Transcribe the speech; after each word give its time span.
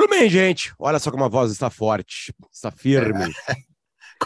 Tudo 0.00 0.10
bem, 0.10 0.30
gente. 0.30 0.72
Olha 0.78 0.98
só 1.00 1.10
como 1.10 1.24
a 1.24 1.28
voz 1.28 1.50
está 1.50 1.68
forte, 1.70 2.32
está 2.52 2.70
firme. 2.70 3.32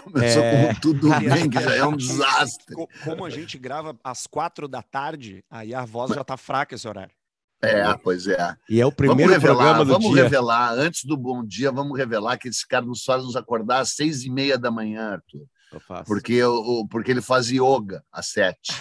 Começou 0.04 0.42
É. 0.42 0.66
com 0.74 0.80
tudo 0.80 1.08
bem, 1.20 1.48
que 1.48 1.58
já 1.60 1.74
é 1.76 1.84
um 1.84 1.96
desastre. 1.96 2.74
Co- 2.74 2.88
Como 3.04 3.24
a 3.24 3.30
gente 3.30 3.56
grava 3.56 3.98
às 4.04 4.26
quatro 4.26 4.68
da 4.68 4.82
tarde, 4.82 5.42
aí 5.50 5.74
a 5.74 5.84
voz 5.86 6.10
já 6.14 6.22
tá 6.22 6.36
fraca 6.36 6.74
esse 6.74 6.86
horário. 6.86 7.14
É, 7.62 7.94
pois 7.96 8.26
é. 8.26 8.54
E 8.68 8.80
é 8.82 8.84
o 8.86 8.92
primeiro 8.92 9.30
vamos 9.30 9.42
revelar, 9.42 9.56
programa 9.64 9.84
do 9.86 9.92
vamos 9.92 10.12
dia. 10.12 10.22
revelar, 10.24 10.72
antes 10.72 11.04
do 11.04 11.16
bom 11.16 11.42
dia, 11.42 11.70
vamos 11.72 11.96
revelar 11.96 12.36
que 12.36 12.48
esse 12.48 12.66
cara 12.68 12.84
nos 12.84 13.02
faz 13.04 13.22
nos 13.24 13.34
acordar 13.36 13.78
às 13.80 13.94
seis 13.94 14.24
e 14.24 14.30
meia 14.30 14.58
da 14.58 14.70
manhã, 14.70 15.12
Arthur. 15.12 15.46
Eu 15.72 15.80
faço. 15.80 16.04
Porque, 16.04 16.42
o- 16.44 16.86
porque 16.86 17.10
ele 17.10 17.22
faz 17.22 17.48
yoga 17.50 18.04
às 18.12 18.26
sete. 18.28 18.72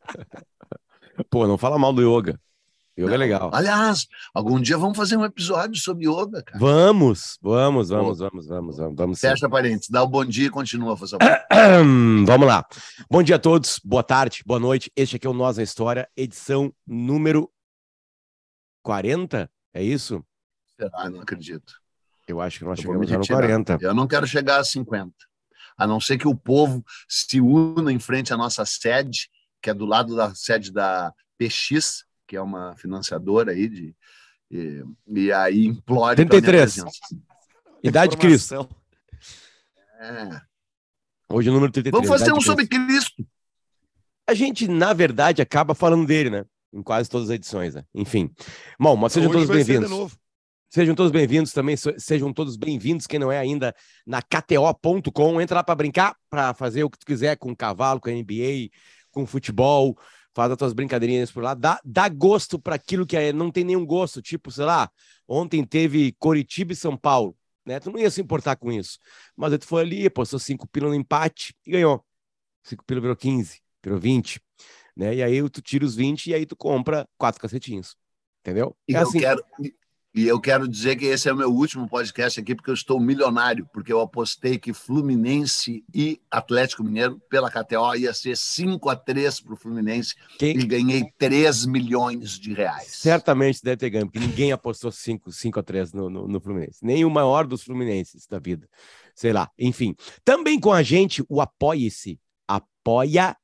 Pô, 1.30 1.46
não 1.46 1.56
fala 1.56 1.78
mal 1.78 1.92
do 1.92 2.02
yoga. 2.02 2.40
Yoga 2.96 3.14
é 3.14 3.16
legal. 3.16 3.50
Aliás, 3.52 4.06
algum 4.32 4.60
dia 4.60 4.78
vamos 4.78 4.96
fazer 4.96 5.16
um 5.16 5.24
episódio 5.24 5.80
sobre 5.80 6.06
yoga, 6.06 6.44
cara. 6.44 6.58
Vamos, 6.60 7.38
vamos, 7.42 7.88
vamos, 7.88 8.18
vamos, 8.20 8.46
vamos, 8.46 8.76
vamos, 8.76 8.96
vamos. 8.96 9.20
Fecha 9.20 9.48
parênteses, 9.48 9.90
dá 9.90 10.00
o 10.02 10.06
bom 10.06 10.24
dia 10.24 10.46
e 10.46 10.50
continua, 10.50 10.96
por 10.96 11.08
favor. 11.08 11.26
Vamos 12.24 12.46
lá. 12.46 12.64
Bom 13.10 13.20
dia 13.20 13.34
a 13.34 13.38
todos, 13.38 13.80
boa 13.84 14.04
tarde, 14.04 14.44
boa 14.46 14.60
noite. 14.60 14.92
Este 14.94 15.16
aqui 15.16 15.26
é 15.26 15.30
o 15.30 15.34
Nós 15.34 15.56
na 15.56 15.64
História, 15.64 16.08
edição 16.16 16.72
número 16.86 17.50
40, 18.84 19.50
é 19.72 19.82
isso? 19.82 20.24
Será? 20.78 21.10
Não 21.10 21.20
acredito. 21.20 21.74
Eu 22.28 22.40
acho 22.40 22.60
que 22.60 22.64
nós 22.64 22.78
Eu 22.78 22.82
chegamos 22.82 23.10
no 23.10 23.18
retirar. 23.18 23.38
40. 23.38 23.78
Eu 23.80 23.92
não 23.94 24.06
quero 24.06 24.26
chegar 24.26 24.60
a 24.60 24.64
50. 24.64 25.12
A 25.76 25.86
não 25.86 25.98
ser 26.00 26.16
que 26.16 26.28
o 26.28 26.34
povo 26.34 26.84
se 27.08 27.40
una 27.40 27.92
em 27.92 27.98
frente 27.98 28.32
à 28.32 28.36
nossa 28.36 28.64
sede, 28.64 29.28
que 29.60 29.68
é 29.68 29.74
do 29.74 29.84
lado 29.84 30.14
da 30.14 30.32
sede 30.32 30.72
da 30.72 31.12
PX, 31.36 32.04
que 32.34 32.36
é 32.36 32.42
uma 32.42 32.74
financiadora 32.76 33.52
aí 33.52 33.68
de. 33.68 33.94
E, 34.50 34.82
e 35.06 35.32
aí 35.32 35.72
minha 35.88 36.14
33. 36.16 36.74
presença. 36.74 36.90
Idade 37.82 38.12
de 38.12 38.16
Cristo. 38.16 38.68
É. 40.00 40.40
Hoje 41.28 41.48
o 41.48 41.52
número 41.52 41.70
33. 41.72 41.92
Vamos 41.92 42.08
fazer 42.20 42.36
um 42.36 42.40
sobre 42.40 42.66
Cristo. 42.66 43.24
A 44.28 44.34
gente, 44.34 44.66
na 44.66 44.92
verdade, 44.92 45.40
acaba 45.40 45.74
falando 45.76 46.06
dele, 46.06 46.28
né? 46.28 46.44
Em 46.72 46.82
quase 46.82 47.08
todas 47.08 47.30
as 47.30 47.36
edições, 47.36 47.74
né? 47.76 47.84
Enfim. 47.94 48.30
Bom, 48.80 48.96
mas 48.96 49.12
sejam 49.12 49.30
Hoje 49.30 49.46
todos 49.46 49.56
bem-vindos. 49.56 49.90
novo. 49.90 50.16
Sejam 50.70 50.94
todos 50.96 51.12
bem-vindos 51.12 51.52
também, 51.52 51.76
se- 51.76 51.94
sejam 52.00 52.32
todos 52.32 52.56
bem-vindos, 52.56 53.06
quem 53.06 53.20
não 53.20 53.30
é 53.30 53.38
ainda, 53.38 53.72
na 54.04 54.20
KTO.com. 54.20 55.40
Entra 55.40 55.58
lá 55.58 55.62
para 55.62 55.74
brincar, 55.76 56.16
para 56.28 56.52
fazer 56.52 56.82
o 56.82 56.90
que 56.90 56.98
tu 56.98 57.06
quiser 57.06 57.36
com 57.36 57.54
cavalo, 57.54 58.00
com 58.00 58.10
NBA, 58.10 58.70
com 59.12 59.24
futebol, 59.24 59.96
faz 60.34 60.50
as 60.52 60.58
tuas 60.58 60.72
brincadeirinhas 60.72 61.30
por 61.30 61.42
lá. 61.42 61.54
Dá, 61.54 61.80
dá 61.84 62.08
gosto 62.08 62.58
para 62.58 62.74
aquilo 62.76 63.06
que 63.06 63.16
é, 63.16 63.32
não 63.32 63.50
tem 63.50 63.64
nenhum 63.64 63.86
gosto, 63.86 64.20
tipo, 64.22 64.50
sei 64.50 64.64
lá, 64.64 64.90
ontem 65.28 65.64
teve 65.64 66.12
Coritiba 66.18 66.72
e 66.72 66.76
São 66.76 66.96
Paulo, 66.96 67.36
né? 67.64 67.80
Tu 67.80 67.90
não 67.90 67.98
ia 67.98 68.10
se 68.10 68.20
importar 68.20 68.56
com 68.56 68.72
isso. 68.72 68.98
Mas 69.36 69.52
aí 69.52 69.58
tu 69.58 69.66
foi 69.66 69.82
ali, 69.82 70.10
postou 70.10 70.38
cinco 70.38 70.66
pila 70.68 70.88
no 70.88 70.94
empate 70.94 71.54
e 71.66 71.72
ganhou. 71.72 72.04
Cinco 72.62 72.84
pila 72.84 73.00
virou 73.00 73.16
15, 73.16 73.60
virou 73.82 73.98
20, 73.98 74.40
né? 74.96 75.14
E 75.14 75.22
aí 75.22 75.48
tu 75.50 75.62
tira 75.62 75.84
os 75.84 75.94
20 75.96 76.28
e 76.28 76.34
aí 76.34 76.46
tu 76.46 76.56
compra 76.56 77.08
quatro 77.18 77.40
cacetinhos. 77.40 77.96
Entendeu? 78.40 78.76
E 78.88 78.94
É 78.94 79.02
eu 79.02 79.02
assim. 79.02 79.20
quero. 79.20 79.44
E 80.14 80.28
eu 80.28 80.40
quero 80.40 80.68
dizer 80.68 80.94
que 80.94 81.06
esse 81.06 81.28
é 81.28 81.32
o 81.32 81.36
meu 81.36 81.50
último 81.50 81.88
podcast 81.88 82.38
aqui, 82.38 82.54
porque 82.54 82.70
eu 82.70 82.74
estou 82.74 83.00
milionário, 83.00 83.68
porque 83.72 83.92
eu 83.92 84.00
apostei 84.00 84.56
que 84.56 84.72
Fluminense 84.72 85.84
e 85.92 86.20
Atlético 86.30 86.84
Mineiro, 86.84 87.20
pela 87.28 87.50
KTO, 87.50 87.96
ia 87.96 88.14
ser 88.14 88.36
5 88.36 88.88
a 88.88 88.94
3 88.94 89.40
para 89.40 89.54
o 89.54 89.56
Fluminense 89.56 90.14
Quem, 90.38 90.56
e 90.56 90.64
ganhei 90.64 91.02
3 91.18 91.66
milhões 91.66 92.38
de 92.38 92.54
reais. 92.54 92.92
Certamente 92.92 93.60
deve 93.60 93.78
ter 93.78 93.90
ganho, 93.90 94.06
porque 94.06 94.20
ninguém 94.20 94.52
apostou 94.52 94.92
5 94.92 95.32
a 95.58 95.62
3 95.64 95.92
no, 95.92 96.08
no, 96.08 96.28
no 96.28 96.40
Fluminense. 96.40 96.78
Nem 96.84 97.04
o 97.04 97.10
maior 97.10 97.44
dos 97.44 97.64
Fluminenses 97.64 98.28
da 98.28 98.38
vida. 98.38 98.68
Sei 99.16 99.32
lá, 99.32 99.50
enfim. 99.58 99.96
Também 100.24 100.60
com 100.60 100.72
a 100.72 100.84
gente, 100.84 101.24
o 101.28 101.40
Apoie-se. 101.40 102.20
Apoia.c 102.46 103.36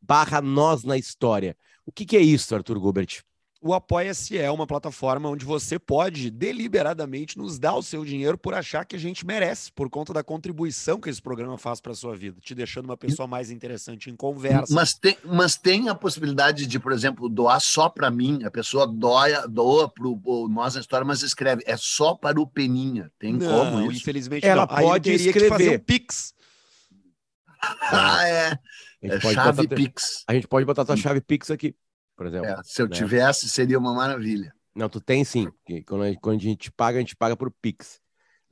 barra 0.00 0.40
nós 0.40 0.84
na 0.84 0.96
história. 0.96 1.54
O 1.84 1.92
que, 1.92 2.06
que 2.06 2.16
é 2.16 2.20
isso, 2.20 2.54
Arthur 2.54 2.78
Gubert? 2.80 3.22
O 3.60 3.74
Apoia-se 3.74 4.38
é 4.38 4.48
uma 4.48 4.68
plataforma 4.68 5.28
onde 5.28 5.44
você 5.44 5.80
pode 5.80 6.30
deliberadamente 6.30 7.36
nos 7.36 7.58
dar 7.58 7.74
o 7.74 7.82
seu 7.82 8.04
dinheiro 8.04 8.38
por 8.38 8.54
achar 8.54 8.84
que 8.84 8.94
a 8.94 8.98
gente 8.98 9.26
merece, 9.26 9.72
por 9.72 9.90
conta 9.90 10.12
da 10.12 10.22
contribuição 10.22 11.00
que 11.00 11.10
esse 11.10 11.20
programa 11.20 11.58
faz 11.58 11.80
para 11.80 11.92
sua 11.92 12.14
vida, 12.14 12.40
te 12.40 12.54
deixando 12.54 12.84
uma 12.84 12.96
pessoa 12.96 13.26
mais 13.26 13.50
interessante 13.50 14.10
em 14.10 14.14
conversa. 14.14 14.72
Mas 14.72 14.94
tem, 14.94 15.18
mas 15.24 15.56
tem 15.56 15.88
a 15.88 15.94
possibilidade 15.94 16.66
de, 16.66 16.78
por 16.78 16.92
exemplo, 16.92 17.28
doar 17.28 17.60
só 17.60 17.88
para 17.88 18.08
mim. 18.12 18.44
A 18.44 18.50
pessoa 18.50 18.86
doa, 18.86 19.48
doa 19.48 19.88
para 19.88 20.06
o 20.06 20.48
Nós 20.48 20.76
na 20.76 20.80
História, 20.80 21.04
mas 21.04 21.22
escreve. 21.22 21.64
É 21.66 21.76
só 21.76 22.14
para 22.14 22.40
o 22.40 22.46
Peninha. 22.46 23.10
Tem 23.18 23.32
não, 23.32 23.72
como 23.72 23.90
isso? 23.90 24.02
infelizmente 24.02 24.46
Ela 24.46 24.66
não. 24.66 24.76
Aí 24.76 24.84
ele 24.84 24.92
pode 24.92 25.18
fazer 25.18 25.30
escrever. 25.30 25.80
um 25.80 25.84
Pix. 25.84 26.34
Ah, 27.90 28.24
é. 28.24 28.58
A 29.02 29.06
gente, 29.06 29.16
é 29.16 29.18
pode 29.18 29.34
chave 29.34 29.62
botar, 29.62 29.74
Pix. 29.74 30.24
a 30.28 30.34
gente 30.34 30.46
pode 30.46 30.64
botar 30.64 30.84
tua 30.84 30.96
chave 30.96 31.20
Pix 31.20 31.50
aqui, 31.50 31.74
por 32.18 32.26
exemplo. 32.26 32.48
É, 32.48 32.60
se 32.64 32.82
eu 32.82 32.88
né? 32.88 32.96
tivesse, 32.96 33.48
seria 33.48 33.78
uma 33.78 33.94
maravilha. 33.94 34.52
Não, 34.74 34.88
tu 34.88 35.00
tem 35.00 35.24
sim. 35.24 35.48
Quando 35.86 36.02
a, 36.02 36.16
quando 36.20 36.36
a 36.36 36.42
gente 36.42 36.70
paga, 36.72 36.98
a 36.98 37.00
gente 37.00 37.14
paga 37.14 37.36
por 37.36 37.50
Pix. 37.62 38.00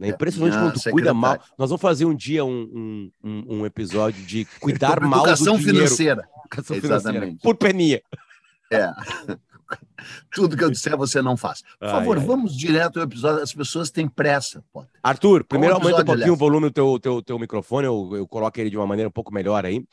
É 0.01 0.07
É, 0.07 0.11
impressionante 0.11 0.57
quando 0.57 0.81
tu 0.81 0.91
cuida 0.91 1.13
mal. 1.13 1.39
Nós 1.59 1.71
vamos 1.71 1.83
fazer 1.83 2.05
um 2.05 2.15
dia 2.15 2.45
um, 2.45 3.11
um, 3.25 3.45
um, 3.59 3.67
episódio 3.67 4.25
de 4.25 4.45
cuidar 4.61 5.01
mal 5.01 5.27
do 5.27 5.35
dinheiro. 5.35 5.59
financeira. 5.59 6.29
Educação 6.45 6.77
financeira. 6.77 6.97
Exatamente. 6.97 7.43
Por 7.43 7.57
peninha. 7.57 8.01
É. 8.73 8.91
Tudo 10.33 10.57
que 10.57 10.63
eu 10.63 10.71
disser 10.71 10.97
você 10.97 11.21
não 11.21 11.37
faz. 11.37 11.63
Por 11.63 11.89
Ai, 11.89 11.91
favor, 11.91 12.19
ai. 12.19 12.25
vamos 12.25 12.57
direto 12.57 12.99
ao 12.99 13.05
episódio. 13.05 13.43
As 13.43 13.53
pessoas 13.53 13.91
têm 13.91 14.09
pressa, 14.09 14.63
Potter. 14.73 14.93
Arthur, 15.03 15.45
primeiro 15.45 15.75
aumenta 15.75 16.03
um 16.03 16.05
pouquinho 16.05 16.35
o 16.35 16.37
volume 16.37 16.69
do 16.69 16.73
teu, 16.73 17.01
teu, 17.01 17.23
teu 17.23 17.39
microfone, 17.39 17.87
eu, 17.87 18.11
eu 18.15 18.29
coloco 18.29 18.61
ele 18.61 18.71
de 18.71 18.77
uma 18.77 18.87
maneira 18.87 19.09
um 19.09 19.13
pouco 19.13 19.35
melhor 19.35 19.67
aí, 19.67 19.85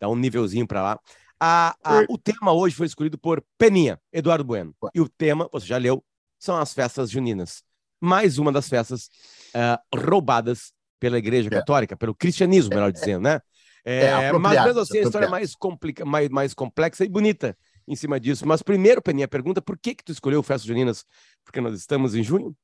dá 0.00 0.08
um 0.08 0.16
nívelzinho 0.16 0.66
para 0.66 0.82
lá. 0.82 0.98
A, 1.40 1.74
a- 1.82 2.04
o 2.08 2.18
tema 2.18 2.52
hoje 2.52 2.74
foi 2.76 2.86
escolhido 2.86 3.16
por 3.18 3.42
Peninha, 3.56 3.98
Eduardo 4.12 4.44
Bueno. 4.44 4.74
E 4.94 5.00
o 5.00 5.08
tema, 5.08 5.48
você 5.50 5.66
já 5.66 5.78
leu, 5.78 6.04
são 6.38 6.56
as 6.56 6.74
festas 6.74 7.10
juninas. 7.10 7.62
Mais 8.00 8.38
uma 8.38 8.52
das 8.52 8.68
festas 8.68 9.08
ah, 9.54 9.80
roubadas 9.94 10.72
pela 10.98 11.18
Igreja 11.18 11.48
É. 11.48 11.50
Católica, 11.50 11.96
pelo 11.96 12.14
cristianismo, 12.14 12.74
melhor 12.74 12.92
dizendo, 12.92 13.22
né? 13.22 13.40
É, 13.84 14.04
É, 14.04 14.32
mas 14.32 14.62
mesmo 14.62 14.80
assim, 14.80 14.98
a 14.98 15.02
história 15.02 15.24
é 15.26 15.30
mais, 15.30 15.54
complica, 15.54 16.04
mais, 16.04 16.28
mais 16.28 16.52
complexa 16.52 17.04
e 17.04 17.08
bonita 17.08 17.56
em 17.88 17.96
cima 17.96 18.20
disso. 18.20 18.46
Mas 18.46 18.62
primeiro, 18.62 19.00
Peninha, 19.00 19.26
pergunta 19.26 19.62
por 19.62 19.78
que 19.78 19.94
que 19.94 20.04
tu 20.04 20.12
escolheu 20.12 20.42
festas 20.42 20.66
juninas? 20.66 21.04
Porque 21.42 21.60
nós 21.60 21.78
estamos 21.78 22.14
em 22.14 22.22
junho? 22.22 22.54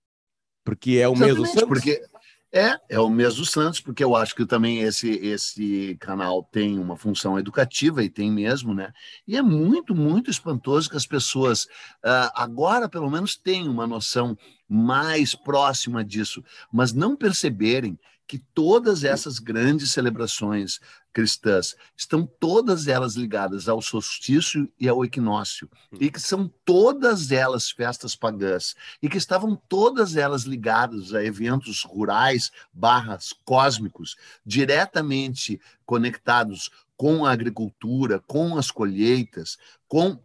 Porque 0.63 0.99
é 0.99 1.09
o 1.09 1.17
mês 1.17 1.35
do 1.35 1.47
Santos? 1.47 1.69
porque 1.69 2.03
é, 2.53 2.79
é 2.89 2.99
o 2.99 3.11
mês 3.11 3.37
do 3.37 3.45
Santos, 3.45 3.81
porque 3.81 4.03
eu 4.03 4.15
acho 4.15 4.35
que 4.35 4.47
também 4.47 4.81
esse, 4.81 5.11
esse 5.11 5.97
canal 6.01 6.43
tem 6.43 6.79
uma 6.79 6.97
função 6.97 7.39
educativa 7.39 8.03
e 8.03 8.09
tem 8.09 8.31
mesmo, 8.31 8.73
né? 8.73 8.93
E 9.27 9.37
é 9.37 9.43
muito, 9.43 9.95
muito 9.95 10.31
espantoso 10.31 10.89
que 10.89 10.97
as 10.97 11.07
pessoas 11.07 11.67
ah, 12.03 12.33
agora, 12.35 12.89
pelo 12.89 13.11
menos, 13.11 13.37
têm 13.37 13.69
uma 13.69 13.87
noção 13.87 14.37
mais 14.69 15.35
próxima 15.35 16.05
disso, 16.05 16.43
mas 16.73 16.93
não 16.93 17.17
perceberem 17.17 17.99
que 18.27 18.39
todas 18.39 19.05
essas 19.05 19.39
grandes 19.39 19.93
celebrações 19.93 20.81
cristãs 21.13 21.75
estão 21.97 22.27
todas 22.27 22.89
elas 22.89 23.15
ligadas 23.15 23.69
ao 23.69 23.81
solstício 23.81 24.71
e 24.79 24.89
ao 24.89 25.05
equinócio, 25.05 25.71
e 25.99 26.11
que 26.11 26.21
são 26.21 26.53
todas 26.65 27.31
elas 27.31 27.71
festas 27.71 28.15
pagãs 28.15 28.75
e 29.01 29.09
que 29.09 29.17
estavam 29.17 29.57
todas 29.69 30.17
elas 30.17 30.43
ligadas 30.43 31.15
a 31.15 31.25
eventos 31.25 31.83
rurais 31.85 32.51
barras 32.73 33.33
cósmicos, 33.45 34.17
diretamente 34.45 35.61
conectados 35.87 36.71
com 36.97 37.25
a 37.25 37.33
agricultura, 37.33 38.21
com 38.27 38.59
as 38.59 38.71
colheitas, 38.71 39.57
com 39.87 40.19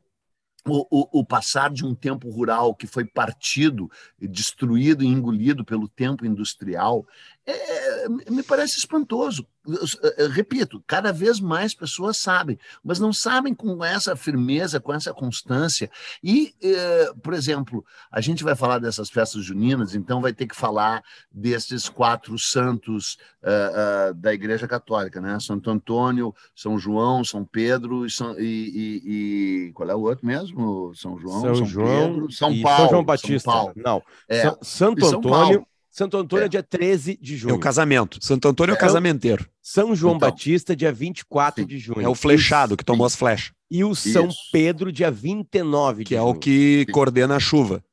o, 0.67 0.85
o, 0.91 1.19
o 1.19 1.25
passar 1.25 1.71
de 1.71 1.85
um 1.85 1.95
tempo 1.95 2.29
rural 2.29 2.75
que 2.75 2.85
foi 2.85 3.05
partido, 3.05 3.89
destruído 4.19 5.03
e 5.03 5.07
engolido 5.07 5.65
pelo 5.65 5.87
tempo 5.87 6.25
industrial, 6.25 7.05
é, 7.45 8.07
me 8.29 8.43
parece 8.43 8.77
espantoso. 8.77 9.45
Eu, 9.67 9.75
eu, 9.75 10.13
eu, 10.25 10.29
repito, 10.29 10.83
cada 10.87 11.11
vez 11.11 11.39
mais 11.39 11.73
pessoas 11.73 12.17
sabem, 12.17 12.57
mas 12.83 12.99
não 12.99 13.13
sabem 13.13 13.53
com 13.53 13.83
essa 13.83 14.15
firmeza, 14.15 14.79
com 14.79 14.93
essa 14.93 15.13
constância. 15.13 15.89
E, 16.23 16.53
eh, 16.63 17.11
por 17.21 17.33
exemplo, 17.33 17.85
a 18.11 18.19
gente 18.21 18.43
vai 18.43 18.55
falar 18.55 18.79
dessas 18.79 19.09
festas 19.09 19.43
juninas, 19.43 19.93
então 19.93 20.19
vai 20.19 20.33
ter 20.33 20.47
que 20.47 20.55
falar 20.55 21.03
desses 21.31 21.87
quatro 21.87 22.37
santos 22.39 23.19
uh, 23.43 24.11
uh, 24.11 24.13
da 24.15 24.33
Igreja 24.33 24.67
Católica, 24.67 25.21
né? 25.21 25.39
Santo 25.39 25.69
Antônio, 25.69 26.33
São 26.55 26.79
João, 26.79 27.23
São 27.23 27.45
Pedro 27.45 28.05
e, 28.05 28.09
São, 28.09 28.39
e, 28.39 28.43
e, 28.43 29.67
e 29.67 29.71
qual 29.73 29.89
é 29.89 29.95
o 29.95 30.01
outro 30.01 30.25
mesmo? 30.25 30.91
São 30.95 31.19
João, 31.19 31.41
São, 31.41 31.55
São 31.55 31.65
João 31.65 32.13
Pedro, 32.13 32.31
São 32.31 32.61
Paulo. 32.61 32.77
São 32.79 32.89
João 32.89 33.03
Batista. 33.03 33.51
São 33.51 33.53
Paulo. 33.53 33.73
Não, 33.75 34.03
É, 34.27 34.41
Sa- 34.41 34.57
Santo 34.63 35.05
São 35.05 35.19
Antônio. 35.19 35.67
Santo 35.91 36.15
Antônio 36.17 36.43
é. 36.43 36.45
É. 36.45 36.49
dia 36.49 36.63
13 36.63 37.17
de 37.21 37.33
É 37.35 37.37
junho. 37.37 37.55
o 37.55 37.59
casamento. 37.59 38.17
Santo 38.23 38.47
Antônio 38.47 38.71
é 38.71 38.75
o 38.75 38.77
É. 38.77 38.79
casamenteiro. 38.79 39.47
São 39.61 39.93
João 39.93 40.15
Então. 40.15 40.29
Batista, 40.29 40.73
dia 40.75 40.91
24 40.91 41.61
Sim. 41.63 41.67
de 41.67 41.77
junho. 41.77 42.01
É 42.01 42.07
o 42.07 42.15
flechado 42.15 42.77
que 42.77 42.83
tomou 42.85 43.05
as 43.05 43.15
flechas, 43.15 43.51
E 43.69 43.83
o 43.83 43.93
São 43.93 44.27
Isso. 44.29 44.37
Pedro, 44.51 44.91
dia 44.91 45.11
29 45.11 46.03
de 46.03 46.07
que 46.09 46.15
é 46.15 46.19
junho. 46.19 46.29
o 46.31 46.35
que 46.39 46.85
Sim. 46.87 46.91
coordena 46.93 47.35
a 47.35 47.39
chuva. 47.39 47.83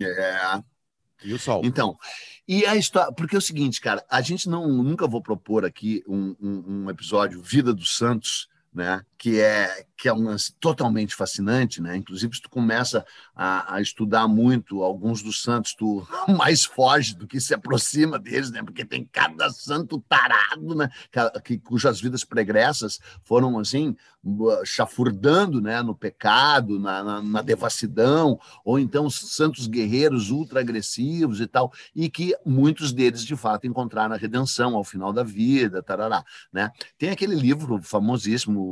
É. 0.00 0.62
E 1.24 1.32
o 1.32 1.38
sol. 1.38 1.62
Então, 1.64 1.96
e 2.46 2.64
a 2.66 2.76
história. 2.76 3.10
Porque 3.12 3.34
é 3.34 3.38
o 3.38 3.42
seguinte, 3.42 3.80
cara, 3.80 4.04
a 4.08 4.20
gente 4.20 4.48
não 4.48 4.68
nunca 4.68 5.06
vou 5.08 5.20
propor 5.22 5.64
aqui 5.64 6.04
um, 6.06 6.36
um, 6.40 6.64
um 6.84 6.90
episódio 6.90 7.42
Vida 7.42 7.72
dos 7.74 7.96
Santos 7.96 8.48
né? 8.76 9.02
que 9.18 9.40
é 9.40 9.86
que 9.98 10.10
é 10.10 10.12
um 10.12 10.24
lance 10.24 10.52
totalmente 10.60 11.14
fascinante, 11.14 11.80
né? 11.80 11.96
Inclusive, 11.96 12.36
se 12.36 12.42
tu 12.42 12.50
começa 12.50 13.04
a, 13.34 13.76
a, 13.76 13.80
estudar 13.80 14.28
muito 14.28 14.82
alguns 14.82 15.22
dos 15.22 15.40
santos, 15.40 15.74
tu 15.74 16.06
mais 16.36 16.66
foge 16.66 17.14
do 17.14 17.26
que 17.26 17.40
se 17.40 17.54
aproxima 17.54 18.18
deles, 18.18 18.50
né? 18.50 18.62
Porque 18.62 18.84
tem 18.84 19.08
cada 19.10 19.48
santo 19.48 20.04
tarado, 20.06 20.74
né? 20.74 20.90
Que, 21.42 21.56
cujas 21.56 21.98
vidas 21.98 22.24
pregressas 22.24 23.00
foram 23.24 23.58
assim 23.58 23.96
chafurdando, 24.66 25.62
né? 25.62 25.82
No 25.82 25.94
pecado, 25.94 26.78
na, 26.78 27.02
na, 27.02 27.22
na 27.22 27.40
devassidão, 27.40 28.38
ou 28.66 28.78
então 28.78 29.08
santos 29.08 29.66
guerreiros 29.66 30.30
ultra 30.30 30.60
agressivos 30.60 31.40
e 31.40 31.46
tal, 31.46 31.72
e 31.94 32.10
que 32.10 32.36
muitos 32.44 32.92
deles 32.92 33.24
de 33.24 33.34
fato 33.34 33.66
encontraram 33.66 34.14
a 34.14 34.18
redenção 34.18 34.76
ao 34.76 34.84
final 34.84 35.10
da 35.10 35.22
vida, 35.22 35.82
tarará, 35.82 36.22
né? 36.52 36.70
Tem 36.98 37.08
aquele 37.08 37.34
livro 37.34 37.80
famosíssimo 37.80 38.65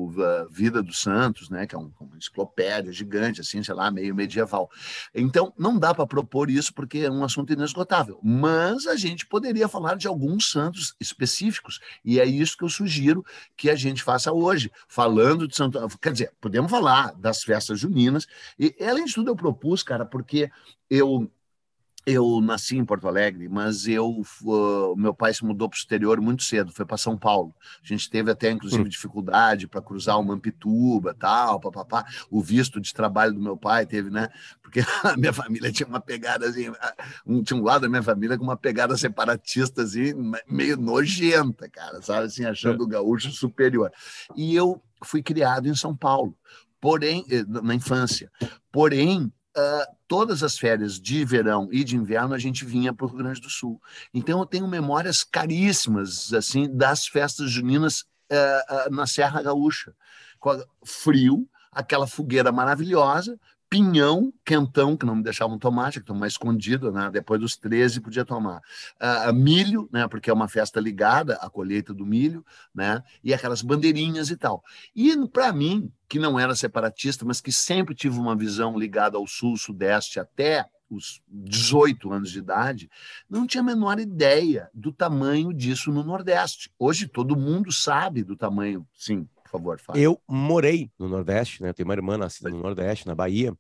Vida 0.50 0.82
dos 0.82 1.00
Santos, 1.00 1.49
né, 1.50 1.67
que 1.67 1.75
é 1.75 1.79
um, 1.79 1.91
uma 2.00 2.17
enciclopédia 2.17 2.93
gigante, 2.93 3.41
assim, 3.41 3.62
sei 3.62 3.75
lá, 3.75 3.91
meio 3.91 4.14
medieval. 4.14 4.70
Então, 5.14 5.52
não 5.58 5.79
dá 5.79 5.94
para 5.94 6.06
propor 6.06 6.50
isso 6.50 6.73
porque 6.73 6.99
é 6.99 7.11
um 7.11 7.25
assunto 7.25 7.52
inesgotável, 7.52 8.19
mas 8.23 8.87
a 8.87 8.96
gente 8.96 9.26
poderia 9.26 9.69
falar 9.69 9.96
de 9.96 10.06
alguns 10.06 10.50
santos 10.50 10.94
específicos, 11.00 11.81
e 12.05 12.20
é 12.20 12.25
isso 12.25 12.56
que 12.56 12.64
eu 12.64 12.69
sugiro 12.69 13.25
que 13.56 13.70
a 13.70 13.75
gente 13.75 14.02
faça 14.02 14.32
hoje, 14.32 14.70
falando 14.88 15.49
de 15.49 15.56
Santo. 15.56 15.79
Quer 15.99 16.12
dizer, 16.12 16.32
podemos 16.41 16.70
falar 16.70 17.12
das 17.14 17.43
festas 17.43 17.81
juninas, 17.81 18.26
e 18.58 18.75
além 18.81 19.05
de 19.05 19.14
tudo, 19.14 19.31
eu 19.31 19.37
propus, 19.37 19.82
cara, 19.82 20.05
porque 20.05 20.50
eu 20.88 21.31
eu 22.06 22.40
nasci 22.40 22.76
em 22.76 22.84
Porto 22.84 23.08
Alegre, 23.08 23.48
mas 23.48 23.88
eu 23.88 24.22
uh, 24.42 24.96
meu 24.96 25.14
pai 25.14 25.32
se 25.32 25.44
mudou 25.44 25.68
para 25.68 25.76
o 25.76 25.78
exterior 25.78 26.20
muito 26.20 26.42
cedo, 26.42 26.70
foi 26.70 26.84
para 26.84 26.98
São 26.98 27.16
Paulo. 27.16 27.54
A 27.82 27.86
gente 27.86 28.10
teve 28.10 28.30
até 28.30 28.50
inclusive 28.50 28.82
hum. 28.82 28.88
dificuldade 28.88 29.66
para 29.66 29.80
cruzar 29.80 30.18
o 30.18 30.22
Mampituba, 30.22 31.14
tal, 31.14 31.58
papapá. 31.58 32.04
O 32.30 32.42
visto 32.42 32.80
de 32.80 32.92
trabalho 32.92 33.32
do 33.32 33.40
meu 33.40 33.56
pai 33.56 33.86
teve, 33.86 34.10
né? 34.10 34.28
Porque 34.62 34.80
a 35.02 35.16
minha 35.16 35.32
família 35.32 35.72
tinha 35.72 35.86
uma 35.86 36.00
pegada 36.00 36.46
assim, 36.46 36.70
um, 37.26 37.42
tinha 37.42 37.58
um 37.58 37.62
lado 37.64 37.82
da 37.82 37.88
minha 37.88 38.02
família 38.02 38.36
com 38.36 38.44
uma 38.44 38.56
pegada 38.56 38.96
separatista 38.96 39.82
assim, 39.82 40.12
meio 40.46 40.76
nojenta, 40.76 41.68
cara, 41.70 42.02
sabe 42.02 42.26
assim, 42.26 42.44
achando 42.44 42.84
o 42.84 42.88
gaúcho 42.88 43.30
superior. 43.30 43.90
E 44.36 44.54
eu 44.54 44.82
fui 45.02 45.22
criado 45.22 45.68
em 45.68 45.74
São 45.74 45.96
Paulo, 45.96 46.36
porém 46.80 47.24
eh, 47.30 47.44
na 47.46 47.74
infância. 47.74 48.30
Porém, 48.70 49.32
uh, 49.56 49.96
todas 50.06 50.42
as 50.42 50.58
férias 50.58 51.00
de 51.00 51.24
verão 51.24 51.68
e 51.72 51.84
de 51.84 51.96
inverno 51.96 52.34
a 52.34 52.38
gente 52.38 52.64
vinha 52.64 52.92
para 52.92 53.06
o 53.06 53.08
Rio 53.08 53.18
Grande 53.18 53.40
do 53.40 53.50
Sul. 53.50 53.80
Então 54.12 54.38
eu 54.40 54.46
tenho 54.46 54.68
memórias 54.68 55.24
caríssimas 55.24 56.32
assim 56.32 56.68
das 56.74 57.06
festas 57.06 57.50
juninas 57.50 58.00
uh, 58.30 58.88
uh, 58.88 58.94
na 58.94 59.06
Serra 59.06 59.42
Gaúcha. 59.42 59.94
Frio, 60.84 61.48
aquela 61.72 62.06
fogueira 62.06 62.52
maravilhosa, 62.52 63.38
pinhão, 63.74 64.32
quentão, 64.44 64.96
que 64.96 65.04
não 65.04 65.16
me 65.16 65.24
deixavam 65.24 65.58
tomar, 65.58 65.90
tinha 65.90 66.00
que 66.00 66.06
tomar 66.06 66.28
escondido, 66.28 66.92
né? 66.92 67.10
depois 67.12 67.40
dos 67.40 67.56
13 67.56 68.00
podia 68.00 68.24
tomar. 68.24 68.60
Uh, 69.02 69.34
milho, 69.34 69.88
né? 69.92 70.06
porque 70.06 70.30
é 70.30 70.32
uma 70.32 70.46
festa 70.46 70.78
ligada 70.78 71.34
à 71.40 71.50
colheita 71.50 71.92
do 71.92 72.06
milho, 72.06 72.46
né? 72.72 73.02
e 73.24 73.34
aquelas 73.34 73.62
bandeirinhas 73.62 74.30
e 74.30 74.36
tal. 74.36 74.62
E 74.94 75.16
para 75.26 75.52
mim, 75.52 75.90
que 76.08 76.20
não 76.20 76.38
era 76.38 76.54
separatista, 76.54 77.24
mas 77.24 77.40
que 77.40 77.50
sempre 77.50 77.96
tive 77.96 78.16
uma 78.16 78.36
visão 78.36 78.78
ligada 78.78 79.16
ao 79.16 79.26
sul, 79.26 79.56
sudeste, 79.56 80.20
até 80.20 80.66
os 80.88 81.20
18 81.28 82.12
anos 82.12 82.30
de 82.30 82.38
idade, 82.38 82.88
não 83.28 83.44
tinha 83.44 83.60
a 83.60 83.66
menor 83.66 83.98
ideia 83.98 84.70
do 84.72 84.92
tamanho 84.92 85.52
disso 85.52 85.90
no 85.90 86.04
Nordeste. 86.04 86.70
Hoje 86.78 87.08
todo 87.08 87.34
mundo 87.34 87.72
sabe 87.72 88.22
do 88.22 88.36
tamanho, 88.36 88.86
sim, 88.94 89.28
favor, 89.58 89.78
fala. 89.78 89.98
Eu 89.98 90.20
morei 90.28 90.90
no 90.98 91.08
Nordeste, 91.08 91.62
né? 91.62 91.70
Eu 91.70 91.74
tenho 91.74 91.88
uma 91.88 91.94
irmã 91.94 92.16
nascida 92.16 92.50
no 92.50 92.60
Nordeste, 92.60 93.06
na 93.06 93.14
Bahia, 93.14 93.52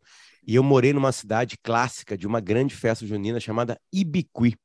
e 0.46 0.54
eu 0.54 0.62
morei 0.62 0.92
numa 0.92 1.12
cidade 1.12 1.56
clássica 1.62 2.16
de 2.16 2.26
uma 2.26 2.40
grande 2.40 2.74
festa 2.74 3.06
junina 3.06 3.40
chamada 3.40 3.80
Ibiqui. 3.92 4.56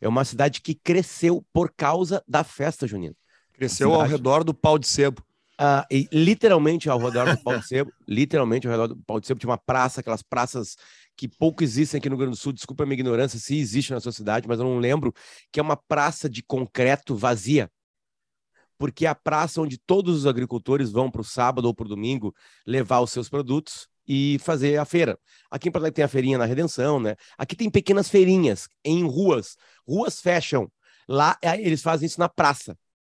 É 0.00 0.08
uma 0.08 0.24
cidade 0.24 0.60
que 0.60 0.74
cresceu 0.74 1.44
por 1.52 1.72
causa 1.74 2.22
da 2.28 2.44
festa 2.44 2.86
junina. 2.86 3.14
Cresceu 3.52 3.94
ao 3.94 4.02
redor 4.02 4.44
do 4.44 4.52
pau 4.52 4.78
de 4.78 4.86
sebo. 4.86 5.22
Uh, 5.58 5.80
e, 5.90 6.06
literalmente 6.12 6.90
ao 6.90 6.98
redor 6.98 7.34
do 7.34 7.42
pau 7.42 7.58
de 7.58 7.66
sebo, 7.66 7.90
literalmente 8.06 8.66
ao 8.66 8.72
redor 8.72 8.88
do 8.88 8.96
pau 8.96 9.18
de 9.18 9.26
sebo, 9.26 9.40
tinha 9.40 9.48
uma 9.48 9.56
praça, 9.56 10.00
aquelas 10.00 10.22
praças 10.22 10.76
que 11.16 11.26
pouco 11.26 11.64
existem 11.64 11.96
aqui 11.96 12.10
no 12.10 12.16
Rio 12.16 12.26
Grande 12.26 12.36
do 12.36 12.40
Sul, 12.40 12.52
desculpa 12.52 12.82
a 12.82 12.86
minha 12.86 13.00
ignorância 13.00 13.38
se 13.38 13.56
existe 13.56 13.90
na 13.90 14.00
sua 14.00 14.12
cidade, 14.12 14.46
mas 14.46 14.58
eu 14.58 14.66
não 14.66 14.78
lembro, 14.78 15.14
que 15.50 15.58
é 15.58 15.62
uma 15.62 15.76
praça 15.76 16.28
de 16.28 16.42
concreto 16.42 17.16
vazia 17.16 17.70
porque 18.78 19.06
é 19.06 19.08
a 19.08 19.14
praça 19.14 19.60
onde 19.60 19.78
todos 19.78 20.16
os 20.16 20.26
agricultores 20.26 20.90
vão 20.90 21.10
para 21.10 21.20
o 21.20 21.24
sábado 21.24 21.66
ou 21.66 21.74
para 21.74 21.86
o 21.86 21.88
domingo 21.88 22.34
levar 22.66 23.00
os 23.00 23.10
seus 23.10 23.28
produtos 23.28 23.88
e 24.06 24.38
fazer 24.40 24.78
a 24.78 24.84
feira. 24.84 25.18
Aqui 25.50 25.68
em 25.68 25.72
Porto 25.72 25.82
Alegre 25.82 25.96
tem 25.96 26.04
a 26.04 26.08
feirinha 26.08 26.38
na 26.38 26.44
Redenção, 26.44 27.00
né? 27.00 27.16
Aqui 27.36 27.56
tem 27.56 27.68
pequenas 27.70 28.08
feirinhas 28.08 28.68
em 28.84 29.04
ruas. 29.04 29.56
Ruas 29.86 30.20
fecham. 30.20 30.70
Lá 31.08 31.36
é, 31.42 31.60
eles 31.60 31.82
fazem 31.82 32.06
isso 32.06 32.20
na 32.20 32.28
praça. 32.28 32.76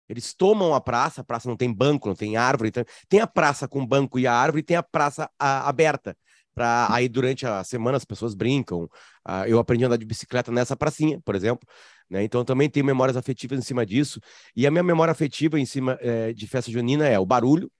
Eles 0.08 0.34
tomam 0.34 0.74
a 0.74 0.80
praça, 0.80 1.20
a 1.20 1.24
praça 1.24 1.48
não 1.48 1.56
tem 1.56 1.72
banco, 1.72 2.08
não 2.08 2.14
tem 2.14 2.36
árvore, 2.36 2.68
então, 2.68 2.84
tem 3.08 3.20
a 3.20 3.26
praça 3.26 3.66
com 3.66 3.84
banco 3.84 4.18
e 4.18 4.26
a 4.26 4.32
árvore, 4.32 4.62
tem 4.62 4.76
a 4.76 4.82
praça 4.82 5.28
a, 5.38 5.68
aberta. 5.68 6.16
Para 6.54 6.86
aí 6.90 7.08
durante 7.08 7.46
a 7.46 7.62
semana 7.64 7.98
as 7.98 8.04
pessoas 8.04 8.34
brincam. 8.34 8.84
Uh, 9.28 9.44
eu 9.46 9.58
aprendi 9.58 9.84
a 9.84 9.88
andar 9.88 9.98
de 9.98 10.06
bicicleta 10.06 10.50
nessa 10.50 10.74
pracinha, 10.76 11.20
por 11.22 11.34
exemplo. 11.34 11.68
Né? 12.08 12.22
Então, 12.22 12.44
também 12.44 12.70
tenho 12.70 12.86
memórias 12.86 13.16
afetivas 13.16 13.58
em 13.58 13.62
cima 13.62 13.84
disso. 13.84 14.20
E 14.54 14.66
a 14.66 14.70
minha 14.70 14.82
memória 14.82 15.12
afetiva 15.12 15.58
em 15.58 15.66
cima 15.66 15.98
é, 16.00 16.32
de 16.32 16.46
festa 16.46 16.70
junina 16.70 17.06
é 17.06 17.18
o 17.18 17.26
barulho, 17.26 17.70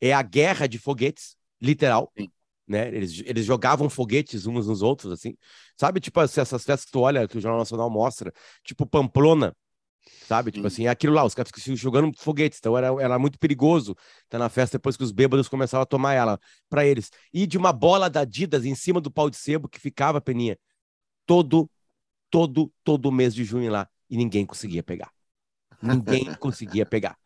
é 0.00 0.12
a 0.12 0.22
guerra 0.22 0.66
de 0.66 0.78
foguetes, 0.78 1.36
literal. 1.60 2.12
Sim. 2.18 2.30
Né? 2.66 2.88
Eles, 2.88 3.22
eles 3.26 3.44
jogavam 3.44 3.90
foguetes 3.90 4.46
uns 4.46 4.66
nos 4.66 4.82
outros, 4.82 5.12
assim. 5.12 5.36
Sabe, 5.78 6.00
tipo, 6.00 6.20
essas 6.20 6.48
festas 6.48 6.84
que 6.84 6.92
tu 6.92 7.00
olha, 7.00 7.28
que 7.28 7.36
o 7.36 7.40
Jornal 7.40 7.58
Nacional 7.58 7.90
mostra, 7.90 8.32
tipo 8.62 8.86
Pamplona, 8.86 9.54
sabe? 10.26 10.50
Tipo 10.50 10.66
assim, 10.66 10.86
é 10.86 10.88
aquilo 10.88 11.14
lá, 11.14 11.24
os 11.24 11.34
caras 11.34 11.50
ficam 11.54 11.76
jogando 11.76 12.12
foguetes, 12.16 12.58
então 12.58 12.76
era, 12.76 12.88
era 13.02 13.18
muito 13.18 13.38
perigoso 13.38 13.94
estar 14.24 14.38
na 14.38 14.48
festa 14.48 14.78
depois 14.78 14.96
que 14.96 15.04
os 15.04 15.12
bêbados 15.12 15.48
começavam 15.48 15.82
a 15.82 15.86
tomar 15.86 16.14
ela 16.14 16.38
para 16.68 16.86
eles. 16.86 17.10
E 17.32 17.46
de 17.46 17.58
uma 17.58 17.72
bola 17.72 18.08
da 18.08 18.20
Adidas 18.20 18.64
em 18.64 18.74
cima 18.74 19.00
do 19.00 19.10
pau 19.10 19.28
de 19.28 19.36
sebo 19.36 19.68
que 19.68 19.78
ficava, 19.78 20.20
Peninha, 20.20 20.58
todo 21.26 21.68
todo, 22.34 22.72
todo 22.82 23.12
mês 23.12 23.32
de 23.32 23.44
junho 23.44 23.70
lá 23.70 23.88
e 24.10 24.16
ninguém 24.16 24.44
conseguia 24.44 24.82
pegar. 24.82 25.10
Ninguém 25.80 26.24
conseguia 26.40 26.84
pegar. 26.84 27.16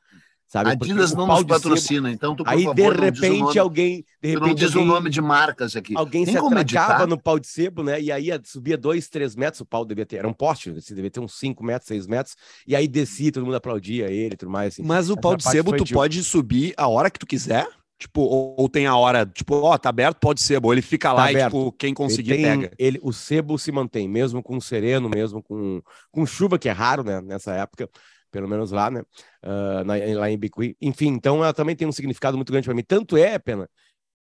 Sabe? 0.46 0.70
Adidas 0.70 1.12
não 1.12 1.26
nos 1.26 1.44
patrocina, 1.44 2.10
então 2.10 2.34
tu, 2.34 2.42
por 2.42 2.50
Aí, 2.50 2.64
favor, 2.64 2.94
de 2.94 3.04
repente, 3.04 3.40
nome, 3.40 3.58
alguém. 3.58 4.04
De 4.22 4.30
repente, 4.30 4.48
não 4.48 4.54
diz 4.54 4.68
alguém, 4.68 4.82
o 4.82 4.86
nome 4.86 5.10
de 5.10 5.20
marcas 5.20 5.76
aqui. 5.76 5.94
Alguém 5.94 6.24
Tem 6.24 6.32
se 6.32 6.40
atracava 6.40 7.06
no 7.06 7.20
pau 7.20 7.38
de 7.38 7.46
sebo, 7.46 7.82
né? 7.82 8.00
E 8.00 8.10
aí 8.10 8.28
subia 8.44 8.76
dois, 8.76 9.10
três 9.10 9.36
metros, 9.36 9.60
o 9.60 9.66
pau 9.66 9.84
devia 9.84 10.06
ter. 10.06 10.16
Era 10.16 10.28
um 10.28 10.32
poste, 10.32 10.70
assim, 10.70 10.94
devia 10.94 11.10
ter 11.10 11.20
uns 11.20 11.38
cinco 11.38 11.62
metros, 11.62 11.86
seis 11.86 12.06
metros. 12.06 12.34
E 12.66 12.74
aí 12.74 12.88
descia, 12.88 13.30
todo 13.30 13.44
mundo 13.44 13.56
aplaudia 13.56 14.10
ele 14.10 14.34
e 14.34 14.36
tudo 14.38 14.50
mais. 14.50 14.72
Assim. 14.72 14.82
Mas 14.82 15.10
o 15.10 15.16
pau 15.18 15.36
de 15.36 15.44
sebo, 15.44 15.76
tu 15.76 15.84
pode 15.92 16.24
subir 16.24 16.72
a 16.78 16.88
hora 16.88 17.10
que 17.10 17.18
tu 17.18 17.26
quiser? 17.26 17.68
Tipo, 17.99 18.21
ou, 18.21 18.55
ou, 18.57 18.69
tem 18.69 18.87
a 18.87 18.95
hora, 18.95 19.26
tipo, 19.26 19.57
ó, 19.57 19.76
tá 19.76 19.88
aberto, 19.88 20.21
pode 20.21 20.40
ser, 20.40 20.64
ou 20.64 20.73
ele 20.73 20.81
fica 20.81 21.09
tá 21.09 21.12
lá 21.12 21.25
aberto. 21.28 21.57
e, 21.57 21.59
tipo, 21.59 21.73
quem 21.73 21.93
conseguir 21.93 22.35
ele 22.35 22.43
tem, 22.45 22.61
pega. 22.61 22.75
Ele, 22.78 23.00
o 23.02 23.12
sebo 23.12 23.59
se 23.59 23.73
mantém, 23.73 24.09
mesmo 24.09 24.40
com 24.40 24.61
sereno, 24.61 25.09
mesmo 25.09 25.43
com, 25.43 25.83
com 26.12 26.25
chuva, 26.25 26.61
que 26.61 26.69
é 26.69 26.73
raro, 26.73 27.02
né, 27.02 27.21
nessa 27.21 27.52
época, 27.55 27.90
pelo 28.31 28.47
menos 28.47 28.71
lá, 28.71 28.88
né, 28.88 29.00
uh, 29.00 29.85
na, 29.85 29.95
lá 30.17 30.31
em 30.31 30.38
Bicuí. 30.38 30.76
Enfim, 30.81 31.09
então 31.09 31.43
ela 31.43 31.52
também 31.52 31.75
tem 31.75 31.88
um 31.88 31.93
significado 31.93 32.37
muito 32.37 32.52
grande 32.52 32.67
para 32.67 32.75
mim. 32.75 32.85
Tanto 32.87 33.17
é, 33.17 33.37
Pena, 33.37 33.69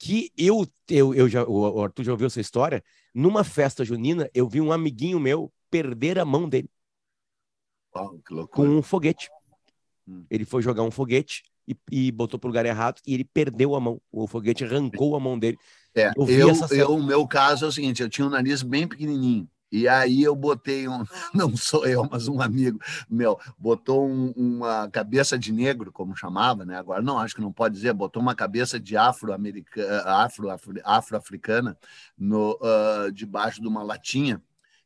que 0.00 0.32
eu, 0.36 0.66
eu, 0.88 1.14
eu 1.14 1.28
já, 1.28 1.44
o 1.44 1.80
Arthur 1.80 2.02
já 2.02 2.10
ouviu 2.10 2.26
essa 2.26 2.40
história, 2.40 2.82
numa 3.14 3.44
festa 3.44 3.84
junina, 3.84 4.28
eu 4.34 4.48
vi 4.48 4.60
um 4.60 4.72
amiguinho 4.72 5.20
meu 5.20 5.52
perder 5.70 6.18
a 6.18 6.24
mão 6.24 6.48
dele. 6.48 6.68
Oh, 7.94 8.18
com 8.48 8.66
um 8.66 8.82
foguete. 8.82 9.30
Hum. 10.08 10.24
Ele 10.28 10.44
foi 10.44 10.60
jogar 10.60 10.82
um 10.82 10.90
foguete 10.90 11.44
e, 11.66 11.76
e 11.90 12.12
botou 12.12 12.38
para 12.38 12.48
o 12.48 12.50
lugar 12.50 12.66
errado 12.66 13.00
e 13.06 13.14
ele 13.14 13.24
perdeu 13.24 13.74
a 13.74 13.80
mão. 13.80 14.00
O 14.10 14.26
foguete 14.26 14.64
arrancou 14.64 15.16
a 15.16 15.20
mão 15.20 15.38
dele. 15.38 15.58
É, 15.94 16.12
eu, 16.16 16.28
eu, 16.28 16.54
eu, 16.70 16.94
o 16.94 17.02
meu 17.02 17.26
caso 17.26 17.64
é 17.64 17.68
o 17.68 17.72
seguinte: 17.72 18.02
eu 18.02 18.08
tinha 18.08 18.26
um 18.26 18.30
nariz 18.30 18.62
bem 18.62 18.86
pequenininho. 18.86 19.48
E 19.72 19.86
aí 19.86 20.22
eu 20.22 20.34
botei 20.34 20.88
um, 20.88 21.04
não 21.32 21.56
sou 21.56 21.86
eu, 21.86 22.06
mas 22.10 22.26
um 22.26 22.40
amigo 22.40 22.80
meu, 23.08 23.38
botou 23.56 24.04
um, 24.08 24.32
uma 24.36 24.88
cabeça 24.90 25.38
de 25.38 25.52
negro, 25.52 25.92
como 25.92 26.16
chamava, 26.16 26.64
né? 26.64 26.76
Agora 26.76 27.00
não, 27.00 27.18
acho 27.18 27.36
que 27.36 27.40
não 27.40 27.52
pode 27.52 27.76
dizer, 27.76 27.92
botou 27.92 28.20
uma 28.20 28.34
cabeça 28.34 28.80
de 28.80 28.96
afro-americana, 28.96 30.02
afro-africana 30.24 30.82
afro, 30.84 31.16
afro 31.16 31.40
no 32.18 32.58
uh, 32.60 33.12
debaixo 33.12 33.60
de 33.60 33.68
uma 33.68 33.82
latinha 33.82 34.42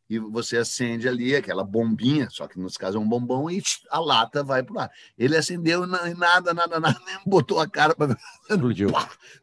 e 0.08 0.18
você 0.18 0.58
acende 0.58 1.08
ali 1.08 1.34
aquela 1.34 1.64
bombinha, 1.64 2.28
só 2.30 2.46
que 2.46 2.58
nos 2.58 2.76
casos 2.76 2.96
é 2.96 2.98
um 2.98 3.08
bombom 3.08 3.50
e 3.50 3.62
a 3.90 3.98
lata 3.98 4.42
vai 4.42 4.62
para 4.62 4.84
ar. 4.84 4.90
Ele 5.16 5.36
acendeu 5.36 5.84
e 5.84 6.14
nada, 6.14 6.52
nada, 6.52 6.80
nada, 6.80 7.00
botou 7.26 7.58
a 7.58 7.68
cara 7.68 7.94
para 7.94 8.16
explodiu, 8.48 8.90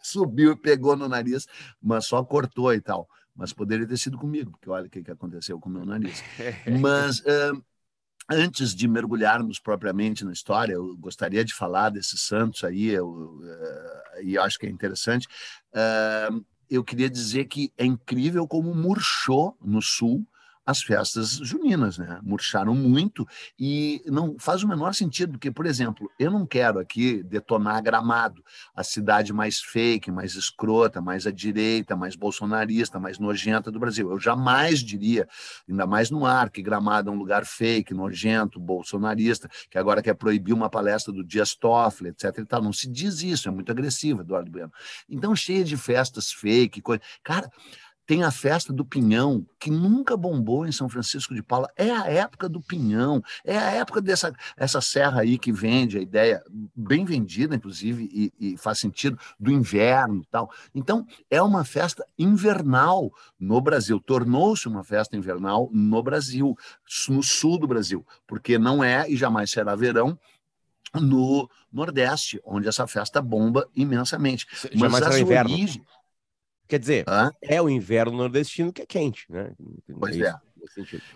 subiu 0.02 0.52
e 0.52 0.56
pegou 0.56 0.96
no 0.96 1.08
nariz, 1.08 1.48
mas 1.82 2.06
só 2.06 2.24
cortou 2.24 2.74
e 2.74 2.82
tal. 2.82 3.08
mas 3.36 3.54
poderia 3.54 3.88
ter 3.88 3.98
sido 3.98 4.18
comigo, 4.18 4.52
porque 4.52 4.70
olha 4.70 4.88
o 4.88 4.90
que, 4.90 5.04
que 5.04 5.12
aconteceu 5.12 5.60
com 5.60 5.70
o 5.70 5.72
meu 5.72 5.86
nariz. 5.86 6.24
Mas 6.80 7.24
antes 8.30 8.74
de 8.74 8.88
mergulharmos 8.88 9.60
propriamente 9.60 10.24
na 10.24 10.32
história, 10.32 10.74
eu 10.74 10.96
gostaria 10.98 11.44
de 11.44 11.54
falar 11.54 11.90
desses 11.90 12.22
santos 12.22 12.64
aí, 12.64 12.88
eu, 12.88 13.10
uh, 13.10 14.24
e 14.24 14.38
acho 14.38 14.58
que 14.58 14.66
é 14.66 14.70
interessante. 14.70 15.28
Uh, 15.74 16.44
eu 16.70 16.84
queria 16.84 17.10
dizer 17.10 17.46
que 17.46 17.74
é 17.78 17.86
incrível 17.86 18.48
como 18.48 18.74
murchou 18.74 19.58
no 19.62 19.82
Sul 19.82 20.26
as 20.72 20.82
festas 20.82 21.34
juninas, 21.44 21.98
né? 21.98 22.20
Murcharam 22.24 22.74
muito 22.74 23.28
e 23.60 24.02
não 24.08 24.36
faz 24.40 24.64
o 24.64 24.68
menor 24.68 24.94
sentido, 24.94 25.34
porque, 25.34 25.52
por 25.52 25.66
exemplo, 25.66 26.10
eu 26.18 26.32
não 26.32 26.46
quero 26.46 26.80
aqui 26.80 27.22
detonar 27.24 27.82
Gramado, 27.84 28.44
a 28.76 28.84
cidade 28.84 29.32
mais 29.32 29.60
fake, 29.60 30.12
mais 30.12 30.36
escrota, 30.36 31.02
mais 31.02 31.28
à 31.28 31.32
direita, 31.32 31.96
mais 31.96 32.16
bolsonarista, 32.16 33.00
mais 33.00 33.20
nojenta 33.20 33.72
do 33.72 33.80
Brasil. 33.80 34.10
Eu 34.10 34.20
jamais 34.20 34.80
diria, 34.80 35.28
ainda 35.70 35.86
mais 35.86 36.10
no 36.10 36.26
ar, 36.26 36.50
que 36.50 36.62
Gramado 36.62 37.10
é 37.10 37.14
um 37.14 37.18
lugar 37.18 37.46
fake, 37.46 37.94
nojento, 37.94 38.60
bolsonarista, 38.60 39.50
que 39.70 39.78
agora 39.78 40.02
quer 40.02 40.14
proibir 40.16 40.54
uma 40.54 40.70
palestra 40.70 41.14
do 41.14 41.24
Dias 41.24 41.56
Toffoli, 41.56 42.10
etc. 42.10 42.38
E 42.40 42.46
tal. 42.46 42.62
Não 42.62 42.74
se 42.74 42.90
diz 42.90 43.22
isso, 43.22 43.48
é 43.48 43.52
muito 43.52 43.72
agressivo, 43.72 44.22
Eduardo 44.22 44.50
Bueno. 44.50 44.72
Então, 45.10 45.36
cheia 45.36 45.64
de 45.64 45.78
festas 45.78 46.32
fake, 46.32 46.82
coisa. 46.82 47.02
Cara, 47.24 47.52
tem 48.06 48.24
a 48.24 48.32
festa 48.32 48.74
do 48.74 48.84
pinhão, 48.84 49.46
que 49.60 49.70
nunca 49.70 50.18
bombou 50.18 50.66
em 50.66 50.72
São 50.72 50.90
Francisco 50.90 51.34
de 51.34 51.42
Paula. 51.42 51.70
É 51.76 51.92
a 51.92 52.08
época 52.08 52.50
do 52.50 52.62
pinhão, 52.62 53.24
é 53.46 53.58
a 53.58 53.72
época 53.72 54.02
dessa 54.02 54.34
essa 54.58 54.82
serra 54.82 55.22
aí 55.22 55.38
que 55.38 55.52
vende 55.52 55.98
a 55.98 56.02
ideia, 56.02 56.44
bem 56.76 57.06
vendida, 57.06 57.56
inclusive, 57.56 58.10
e, 58.12 58.54
e 58.54 58.58
faz 58.58 58.80
sentido, 58.80 59.18
do 59.40 59.52
inverno 59.52 60.22
e 60.22 60.26
tal. 60.30 60.52
Então, 60.74 61.06
é 61.30 61.42
uma 61.42 61.64
festa 61.64 62.06
invernal 62.18 63.12
no 63.40 63.62
Brasil. 63.62 64.00
Tornou-se 64.00 64.68
uma 64.68 64.84
festa 64.84 65.16
invernal 65.16 65.70
no 65.72 66.02
Brasil, 66.04 66.56
no 67.10 67.24
sul 67.24 67.58
do 67.58 67.68
Brasil, 67.68 68.06
porque 68.28 68.58
não 68.58 68.84
é 68.84 69.10
e 69.10 69.16
jamais 69.16 69.52
será 69.52 69.76
verão 69.76 70.18
no 70.94 71.50
Nordeste, 71.72 72.42
onde 72.44 72.68
essa 72.68 72.86
festa 72.86 73.22
bomba 73.22 73.68
imensamente. 73.74 74.46
Mas 74.76 74.94
as 75.02 75.22
origens 75.22 75.80
Quer 76.72 76.80
dizer, 76.80 77.04
Hã? 77.06 77.30
é 77.42 77.62
o 77.62 77.70
inverno 77.70 78.16
nordestino 78.16 78.72
que 78.72 78.82
é 78.82 78.86
quente, 78.86 79.26
né? 79.30 79.52
Pois 80.00 80.18
é. 80.18 80.34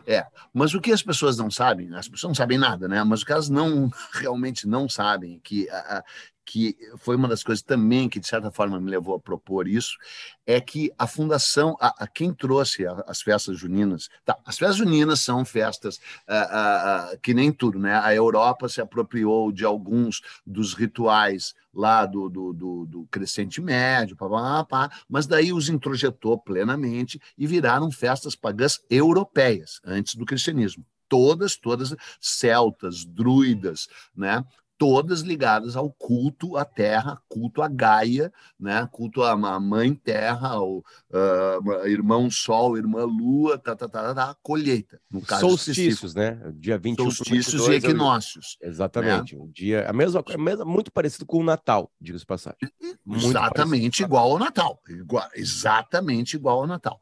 É. 0.05 0.15
é, 0.15 0.27
mas 0.53 0.73
o 0.73 0.81
que 0.81 0.91
as 0.91 1.01
pessoas 1.01 1.37
não 1.37 1.49
sabem, 1.49 1.95
as 1.95 2.09
pessoas 2.09 2.31
não 2.31 2.35
sabem 2.35 2.57
nada, 2.57 2.89
né? 2.89 3.01
Mas 3.05 3.21
o 3.21 3.25
que 3.25 3.31
elas 3.31 3.47
não 3.47 3.89
realmente 4.11 4.67
não 4.67 4.89
sabem 4.89 5.39
que 5.41 5.69
a, 5.69 6.03
que 6.45 6.77
foi 6.97 7.15
uma 7.15 7.27
das 7.27 7.43
coisas 7.43 7.63
também 7.63 8.07
que, 8.07 8.19
de 8.19 8.27
certa 8.27 8.51
forma, 8.51 8.79
me 8.79 8.91
levou 8.91 9.15
a 9.15 9.19
propor 9.19 9.67
isso, 9.67 9.97
é 10.45 10.61
que 10.61 10.91
a 10.97 11.07
fundação, 11.07 11.75
a, 11.81 12.03
a 12.03 12.07
quem 12.07 12.31
trouxe 12.33 12.85
a, 12.85 13.03
as 13.07 13.21
festas 13.21 13.57
juninas, 13.57 14.09
tá, 14.23 14.37
as 14.45 14.57
festas 14.57 14.77
juninas 14.77 15.21
são 15.21 15.43
festas 15.43 15.99
a, 16.27 17.17
que 17.21 17.33
nem 17.33 17.51
tudo, 17.51 17.79
né? 17.79 17.97
A 17.97 18.13
Europa 18.13 18.69
se 18.69 18.79
apropriou 18.79 19.51
de 19.51 19.65
alguns 19.65 20.21
dos 20.45 20.73
rituais 20.73 21.55
lá 21.73 22.05
do, 22.05 22.29
do, 22.29 22.53
do, 22.53 22.85
do 22.85 23.07
crescente 23.07 23.59
médio, 23.59 24.15
pá, 24.15 24.29
pá, 24.29 24.63
pá, 24.63 24.91
mas 25.09 25.25
daí 25.25 25.51
os 25.51 25.67
introjetou 25.67 26.37
plenamente 26.37 27.19
e 27.37 27.47
viraram 27.47 27.91
festas 27.91 28.35
pagãs 28.35 28.79
europeias, 28.89 29.81
antes 29.83 30.15
do 30.15 30.25
cristianismo 30.25 30.85
todas, 31.07 31.55
todas 31.55 31.95
celtas, 32.19 33.05
druidas, 33.05 33.87
né? 34.15 34.43
Todas 34.77 35.21
ligadas 35.21 35.75
ao 35.75 35.91
culto 35.91 36.57
à 36.57 36.65
terra, 36.65 37.21
culto 37.27 37.61
à 37.61 37.67
Gaia, 37.67 38.31
né? 38.59 38.87
culto 38.91 39.23
à 39.23 39.35
mãe 39.59 39.93
terra, 39.93 40.49
ao 40.49 40.77
uh, 40.77 41.87
irmão 41.87 42.29
sol, 42.29 42.77
irmã 42.77 43.05
lua, 43.05 43.57
tá, 43.57 43.75
tá, 43.75 43.87
tá, 43.87 44.13
tá, 44.13 44.35
colheita. 44.41 44.99
No 45.09 45.21
caso 45.21 45.47
Solstícios, 45.47 46.13
né? 46.13 46.39
Dia 46.55 46.77
21 46.77 47.11
Solstícios 47.11 47.67
e 47.67 47.73
equinócios. 47.73 48.57
É 48.61 48.67
exatamente. 48.67 49.35
Né? 49.35 49.41
Um 49.41 49.49
dia, 49.49 49.89
a 49.89 49.93
mesma, 49.93 50.23
a 50.25 50.37
mesma, 50.37 50.65
muito 50.65 50.91
parecido 50.91 51.25
com 51.25 51.39
o 51.39 51.43
Natal, 51.43 51.91
diga-se 51.99 52.25
passagem. 52.25 52.59
Muito 53.05 53.27
exatamente 53.27 54.03
igual 54.03 54.31
ao 54.31 54.39
Natal. 54.39 54.81
Igual, 54.89 55.29
exatamente 55.35 56.35
igual 56.35 56.61
ao 56.61 56.67
Natal. 56.67 56.99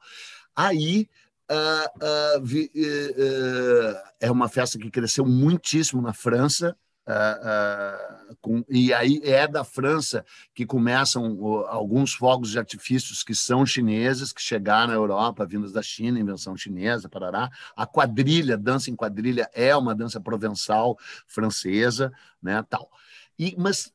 Aí 0.56 1.08
Uh, 1.52 2.40
uh, 2.40 2.42
vi, 2.42 2.72
uh, 2.74 3.96
é 4.20 4.32
uma 4.32 4.48
festa 4.48 4.80
que 4.80 4.90
cresceu 4.90 5.26
muitíssimo 5.26 6.02
na 6.02 6.14
França, 6.14 6.76
Uh, 7.06 8.32
uh, 8.32 8.36
com, 8.40 8.64
e 8.70 8.94
aí 8.94 9.20
é 9.24 9.46
da 9.46 9.66
França 9.66 10.26
que 10.56 10.66
começam 10.66 11.34
uh, 11.34 11.66
alguns 11.66 12.14
fogos 12.14 12.52
de 12.52 12.58
artifícios 12.58 13.24
que 13.24 13.36
são 13.36 13.66
chineses, 13.66 14.32
que 14.32 14.42
chegaram 14.42 14.88
na 14.88 14.94
Europa, 14.94 15.46
vindos 15.46 15.74
da 15.74 15.82
China, 15.82 16.20
invenção 16.20 16.56
chinesa, 16.56 17.10
parará. 17.10 17.50
A 17.76 17.86
quadrilha, 17.86 18.58
dança 18.58 18.90
em 18.90 18.96
quadrilha, 18.96 19.50
é 19.54 19.76
uma 19.76 19.94
dança 19.94 20.22
provençal 20.22 20.98
francesa, 21.28 22.12
né, 22.42 22.64
tal. 22.70 22.90
E, 23.38 23.54
mas 23.58 23.92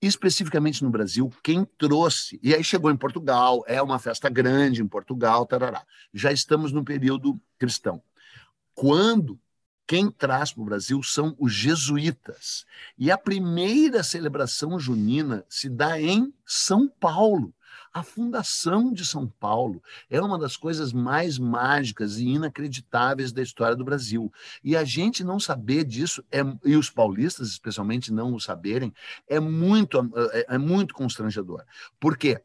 especificamente 0.00 0.84
no 0.84 0.90
Brasil, 0.90 1.32
quem 1.42 1.64
trouxe, 1.64 2.38
e 2.42 2.54
aí 2.54 2.62
chegou 2.62 2.90
em 2.90 2.96
Portugal, 2.96 3.64
é 3.66 3.80
uma 3.82 3.98
festa 3.98 4.28
grande 4.28 4.82
em 4.82 4.86
Portugal, 4.86 5.46
tarará. 5.46 5.84
Já 6.12 6.30
estamos 6.30 6.72
no 6.72 6.84
período 6.84 7.40
cristão. 7.58 8.02
Quando 8.74 9.40
quem 9.86 10.10
traz 10.10 10.52
para 10.52 10.62
o 10.62 10.66
Brasil 10.66 11.02
são 11.02 11.34
os 11.38 11.52
jesuítas. 11.52 12.64
E 12.98 13.10
a 13.10 13.18
primeira 13.18 14.02
celebração 14.02 14.78
junina 14.78 15.44
se 15.48 15.68
dá 15.68 16.00
em 16.00 16.32
São 16.46 16.88
Paulo. 16.88 17.52
A 17.92 18.02
fundação 18.02 18.92
de 18.92 19.06
São 19.06 19.28
Paulo 19.28 19.80
é 20.10 20.20
uma 20.20 20.36
das 20.36 20.56
coisas 20.56 20.92
mais 20.92 21.38
mágicas 21.38 22.18
e 22.18 22.26
inacreditáveis 22.26 23.32
da 23.32 23.40
história 23.40 23.76
do 23.76 23.84
Brasil. 23.84 24.32
E 24.64 24.76
a 24.76 24.84
gente 24.84 25.22
não 25.22 25.38
saber 25.38 25.84
disso, 25.84 26.24
é, 26.32 26.40
e 26.64 26.76
os 26.76 26.90
paulistas 26.90 27.48
especialmente 27.48 28.12
não 28.12 28.34
o 28.34 28.40
saberem, 28.40 28.92
é 29.28 29.38
muito, 29.38 29.98
é, 30.32 30.54
é 30.54 30.58
muito 30.58 30.92
constrangedor. 30.92 31.62
Por 32.00 32.16
quê? 32.16 32.40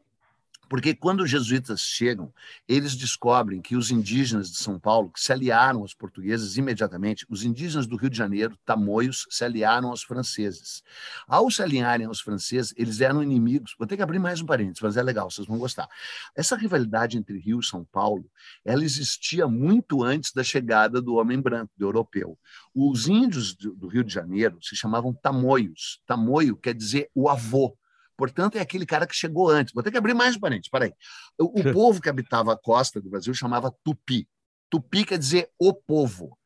Porque 0.70 0.94
quando 0.94 1.24
os 1.24 1.30
jesuítas 1.30 1.80
chegam, 1.80 2.32
eles 2.68 2.94
descobrem 2.94 3.60
que 3.60 3.74
os 3.74 3.90
indígenas 3.90 4.48
de 4.52 4.56
São 4.56 4.78
Paulo, 4.78 5.10
que 5.10 5.20
se 5.20 5.32
aliaram 5.32 5.80
aos 5.80 5.94
portugueses 5.94 6.56
imediatamente, 6.56 7.26
os 7.28 7.42
indígenas 7.42 7.88
do 7.88 7.96
Rio 7.96 8.08
de 8.08 8.16
Janeiro, 8.16 8.56
tamoios, 8.64 9.26
se 9.28 9.44
aliaram 9.44 9.88
aos 9.88 10.04
franceses. 10.04 10.84
Ao 11.26 11.50
se 11.50 11.60
alinharem 11.60 12.06
aos 12.06 12.20
franceses, 12.20 12.72
eles 12.76 13.00
eram 13.00 13.20
inimigos. 13.20 13.74
Vou 13.76 13.84
ter 13.84 13.96
que 13.96 14.02
abrir 14.02 14.20
mais 14.20 14.40
um 14.40 14.46
parênteses, 14.46 14.80
mas 14.80 14.96
é 14.96 15.02
legal, 15.02 15.28
vocês 15.28 15.44
vão 15.44 15.58
gostar. 15.58 15.88
Essa 16.36 16.54
rivalidade 16.54 17.18
entre 17.18 17.36
Rio 17.36 17.58
e 17.58 17.66
São 17.66 17.84
Paulo, 17.84 18.30
ela 18.64 18.84
existia 18.84 19.48
muito 19.48 20.04
antes 20.04 20.32
da 20.32 20.44
chegada 20.44 21.02
do 21.02 21.16
homem 21.16 21.40
branco, 21.40 21.72
do 21.76 21.84
europeu. 21.84 22.38
Os 22.72 23.08
índios 23.08 23.56
do 23.56 23.88
Rio 23.88 24.04
de 24.04 24.14
Janeiro 24.14 24.56
se 24.62 24.76
chamavam 24.76 25.12
tamoios. 25.12 26.00
Tamoio 26.06 26.56
quer 26.56 26.74
dizer 26.74 27.10
o 27.12 27.28
avô. 27.28 27.76
Portanto, 28.20 28.58
é 28.58 28.60
aquele 28.60 28.84
cara 28.84 29.06
que 29.06 29.16
chegou 29.16 29.48
antes. 29.48 29.72
Vou 29.72 29.82
ter 29.82 29.90
que 29.90 29.96
abrir 29.96 30.12
mais 30.12 30.36
um 30.36 30.40
parênteses, 30.40 30.68
peraí. 30.68 30.92
O, 31.38 31.58
o 31.58 31.72
povo 31.72 32.02
que 32.02 32.08
habitava 32.10 32.52
a 32.52 32.56
costa 32.56 33.00
do 33.00 33.08
Brasil 33.08 33.32
chamava 33.32 33.74
tupi. 33.82 34.28
Tupi 34.68 35.06
quer 35.06 35.16
dizer 35.16 35.48
o 35.58 35.72
povo. 35.72 36.38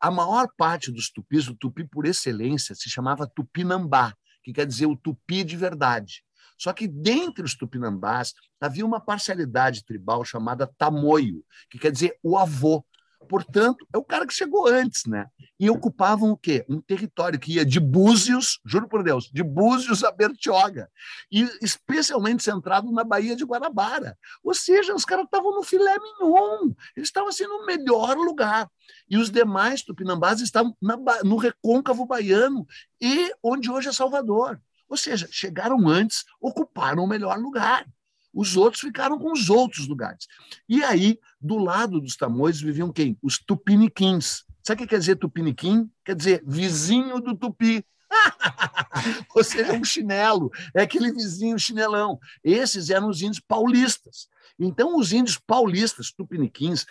A 0.00 0.10
maior 0.10 0.48
parte 0.58 0.90
dos 0.90 1.08
tupis, 1.12 1.46
o 1.46 1.54
tupi 1.54 1.86
por 1.86 2.04
excelência, 2.04 2.74
se 2.74 2.90
chamava 2.90 3.28
tupinambá, 3.28 4.12
que 4.42 4.52
quer 4.52 4.66
dizer 4.66 4.86
o 4.86 4.96
tupi 4.96 5.44
de 5.44 5.56
verdade. 5.56 6.24
Só 6.58 6.72
que 6.72 6.88
dentre 6.88 7.44
os 7.44 7.54
tupinambás 7.54 8.34
havia 8.60 8.84
uma 8.84 8.98
parcialidade 8.98 9.84
tribal 9.84 10.24
chamada 10.24 10.66
tamoio, 10.76 11.44
que 11.70 11.78
quer 11.78 11.92
dizer 11.92 12.18
o 12.24 12.36
avô. 12.36 12.84
Portanto, 13.24 13.86
é 13.92 13.98
o 13.98 14.04
cara 14.04 14.26
que 14.26 14.34
chegou 14.34 14.66
antes, 14.66 15.04
né? 15.06 15.26
E 15.58 15.70
ocupavam 15.70 16.30
o 16.30 16.36
quê? 16.36 16.64
Um 16.68 16.80
território 16.80 17.38
que 17.38 17.54
ia 17.54 17.64
de 17.64 17.80
Búzios, 17.80 18.60
juro 18.64 18.88
por 18.88 19.02
Deus, 19.02 19.30
de 19.32 19.42
Búzios 19.42 20.04
a 20.04 20.10
Bertioga, 20.10 20.90
e 21.30 21.42
especialmente 21.62 22.42
centrado 22.42 22.90
na 22.92 23.04
Baía 23.04 23.34
de 23.34 23.44
Guanabara. 23.44 24.16
Ou 24.42 24.54
seja, 24.54 24.94
os 24.94 25.04
caras 25.04 25.24
estavam 25.24 25.54
no 25.54 25.62
filé 25.62 25.96
mignon, 25.98 26.72
eles 26.96 27.08
estavam 27.08 27.28
assim 27.28 27.44
no 27.44 27.66
melhor 27.66 28.16
lugar. 28.16 28.68
E 29.08 29.16
os 29.16 29.30
demais 29.30 29.82
tupinambás 29.82 30.40
estavam 30.40 30.76
na, 30.80 30.96
no 31.24 31.36
recôncavo 31.36 32.06
baiano 32.06 32.66
e 33.00 33.32
onde 33.42 33.70
hoje 33.70 33.88
é 33.88 33.92
Salvador. 33.92 34.60
Ou 34.88 34.96
seja, 34.96 35.28
chegaram 35.30 35.88
antes, 35.88 36.24
ocuparam 36.40 37.04
o 37.04 37.08
melhor 37.08 37.38
lugar. 37.38 37.86
Os 38.34 38.56
outros 38.56 38.80
ficaram 38.80 39.18
com 39.18 39.32
os 39.32 39.48
outros 39.48 39.86
lugares. 39.86 40.26
E 40.68 40.82
aí, 40.82 41.18
do 41.40 41.56
lado 41.56 42.00
dos 42.00 42.16
tamoios, 42.16 42.60
viviam 42.60 42.92
quem? 42.92 43.16
Os 43.22 43.38
tupiniquins. 43.38 44.44
Sabe 44.62 44.80
o 44.80 44.84
que 44.84 44.90
quer 44.90 44.98
dizer 44.98 45.16
tupiniquim? 45.16 45.88
Quer 46.04 46.16
dizer 46.16 46.42
vizinho 46.46 47.20
do 47.20 47.36
tupi. 47.36 47.84
Ou 49.34 49.44
seja, 49.44 49.72
um 49.72 49.84
chinelo, 49.84 50.50
é 50.74 50.82
aquele 50.82 51.12
vizinho 51.12 51.58
chinelão. 51.58 52.18
Esses 52.42 52.90
eram 52.90 53.08
os 53.08 53.22
índios 53.22 53.40
paulistas. 53.40 54.28
Então, 54.58 54.96
os 54.96 55.12
índios 55.12 55.38
paulistas, 55.38 56.12
tupiniquins, 56.12 56.86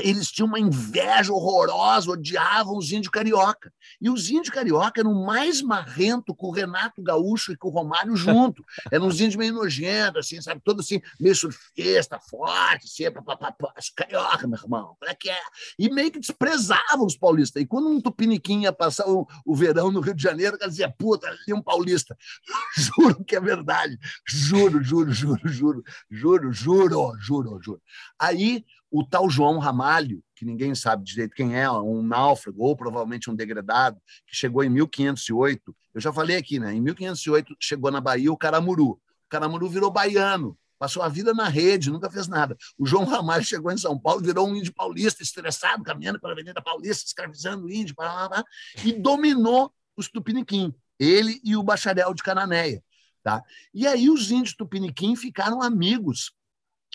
eles 0.00 0.30
tinham 0.30 0.48
uma 0.48 0.58
inveja 0.58 1.32
horrorosa, 1.32 2.10
odiavam 2.10 2.76
os 2.76 2.90
índios 2.90 3.10
carioca. 3.10 3.72
E 4.00 4.10
os 4.10 4.28
índios 4.28 4.50
carioca 4.50 5.00
eram 5.00 5.14
mais 5.24 5.62
marrento 5.62 6.34
com 6.34 6.48
o 6.48 6.50
Renato 6.50 7.02
Gaúcho 7.02 7.52
e 7.52 7.56
com 7.56 7.68
o 7.68 7.70
Romário 7.70 8.16
junto. 8.16 8.64
Eram 8.90 9.06
uns 9.06 9.20
índios 9.20 9.36
meio 9.36 9.52
nojentos, 9.52 10.26
assim, 10.26 10.40
sabe? 10.40 10.60
Todo 10.64 10.80
assim, 10.80 11.00
meio 11.20 11.34
surfista, 11.34 12.18
forte, 12.18 12.86
assim, 12.86 13.10
papapá, 13.10 13.72
carioca, 13.94 14.46
meu 14.46 14.58
irmão, 14.58 14.96
como 14.98 15.10
é 15.10 15.14
que 15.14 15.30
é? 15.30 15.40
E 15.78 15.88
meio 15.88 16.10
que 16.10 16.18
desprezavam 16.18 17.06
os 17.06 17.16
paulistas. 17.16 17.62
E 17.62 17.66
quando 17.66 17.88
um 17.88 18.00
tupiniquim 18.00 18.62
ia 18.62 18.72
passar 18.72 19.08
o, 19.08 19.26
o 19.44 19.54
verão 19.54 19.90
no 19.90 20.00
Rio 20.00 20.14
de 20.14 20.22
Janeiro, 20.22 20.58
cara 20.58 20.70
dizia, 20.70 20.90
puta, 20.90 21.28
ali 21.28 21.38
é 21.48 21.54
um 21.54 21.62
paulista. 21.62 22.16
juro 22.76 23.24
que 23.24 23.36
é 23.36 23.40
verdade. 23.40 23.96
Juro, 24.26 24.82
juro, 24.82 25.12
juro, 25.12 25.40
juro, 25.44 25.84
juro, 26.10 26.52
juro, 26.52 27.12
juro, 27.20 27.60
juro. 27.62 27.82
Aí 28.18 28.64
o 28.96 29.02
tal 29.04 29.28
João 29.28 29.58
Ramalho, 29.58 30.22
que 30.36 30.44
ninguém 30.44 30.72
sabe 30.72 31.02
direito 31.02 31.34
quem 31.34 31.58
é, 31.58 31.68
um 31.68 32.00
náufrago 32.00 32.62
ou 32.62 32.76
provavelmente 32.76 33.28
um 33.28 33.34
degradado, 33.34 34.00
que 34.24 34.36
chegou 34.36 34.62
em 34.62 34.68
1508. 34.68 35.76
Eu 35.92 36.00
já 36.00 36.12
falei 36.12 36.36
aqui, 36.36 36.60
né? 36.60 36.72
Em 36.72 36.80
1508 36.80 37.56
chegou 37.58 37.90
na 37.90 38.00
Bahia 38.00 38.32
o 38.32 38.36
Caramuru. 38.36 38.90
O 38.90 39.00
Caramuru 39.28 39.68
virou 39.68 39.90
baiano, 39.90 40.56
passou 40.78 41.02
a 41.02 41.08
vida 41.08 41.34
na 41.34 41.48
rede, 41.48 41.90
nunca 41.90 42.08
fez 42.08 42.28
nada. 42.28 42.56
O 42.78 42.86
João 42.86 43.04
Ramalho 43.04 43.44
chegou 43.44 43.72
em 43.72 43.76
São 43.76 43.98
Paulo, 43.98 44.22
virou 44.22 44.46
um 44.46 44.54
índio 44.54 44.72
paulista, 44.72 45.24
estressado, 45.24 45.82
caminhando 45.82 46.20
pela 46.20 46.32
Avenida 46.32 46.62
Paulista, 46.62 47.04
escravizando 47.04 47.66
o 47.66 47.72
índio, 47.72 47.96
blá, 47.96 48.14
blá, 48.14 48.28
blá, 48.28 48.44
e 48.84 48.92
dominou 48.92 49.74
os 49.96 50.08
tupiniquim, 50.08 50.72
ele 51.00 51.40
e 51.42 51.56
o 51.56 51.64
bacharel 51.64 52.14
de 52.14 52.22
Cananéia. 52.22 52.80
Tá? 53.24 53.42
E 53.74 53.88
aí 53.88 54.08
os 54.08 54.30
índios 54.30 54.54
tupiniquim 54.54 55.16
ficaram 55.16 55.60
amigos 55.60 56.32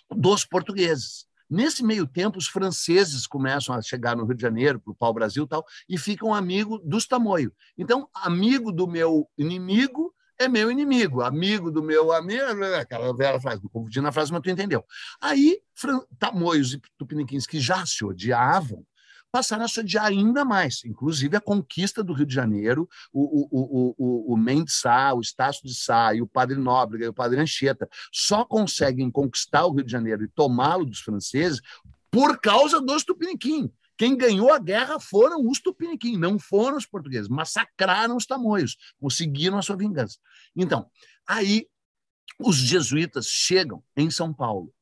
dos 0.09 0.45
portugueses. 0.45 1.27
Nesse 1.49 1.83
meio 1.83 2.05
tempo, 2.05 2.37
os 2.37 2.47
franceses 2.47 3.25
começam 3.25 3.73
a 3.73 3.81
chegar 3.81 4.15
no 4.15 4.25
Rio 4.25 4.35
de 4.35 4.41
Janeiro, 4.41 4.79
para 4.79 4.91
o 4.91 4.95
pau-brasil 4.95 5.45
e 5.45 5.47
tal, 5.47 5.65
e 5.87 5.97
ficam 5.97 6.33
amigo 6.33 6.77
dos 6.79 7.07
tamoios. 7.07 7.51
Então, 7.77 8.07
amigo 8.13 8.71
do 8.71 8.87
meu 8.87 9.27
inimigo 9.37 10.13
é 10.37 10.47
meu 10.47 10.71
inimigo, 10.71 11.21
amigo 11.21 11.69
do 11.69 11.83
meu 11.83 12.13
amigo, 12.13 12.63
aquela 12.79 13.13
velha 13.13 13.41
frase, 13.41 13.61
confundindo 13.73 14.07
a 14.07 14.11
frase, 14.11 14.31
mas 14.31 14.41
tu 14.41 14.49
entendeu. 14.49 14.85
Aí, 15.19 15.59
tamoios 16.17 16.73
e 16.73 16.81
tupiniquins 16.97 17.45
que 17.45 17.59
já 17.59 17.85
se 17.85 18.05
odiavam, 18.05 18.85
passaram 19.31 19.65
a 19.65 19.67
se 19.67 19.79
odiar 19.79 20.05
ainda 20.05 20.43
mais, 20.43 20.83
inclusive 20.83 21.35
a 21.37 21.41
conquista 21.41 22.03
do 22.03 22.13
Rio 22.13 22.25
de 22.25 22.33
Janeiro, 22.33 22.89
o, 23.13 23.21
o, 23.21 23.47
o, 23.51 23.95
o, 23.97 24.33
o 24.33 24.37
Mendes 24.37 24.75
Sá, 24.75 25.13
o 25.13 25.21
Estácio 25.21 25.63
de 25.63 25.75
Sá 25.75 26.13
e 26.13 26.21
o 26.21 26.27
Padre 26.27 26.57
Nóbrega 26.57 27.05
e 27.05 27.09
o 27.09 27.13
Padre 27.13 27.39
Anchieta 27.39 27.87
só 28.11 28.43
conseguem 28.43 29.11
conquistar 29.11 29.65
o 29.65 29.73
Rio 29.73 29.85
de 29.85 29.91
Janeiro 29.91 30.23
e 30.23 30.27
tomá-lo 30.27 30.85
dos 30.85 30.99
franceses 30.99 31.61
por 32.11 32.39
causa 32.39 32.81
dos 32.81 33.03
tupiniquim. 33.03 33.71
Quem 33.97 34.15
ganhou 34.15 34.51
a 34.53 34.59
guerra 34.59 34.99
foram 34.99 35.45
os 35.45 35.59
tupiniquim, 35.59 36.17
não 36.17 36.39
foram 36.39 36.77
os 36.77 36.85
portugueses. 36.85 37.27
Massacraram 37.27 38.15
os 38.15 38.25
tamoios, 38.25 38.77
conseguiram 38.99 39.57
a 39.57 39.61
sua 39.61 39.75
vingança. 39.75 40.17
Então, 40.55 40.89
aí 41.27 41.67
os 42.39 42.55
jesuítas 42.55 43.27
chegam 43.27 43.83
em 43.97 44.09
São 44.09 44.33
Paulo 44.33 44.73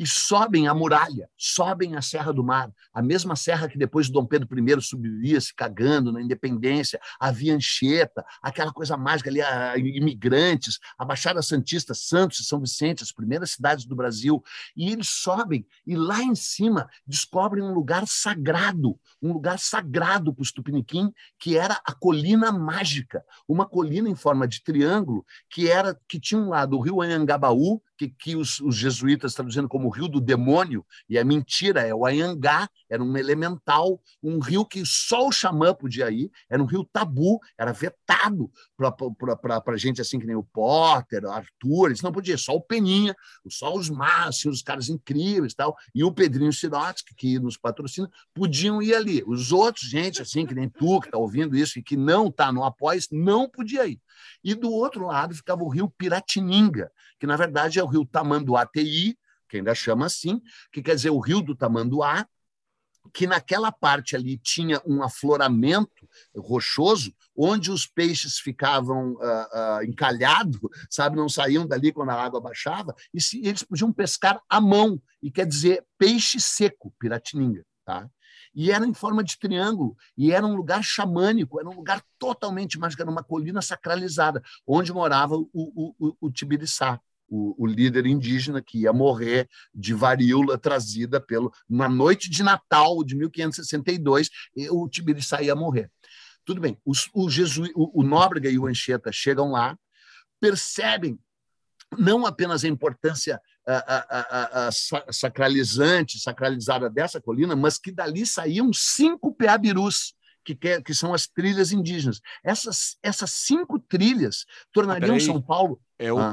e 0.00 0.06
sobem 0.06 0.66
a 0.66 0.72
muralha, 0.72 1.28
sobem 1.36 1.94
a 1.94 2.00
Serra 2.00 2.32
do 2.32 2.42
Mar, 2.42 2.72
a 2.90 3.02
mesma 3.02 3.36
serra 3.36 3.68
que 3.68 3.76
depois 3.76 4.08
Dom 4.08 4.24
Pedro 4.24 4.48
I 4.58 4.80
subiria 4.80 5.38
se 5.38 5.54
cagando 5.54 6.10
na 6.10 6.22
independência, 6.22 6.98
a 7.20 7.30
Via 7.30 7.54
Anchieta, 7.54 8.24
aquela 8.42 8.72
coisa 8.72 8.96
mágica 8.96 9.28
ali, 9.28 9.42
a, 9.42 9.76
imigrantes, 9.76 10.78
a 10.96 11.04
Baixada 11.04 11.42
Santista, 11.42 11.92
Santos 11.92 12.40
e 12.40 12.44
São 12.44 12.58
Vicente, 12.58 13.02
as 13.02 13.12
primeiras 13.12 13.50
cidades 13.50 13.84
do 13.84 13.94
Brasil, 13.94 14.42
e 14.74 14.90
eles 14.90 15.08
sobem 15.08 15.66
e 15.86 15.94
lá 15.94 16.22
em 16.22 16.34
cima 16.34 16.88
descobrem 17.06 17.62
um 17.62 17.74
lugar 17.74 18.06
sagrado, 18.06 18.98
um 19.20 19.34
lugar 19.34 19.58
sagrado 19.58 20.32
para 20.32 20.40
os 20.42 20.50
Tupiniquim, 20.50 21.12
que 21.38 21.58
era 21.58 21.78
a 21.84 21.92
Colina 21.92 22.50
Mágica, 22.50 23.22
uma 23.46 23.66
colina 23.68 24.08
em 24.08 24.14
forma 24.14 24.48
de 24.48 24.62
triângulo 24.62 25.26
que 25.50 25.68
era 25.68 25.94
que 26.08 26.18
tinha 26.18 26.40
um 26.40 26.48
lado 26.48 26.78
o 26.78 26.80
rio 26.80 27.02
Anhangabaú, 27.02 27.82
que, 28.00 28.08
que 28.08 28.36
os, 28.36 28.60
os, 28.60 28.76
jesuítas 28.76 29.34
traduzindo 29.34 29.68
como 29.68 29.90
rio 29.90 30.08
do 30.08 30.22
demônio, 30.22 30.86
e 31.06 31.18
é 31.18 31.24
mentira, 31.24 31.82
é 31.82 31.94
o 31.94 32.06
Anhangá, 32.06 32.66
era 32.88 33.02
um 33.02 33.14
elemental, 33.14 34.00
um 34.22 34.38
rio 34.38 34.64
que 34.64 34.82
só 34.86 35.28
o 35.28 35.32
xamã 35.32 35.74
podia 35.74 36.10
ir, 36.10 36.30
era 36.48 36.62
um 36.62 36.66
rio 36.66 36.82
tabu, 36.90 37.38
era 37.58 37.72
vetado 37.72 38.50
para 38.78 39.76
gente 39.76 40.00
assim 40.00 40.18
que 40.18 40.26
nem 40.26 40.34
o 40.34 40.42
Potter, 40.42 41.24
o 41.24 41.30
Arthur, 41.30 41.88
eles 41.88 42.00
não 42.00 42.10
podiam, 42.10 42.38
só 42.38 42.54
o 42.54 42.62
Peninha, 42.62 43.14
só 43.50 43.74
os 43.74 43.90
máximos, 43.90 44.58
os 44.58 44.62
caras 44.62 44.88
incríveis 44.88 45.52
tal, 45.52 45.76
e 45.94 46.02
o 46.02 46.10
Pedrinho 46.10 46.52
Sirotsky, 46.52 47.14
que 47.14 47.38
nos 47.38 47.58
patrocina, 47.58 48.10
podiam 48.32 48.80
ir 48.80 48.94
ali. 48.94 49.22
Os 49.26 49.52
outros, 49.52 49.90
gente 49.90 50.22
assim, 50.22 50.46
que 50.46 50.54
nem 50.54 50.70
tu, 50.70 51.00
que 51.00 51.08
está 51.08 51.18
ouvindo 51.18 51.54
isso 51.54 51.78
e 51.78 51.82
que 51.82 51.98
não 51.98 52.28
está 52.28 52.50
no 52.50 52.64
apoio, 52.64 53.00
não 53.12 53.48
podia 53.48 53.86
ir. 53.86 54.00
E 54.42 54.54
do 54.54 54.70
outro 54.70 55.06
lado 55.06 55.34
ficava 55.34 55.62
o 55.62 55.68
rio 55.68 55.88
Piratininga, 55.90 56.90
que 57.18 57.26
na 57.26 57.36
verdade 57.36 57.78
é 57.78 57.82
o 57.82 57.86
rio 57.86 58.04
Tamanduá-TI, 58.04 59.18
que 59.48 59.56
ainda 59.56 59.74
chama 59.74 60.06
assim, 60.06 60.40
que 60.72 60.82
quer 60.82 60.94
dizer 60.94 61.10
o 61.10 61.18
rio 61.18 61.42
do 61.42 61.56
Tamanduá, 61.56 62.26
que 63.12 63.26
naquela 63.26 63.72
parte 63.72 64.14
ali 64.14 64.38
tinha 64.38 64.80
um 64.86 65.02
afloramento 65.02 66.08
rochoso, 66.36 67.12
onde 67.36 67.70
os 67.70 67.86
peixes 67.86 68.38
ficavam 68.38 69.12
uh, 69.12 69.18
uh, 69.18 69.84
encalhados, 69.84 70.60
sabe, 70.88 71.16
não 71.16 71.28
saíam 71.28 71.66
dali 71.66 71.92
quando 71.92 72.10
a 72.10 72.22
água 72.22 72.40
baixava, 72.40 72.94
e 73.12 73.20
se, 73.20 73.40
eles 73.44 73.62
podiam 73.62 73.92
pescar 73.92 74.40
à 74.48 74.60
mão, 74.60 75.00
e 75.22 75.30
quer 75.30 75.46
dizer 75.46 75.84
peixe 75.98 76.38
seco, 76.38 76.94
Piratininga. 76.98 77.64
Tá? 77.84 78.08
E 78.54 78.70
era 78.70 78.86
em 78.86 78.94
forma 78.94 79.22
de 79.22 79.38
triângulo, 79.38 79.96
e 80.16 80.32
era 80.32 80.46
um 80.46 80.54
lugar 80.54 80.82
xamânico, 80.82 81.60
era 81.60 81.68
um 81.68 81.74
lugar 81.74 82.02
totalmente 82.18 82.78
mágico, 82.78 83.02
era 83.02 83.10
uma 83.10 83.22
colina 83.22 83.62
sacralizada, 83.62 84.42
onde 84.66 84.92
morava 84.92 85.36
o, 85.36 85.48
o, 85.52 85.94
o, 85.98 86.16
o 86.20 86.30
Tibiriçá. 86.30 87.00
O, 87.32 87.54
o, 87.62 87.64
líder 87.64 88.06
indígena 88.06 88.60
que 88.60 88.80
ia 88.80 88.92
morrer 88.92 89.48
de 89.72 89.94
varíola 89.94 90.58
trazida 90.58 91.20
pelo 91.20 91.52
na 91.68 91.88
noite 91.88 92.28
de 92.28 92.42
Natal 92.42 93.04
de 93.04 93.14
1562, 93.14 94.28
o 94.68 94.88
Tibiriçá 94.88 95.40
ia 95.40 95.54
morrer. 95.54 95.88
Tudo 96.44 96.60
bem, 96.60 96.76
os, 96.84 97.08
o, 97.14 97.30
Jesu, 97.30 97.70
o, 97.76 98.00
o 98.00 98.02
Nóbrega 98.02 98.50
e 98.50 98.58
o 98.58 98.66
Anchieta 98.66 99.12
chegam 99.12 99.52
lá, 99.52 99.78
percebem 100.40 101.20
não 101.96 102.26
apenas 102.26 102.64
a 102.64 102.68
importância 102.68 103.40
a, 103.78 104.66
a, 104.66 104.68
a, 104.68 105.12
sacralizante, 105.12 106.18
sacralizada 106.18 106.88
dessa 106.88 107.20
colina, 107.20 107.54
mas 107.54 107.78
que 107.78 107.92
dali 107.92 108.26
saíam 108.26 108.72
cinco 108.72 109.34
peabirus, 109.34 110.14
que, 110.44 110.54
que 110.54 110.94
são 110.94 111.12
as 111.14 111.26
trilhas 111.26 111.72
indígenas. 111.72 112.20
Essas, 112.42 112.96
essas 113.02 113.30
cinco 113.30 113.78
trilhas 113.78 114.44
tornariam 114.72 115.16
ah, 115.16 115.20
São 115.20 115.40
Paulo. 115.40 115.80
É 116.00 116.10
o 116.10 116.18
ah. 116.18 116.32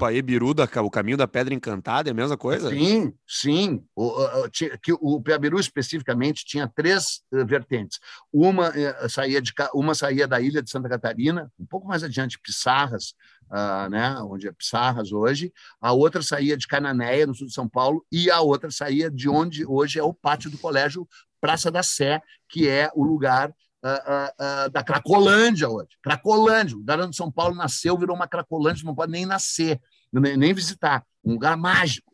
Da, 0.56 0.82
o 0.82 0.90
caminho 0.90 1.18
da 1.18 1.28
Pedra 1.28 1.54
Encantada, 1.54 2.10
é 2.10 2.12
a 2.12 2.16
mesma 2.16 2.38
coisa? 2.38 2.70
Sim, 2.70 3.14
sim. 3.28 3.84
O, 3.94 4.06
o, 4.06 4.50
que 4.50 4.94
o 4.94 5.22
especificamente 5.60 6.46
tinha 6.46 6.72
três 6.74 7.22
uh, 7.34 7.46
vertentes. 7.46 8.00
Uma, 8.32 8.70
uh, 8.70 9.10
saía 9.10 9.42
de, 9.42 9.52
uma 9.74 9.94
saía 9.94 10.26
da 10.26 10.40
ilha 10.40 10.62
de 10.64 10.70
Santa 10.70 10.88
Catarina, 10.88 11.52
um 11.60 11.66
pouco 11.66 11.86
mais 11.86 12.02
adiante, 12.02 12.40
Pissarras, 12.40 13.14
uh, 13.52 13.90
né, 13.90 14.18
onde 14.22 14.48
é 14.48 14.54
Pissarras 14.54 15.12
hoje, 15.12 15.52
a 15.82 15.92
outra 15.92 16.22
saía 16.22 16.56
de 16.56 16.66
Cananéia, 16.66 17.28
no 17.28 17.36
sul 17.36 17.48
de 17.48 17.54
São 17.54 17.68
Paulo, 17.68 18.06
e 18.10 18.32
a 18.32 18.40
outra 18.40 18.72
saía 18.72 19.12
de 19.12 19.28
onde 19.28 19.66
hoje 19.66 20.00
é 20.00 20.04
o 20.04 20.14
pátio 20.14 20.50
do 20.50 20.58
colégio 20.58 21.06
Praça 21.42 21.70
da 21.70 21.84
Sé, 21.84 22.22
que 22.48 22.70
é 22.70 22.90
o 22.96 23.04
lugar 23.04 23.54
Uh, 23.84 24.68
uh, 24.68 24.70
da 24.72 24.84
Cracolândia 24.84 25.70
hoje. 25.70 25.90
Cracolândia, 26.02 26.76
o 26.76 26.80
lugar 26.80 27.00
onde 27.00 27.16
São 27.16 27.32
Paulo 27.32 27.56
nasceu 27.56 27.98
virou 27.98 28.16
uma 28.16 28.28
Cracolândia, 28.28 28.84
não 28.84 28.96
pode 28.96 29.12
nem 29.12 29.26
nascer, 29.26 29.80
nem, 30.12 30.36
nem, 30.36 30.54
visitar. 30.54 31.06
Um 31.24 31.34
lugar 31.34 31.56
mágico. 31.56 32.12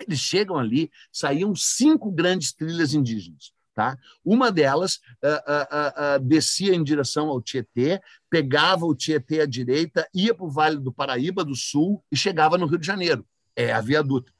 Eles 0.00 0.18
chegam 0.18 0.58
ali, 0.58 0.90
saíam 1.12 1.54
cinco 1.54 2.10
grandes 2.10 2.52
trilhas 2.52 2.92
indígenas. 2.92 3.52
Tá? 3.74 3.96
Uma 4.24 4.50
delas 4.50 4.96
uh, 5.24 5.28
uh, 5.28 6.16
uh, 6.16 6.24
descia 6.24 6.74
em 6.74 6.82
direção 6.82 7.28
ao 7.28 7.40
Tietê, 7.40 8.00
pegava 8.28 8.84
o 8.84 8.94
Tietê 8.94 9.40
à 9.40 9.46
direita, 9.46 10.06
ia 10.12 10.34
para 10.34 10.44
o 10.44 10.50
Vale 10.50 10.76
do 10.76 10.92
Paraíba 10.92 11.44
do 11.44 11.54
Sul 11.54 12.04
e 12.10 12.16
chegava 12.16 12.58
no 12.58 12.66
Rio 12.66 12.78
de 12.78 12.86
Janeiro. 12.86 13.24
É 13.54 13.72
a 13.72 13.80
Via 13.80 14.02
Dutra. 14.02 14.34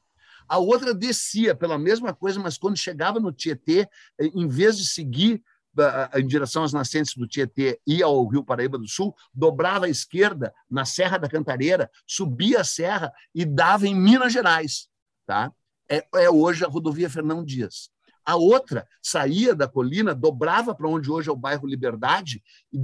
A 0.49 0.59
outra 0.59 0.93
descia 0.93 1.55
pela 1.55 1.79
mesma 1.79 2.13
coisa, 2.13 2.41
mas 2.41 2.59
quando 2.59 2.77
chegava 2.77 3.21
no 3.21 3.33
Tietê, 3.33 3.89
em 4.19 4.49
vez 4.49 4.77
de 4.77 4.85
seguir 4.85 5.43
em 6.17 6.27
direção 6.27 6.65
às 6.65 6.73
nascentes 6.73 7.15
do 7.15 7.27
Tietê 7.27 7.81
e 7.87 8.03
ao 8.03 8.27
Rio 8.27 8.45
Paraíba 8.45 8.79
do 8.79 8.89
Sul, 8.89 9.15
dobrava 9.33 9.87
à 9.87 9.89
esquerda 9.89 10.53
na 10.69 10.85
Serra 10.85 11.19
da 11.19 11.29
Cantareira, 11.29 11.91
subia 12.07 12.61
a 12.61 12.65
serra 12.65 13.13
e 13.35 13.45
dava 13.45 13.87
em 13.87 13.95
Minas 13.95 14.33
Gerais. 14.33 14.89
Tá? 15.27 15.53
É, 15.89 16.07
é 16.15 16.31
hoje 16.31 16.65
a 16.65 16.69
rodovia 16.69 17.11
Fernão 17.11 17.45
Dias. 17.45 17.91
A 18.25 18.37
outra 18.37 18.87
saía 19.03 19.55
da 19.55 19.67
colina, 19.67 20.15
dobrava 20.15 20.75
para 20.75 20.89
onde 20.89 21.11
hoje 21.11 21.29
é 21.29 21.33
o 21.33 21.37
bairro 21.37 21.67
Liberdade 21.67 22.43
e, 22.73 22.79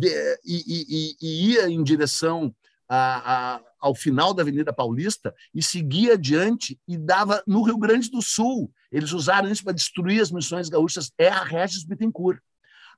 e, 0.44 0.86
e, 0.88 1.16
e 1.20 1.52
ia 1.52 1.68
em 1.68 1.82
direção 1.82 2.54
a, 2.88 3.54
a, 3.54 3.60
ao 3.80 3.94
final 3.94 4.32
da 4.32 4.42
Avenida 4.42 4.72
Paulista 4.72 5.34
e 5.54 5.62
seguia 5.62 6.14
adiante 6.14 6.80
e 6.86 6.96
dava 6.96 7.42
no 7.46 7.62
Rio 7.62 7.78
Grande 7.78 8.10
do 8.10 8.22
Sul 8.22 8.72
Eles 8.90 9.12
usaram 9.12 9.50
isso 9.50 9.64
para 9.64 9.72
destruir 9.72 10.20
as 10.20 10.30
missões 10.30 10.68
gaúchas. 10.68 11.12
É 11.18 11.28
a 11.28 11.42
Regis 11.42 11.84
Bittencourt. 11.84 12.40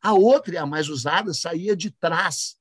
A 0.02 0.12
outra, 0.12 0.62
a 0.62 0.66
mais 0.66 0.88
usada, 0.88 1.32
saía 1.34 1.76
de 1.76 1.90
trás 1.90 2.56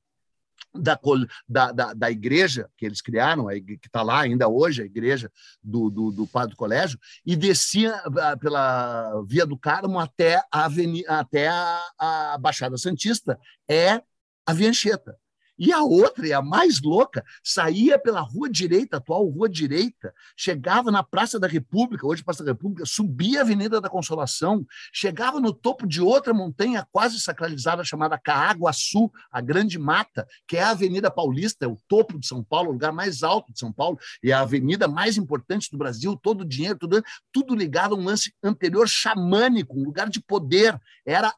da, 0.73 0.99
da, 1.47 1.71
da, 1.71 1.93
da, 1.93 2.11
igreja 2.11 2.69
que 2.77 2.85
eles 2.85 3.01
criaram, 3.01 3.47
que 3.47 3.79
está 3.83 4.01
lá 4.01 4.21
ainda 4.21 4.47
hoje, 4.47 4.81
a 4.81 4.85
igreja 4.85 5.31
do, 5.63 5.89
do, 5.89 6.11
do 6.11 6.27
Padre 6.27 6.51
do 6.51 6.57
Colégio, 6.57 6.99
e 7.25 7.35
descia 7.35 7.95
ah, 7.95 8.37
pela 8.37 9.23
Via 9.25 9.45
do 9.45 9.57
Carmo 9.57 9.99
até 9.99 10.41
a, 10.51 10.67
até 11.07 11.47
a, 11.47 11.81
a 11.97 12.37
Baixada 12.37 12.77
Santista, 12.77 13.39
é 13.67 14.01
a 14.45 14.53
Via 14.53 14.69
Anchieta. 14.69 15.17
E 15.57 15.71
a 15.71 15.81
outra, 15.81 16.27
e 16.27 16.33
a 16.33 16.41
mais 16.41 16.81
louca, 16.81 17.23
saía 17.43 17.97
pela 17.97 18.21
Rua 18.21 18.49
Direita, 18.49 18.97
atual 18.97 19.25
Rua 19.25 19.49
Direita, 19.49 20.13
chegava 20.35 20.91
na 20.91 21.03
Praça 21.03 21.39
da 21.39 21.47
República, 21.47 22.05
hoje 22.05 22.23
Praça 22.23 22.43
da 22.43 22.51
República, 22.51 22.85
subia 22.85 23.39
a 23.39 23.41
Avenida 23.41 23.81
da 23.81 23.89
Consolação, 23.89 24.65
chegava 24.93 25.39
no 25.39 25.53
topo 25.53 25.87
de 25.87 26.01
outra 26.01 26.33
montanha 26.33 26.87
quase 26.91 27.19
sacralizada 27.19 27.83
chamada 27.83 28.17
Caaguaçu, 28.17 29.11
a 29.31 29.41
Grande 29.41 29.79
Mata, 29.79 30.27
que 30.47 30.57
é 30.57 30.63
a 30.63 30.71
Avenida 30.71 31.09
Paulista, 31.09 31.65
é 31.65 31.67
o 31.67 31.77
topo 31.87 32.19
de 32.19 32.27
São 32.27 32.43
Paulo, 32.43 32.69
o 32.69 32.73
lugar 32.73 32.91
mais 32.91 33.23
alto 33.23 33.51
de 33.51 33.59
São 33.59 33.71
Paulo, 33.71 33.97
e 34.21 34.31
a 34.31 34.41
avenida 34.41 34.87
mais 34.87 35.17
importante 35.17 35.69
do 35.71 35.77
Brasil, 35.77 36.15
todo 36.15 36.41
o 36.41 36.45
dinheiro, 36.45 36.77
tudo, 36.77 37.03
tudo 37.31 37.55
ligado 37.55 37.95
a 37.95 37.97
um 37.97 38.03
lance 38.03 38.33
anterior 38.43 38.87
xamânico, 38.87 39.77
um 39.79 39.83
lugar 39.83 40.09
de 40.09 40.19
poder. 40.19 40.79
Era 41.05 41.33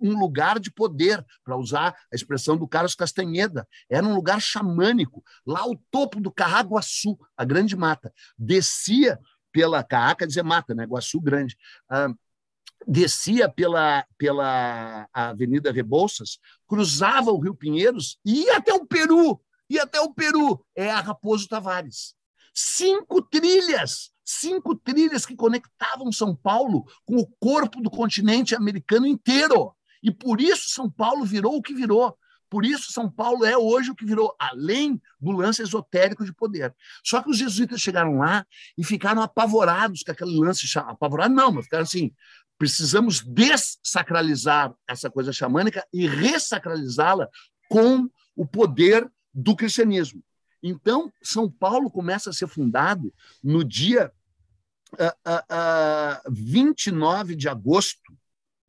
um 0.00 0.18
lugar 0.18 0.58
de 0.58 0.70
poder, 0.70 1.24
para 1.44 1.56
usar 1.56 1.94
a 2.12 2.14
expressão 2.14 2.56
do 2.56 2.68
Carlos 2.68 2.94
Castanheda. 2.94 3.66
Era 3.88 4.06
um 4.06 4.14
lugar 4.14 4.40
xamânico, 4.40 5.22
lá 5.46 5.66
o 5.66 5.76
topo 5.90 6.20
do 6.20 6.30
Carraguaçu, 6.30 7.18
a 7.36 7.44
grande 7.44 7.76
mata. 7.76 8.12
Descia 8.38 9.18
pela 9.52 9.84
Caaca, 9.84 10.26
dizer 10.26 10.42
mata, 10.42 10.74
né? 10.74 10.84
Guaçu 10.84 11.20
Grande. 11.20 11.56
Ah, 11.88 12.08
descia 12.86 13.48
pela, 13.48 14.04
pela 14.16 15.08
Avenida 15.12 15.70
Rebouças, 15.70 16.38
cruzava 16.66 17.30
o 17.30 17.38
Rio 17.38 17.54
Pinheiros 17.54 18.18
e 18.24 18.44
ia 18.44 18.56
até 18.56 18.72
o 18.72 18.86
Peru. 18.86 19.40
Ia 19.68 19.84
até 19.84 20.00
o 20.00 20.12
Peru. 20.12 20.64
É 20.74 20.90
a 20.90 21.00
Raposo 21.00 21.48
Tavares. 21.48 22.14
Cinco 22.54 23.22
trilhas 23.22 24.11
cinco 24.24 24.74
trilhas 24.74 25.26
que 25.26 25.36
conectavam 25.36 26.12
São 26.12 26.34
Paulo 26.34 26.84
com 27.04 27.16
o 27.16 27.26
corpo 27.40 27.80
do 27.80 27.90
continente 27.90 28.54
americano 28.54 29.06
inteiro. 29.06 29.74
E 30.02 30.10
por 30.10 30.40
isso 30.40 30.70
São 30.70 30.90
Paulo 30.90 31.24
virou 31.24 31.56
o 31.56 31.62
que 31.62 31.74
virou. 31.74 32.16
Por 32.50 32.66
isso 32.66 32.92
São 32.92 33.10
Paulo 33.10 33.46
é 33.46 33.56
hoje 33.56 33.90
o 33.90 33.94
que 33.94 34.04
virou, 34.04 34.34
além 34.38 35.00
do 35.18 35.30
lance 35.30 35.62
esotérico 35.62 36.24
de 36.24 36.34
poder. 36.34 36.74
Só 37.02 37.22
que 37.22 37.30
os 37.30 37.38
jesuítas 37.38 37.80
chegaram 37.80 38.18
lá 38.18 38.44
e 38.76 38.84
ficaram 38.84 39.22
apavorados 39.22 40.02
com 40.02 40.12
aquele 40.12 40.38
lance. 40.38 40.66
Apavorados 40.78 41.34
não, 41.34 41.50
mas 41.50 41.64
ficaram 41.64 41.84
assim, 41.84 42.12
precisamos 42.58 43.20
dessacralizar 43.20 44.74
essa 44.86 45.10
coisa 45.10 45.32
xamânica 45.32 45.82
e 45.92 46.06
ressacralizá-la 46.06 47.26
com 47.70 48.06
o 48.36 48.46
poder 48.46 49.10
do 49.32 49.56
cristianismo. 49.56 50.22
Então, 50.62 51.12
São 51.22 51.50
Paulo 51.50 51.90
começa 51.90 52.30
a 52.30 52.32
ser 52.32 52.46
fundado 52.46 53.12
no 53.42 53.64
dia 53.64 54.12
uh, 54.94 55.30
uh, 55.30 56.28
uh, 56.28 56.32
29 56.32 57.34
de 57.34 57.48
agosto, 57.48 58.00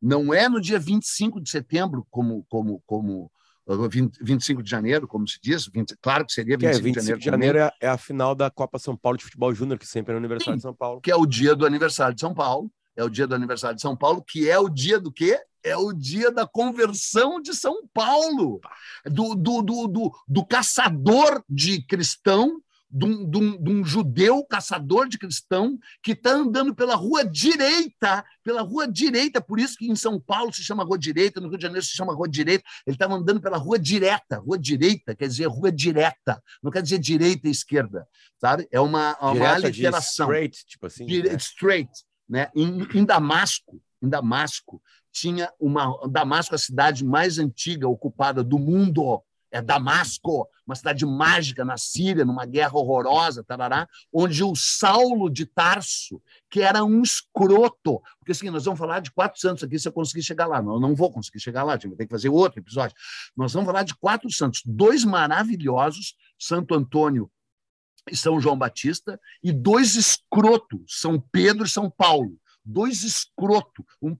não 0.00 0.34
é 0.34 0.48
no 0.48 0.60
dia 0.60 0.78
25 0.78 1.40
de 1.40 1.48
setembro, 1.48 2.06
como, 2.10 2.44
como, 2.48 2.82
como 2.84 3.30
20, 3.66 4.18
25 4.22 4.62
de 4.62 4.70
janeiro, 4.70 5.08
como 5.08 5.26
se 5.26 5.38
diz, 5.42 5.66
20, 5.66 5.96
claro 6.00 6.26
que 6.26 6.32
seria 6.32 6.58
25, 6.58 6.72
que 6.72 6.78
é, 6.78 6.82
25 6.82 6.92
de 7.00 7.06
janeiro. 7.06 7.18
de 7.18 7.24
janeiro 7.24 7.58
é, 7.58 7.86
é, 7.86 7.88
a 7.88 7.96
final 7.96 8.34
da 8.34 8.50
Copa 8.50 8.78
São 8.78 8.96
Paulo 8.96 9.16
de 9.16 9.24
Futebol 9.24 9.54
Júnior, 9.54 9.78
que 9.78 9.86
sempre 9.86 10.12
é 10.12 10.14
no 10.14 10.18
aniversário 10.18 10.54
Sim, 10.54 10.58
de 10.58 10.62
São 10.62 10.74
Paulo. 10.74 11.00
Que 11.00 11.10
é 11.10 11.16
o 11.16 11.24
dia 11.24 11.54
do 11.54 11.64
aniversário 11.64 12.14
de 12.14 12.20
São 12.20 12.34
Paulo, 12.34 12.70
é 12.96 13.02
o 13.02 13.08
dia 13.08 13.26
do 13.26 13.34
aniversário 13.34 13.76
de 13.76 13.82
São 13.82 13.96
Paulo, 13.96 14.22
que 14.22 14.48
é 14.48 14.58
o 14.58 14.68
dia 14.68 15.00
do 15.00 15.10
quê? 15.10 15.40
É 15.64 15.76
o 15.76 15.92
dia 15.92 16.30
da 16.30 16.46
conversão 16.46 17.40
de 17.40 17.54
São 17.54 17.88
Paulo, 17.92 18.60
do, 19.06 19.34
do, 19.34 19.62
do, 19.62 19.86
do, 19.88 20.12
do 20.28 20.44
caçador 20.44 21.42
de 21.48 21.82
cristão 21.86 22.60
de 22.94 23.04
um, 23.04 23.28
de, 23.28 23.38
um, 23.38 23.62
de 23.62 23.70
um, 23.72 23.84
judeu 23.84 24.44
caçador 24.44 25.08
de 25.08 25.18
cristão 25.18 25.76
que 26.00 26.12
está 26.12 26.30
andando 26.30 26.72
pela 26.72 26.94
rua 26.94 27.24
direita, 27.24 28.24
pela 28.44 28.62
rua 28.62 28.86
direita, 28.86 29.40
por 29.40 29.58
isso 29.58 29.76
que 29.76 29.90
em 29.90 29.96
São 29.96 30.20
Paulo 30.20 30.52
se 30.54 30.62
chama 30.62 30.84
rua 30.84 30.96
direita, 30.96 31.40
no 31.40 31.48
Rio 31.48 31.58
de 31.58 31.62
Janeiro 31.62 31.84
se 31.84 31.96
chama 31.96 32.14
rua 32.14 32.28
direita, 32.28 32.62
ele 32.86 32.94
estava 32.94 33.14
andando 33.14 33.40
pela 33.40 33.58
rua 33.58 33.80
direta, 33.80 34.38
rua 34.38 34.56
direita 34.56 35.16
quer 35.16 35.26
dizer 35.26 35.46
rua 35.46 35.72
direta, 35.72 36.40
não 36.62 36.70
quer 36.70 36.82
dizer 36.82 36.98
direita 36.98 37.48
e 37.48 37.50
esquerda, 37.50 38.06
sabe? 38.40 38.68
É 38.70 38.80
uma, 38.80 39.16
uma 39.18 39.54
aliteração. 39.54 40.26
Straight, 40.26 40.64
tipo 40.64 40.86
assim. 40.86 41.04
Dire 41.04 41.30
né? 41.30 41.36
Straight, 41.36 41.90
né? 42.28 42.48
Em, 42.54 42.86
em 42.94 43.04
Damasco, 43.04 43.82
em 44.00 44.08
Damasco, 44.08 44.80
tinha 45.14 45.50
uma 45.60 45.96
Damasco, 46.08 46.56
a 46.56 46.58
cidade 46.58 47.04
mais 47.04 47.38
antiga 47.38 47.88
ocupada 47.88 48.42
do 48.42 48.58
mundo, 48.58 49.22
é 49.48 49.62
Damasco, 49.62 50.48
uma 50.66 50.74
cidade 50.74 51.06
mágica 51.06 51.64
na 51.64 51.76
Síria, 51.76 52.24
numa 52.24 52.44
guerra 52.44 52.76
horrorosa, 52.76 53.44
tarará, 53.44 53.88
onde 54.12 54.42
o 54.42 54.56
Saulo 54.56 55.30
de 55.30 55.46
Tarso, 55.46 56.20
que 56.50 56.60
era 56.60 56.84
um 56.84 57.00
escroto, 57.00 58.02
porque 58.18 58.32
assim, 58.32 58.50
nós 58.50 58.64
vamos 58.64 58.80
falar 58.80 58.98
de 58.98 59.12
quatro 59.12 59.40
santos 59.40 59.62
aqui 59.62 59.78
se 59.78 59.86
eu 59.86 59.92
conseguir 59.92 60.24
chegar 60.24 60.48
lá, 60.48 60.60
não, 60.60 60.74
eu 60.74 60.80
não 60.80 60.96
vou 60.96 61.12
conseguir 61.12 61.38
chegar 61.38 61.62
lá, 61.62 61.78
tem 61.78 61.94
que 61.94 62.08
fazer 62.08 62.28
outro 62.28 62.58
episódio. 62.58 62.96
Nós 63.36 63.52
vamos 63.52 63.68
falar 63.68 63.84
de 63.84 63.94
quatro 63.94 64.28
santos, 64.32 64.62
dois 64.66 65.04
maravilhosos, 65.04 66.16
Santo 66.36 66.74
Antônio 66.74 67.30
e 68.10 68.16
São 68.16 68.40
João 68.40 68.58
Batista, 68.58 69.20
e 69.40 69.52
dois 69.52 69.94
escrotos, 69.94 70.98
São 70.98 71.20
Pedro 71.20 71.64
e 71.64 71.68
São 71.68 71.88
Paulo 71.88 72.36
dois 72.64 73.02
escroto. 73.02 73.84
Um, 74.00 74.16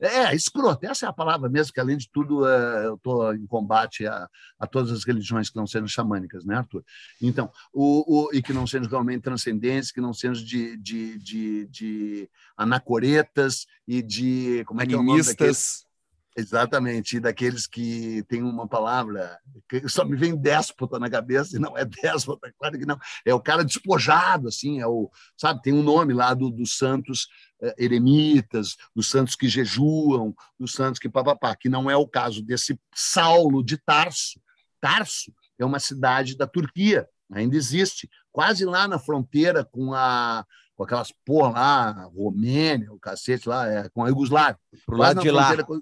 é, 0.00 0.06
é, 0.06 0.34
escroto, 0.34 0.86
essa 0.86 1.06
é 1.06 1.08
a 1.08 1.12
palavra 1.12 1.48
mesmo, 1.48 1.72
que 1.72 1.80
além 1.80 1.96
de 1.96 2.08
tudo 2.10 2.46
é, 2.46 2.86
eu 2.86 2.94
estou 2.94 3.34
em 3.34 3.46
combate 3.46 4.06
a, 4.06 4.28
a 4.58 4.66
todas 4.66 4.90
as 4.90 5.04
religiões 5.04 5.48
que 5.48 5.56
não 5.56 5.66
sejam 5.66 5.88
xamânicas, 5.88 6.44
né, 6.44 6.56
Arthur? 6.56 6.84
Então, 7.20 7.50
o, 7.72 8.26
o, 8.26 8.34
e 8.34 8.42
que 8.42 8.52
não 8.52 8.66
sejam 8.66 8.88
realmente 8.88 9.22
transcendentes, 9.22 9.90
que 9.90 10.00
não 10.00 10.12
sejam 10.12 10.44
de, 10.44 10.76
de, 10.76 11.18
de, 11.18 11.66
de 11.66 12.30
anacoretas 12.56 13.66
e 13.86 14.02
de. 14.02 14.64
Como 14.66 14.80
é 14.82 14.86
que 14.86 14.94
é 14.94 14.98
o 14.98 15.02
nome 15.02 15.22
daqueles? 15.22 15.86
Exatamente, 16.34 17.16
e 17.16 17.20
daqueles 17.20 17.66
que 17.66 18.22
tem 18.26 18.42
uma 18.42 18.66
palavra 18.66 19.38
que 19.68 19.86
só 19.86 20.02
me 20.02 20.16
vem 20.16 20.34
déspota 20.34 20.98
na 20.98 21.10
cabeça, 21.10 21.56
e 21.56 21.60
não 21.60 21.76
é 21.76 21.84
déspota, 22.02 22.52
claro 22.58 22.78
que 22.78 22.86
não, 22.86 22.98
é 23.26 23.34
o 23.34 23.40
cara 23.40 23.62
despojado, 23.62 24.48
assim, 24.48 24.80
é 24.80 24.86
o, 24.86 25.10
sabe, 25.36 25.60
tem 25.60 25.74
um 25.74 25.82
nome 25.82 26.14
lá 26.14 26.32
do, 26.32 26.50
dos 26.50 26.78
santos 26.78 27.28
eh, 27.60 27.74
eremitas, 27.78 28.76
dos 28.96 29.10
santos 29.10 29.36
que 29.36 29.46
jejuam, 29.46 30.34
dos 30.58 30.72
santos 30.72 30.98
que 30.98 31.08
papapá, 31.08 31.54
que 31.54 31.68
não 31.68 31.90
é 31.90 31.96
o 31.96 32.08
caso 32.08 32.42
desse 32.42 32.80
Saulo 32.94 33.62
de 33.62 33.76
Tarso. 33.76 34.40
Tarso 34.80 35.34
é 35.58 35.64
uma 35.66 35.78
cidade 35.78 36.34
da 36.34 36.46
Turquia, 36.46 37.06
ainda 37.30 37.56
existe, 37.56 38.08
quase 38.30 38.64
lá 38.64 38.88
na 38.88 38.98
fronteira 38.98 39.64
com 39.64 39.92
a 39.92 40.46
com 40.74 40.84
aquelas 40.84 41.12
porra 41.24 41.50
lá, 41.50 42.04
Romênia, 42.06 42.90
o 42.90 42.98
cacete 42.98 43.46
lá, 43.46 43.70
é, 43.70 43.88
com 43.90 44.04
a 44.04 44.08
Iugoslávia. 44.08 44.58
Pro 44.86 44.96
lado 44.96 45.20
de 45.20 45.30
lá. 45.30 45.62
Com, 45.62 45.80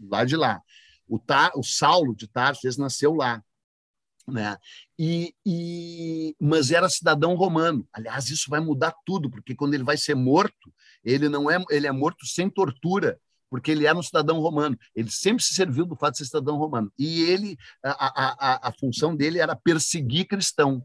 lá 0.00 0.24
de 0.24 0.36
lá. 0.36 0.62
O, 1.06 1.18
Ta, 1.18 1.52
o 1.54 1.62
Saulo 1.62 2.14
de 2.14 2.28
Tarso 2.28 2.66
nasceu 2.78 3.14
lá. 3.14 3.42
Né? 4.26 4.56
E, 4.98 5.34
e, 5.44 6.36
mas 6.40 6.70
era 6.70 6.88
cidadão 6.88 7.34
romano. 7.34 7.86
Aliás, 7.92 8.30
isso 8.30 8.48
vai 8.48 8.60
mudar 8.60 8.94
tudo, 9.04 9.30
porque 9.30 9.54
quando 9.54 9.74
ele 9.74 9.82
vai 9.82 9.96
ser 9.96 10.14
morto, 10.14 10.72
ele 11.04 11.28
não 11.28 11.50
é, 11.50 11.62
ele 11.70 11.86
é 11.86 11.92
morto 11.92 12.26
sem 12.26 12.48
tortura, 12.48 13.18
porque 13.48 13.72
ele 13.72 13.86
era 13.86 13.98
um 13.98 14.02
cidadão 14.02 14.38
romano. 14.38 14.78
Ele 14.94 15.10
sempre 15.10 15.42
se 15.42 15.54
serviu 15.54 15.84
do 15.84 15.96
fato 15.96 16.12
de 16.12 16.18
ser 16.18 16.26
cidadão 16.26 16.56
romano. 16.56 16.92
E 16.96 17.22
ele, 17.22 17.56
a, 17.84 17.90
a, 17.90 18.36
a, 18.38 18.68
a 18.68 18.72
função 18.72 19.16
dele 19.16 19.40
era 19.40 19.56
perseguir 19.56 20.28
cristão 20.28 20.84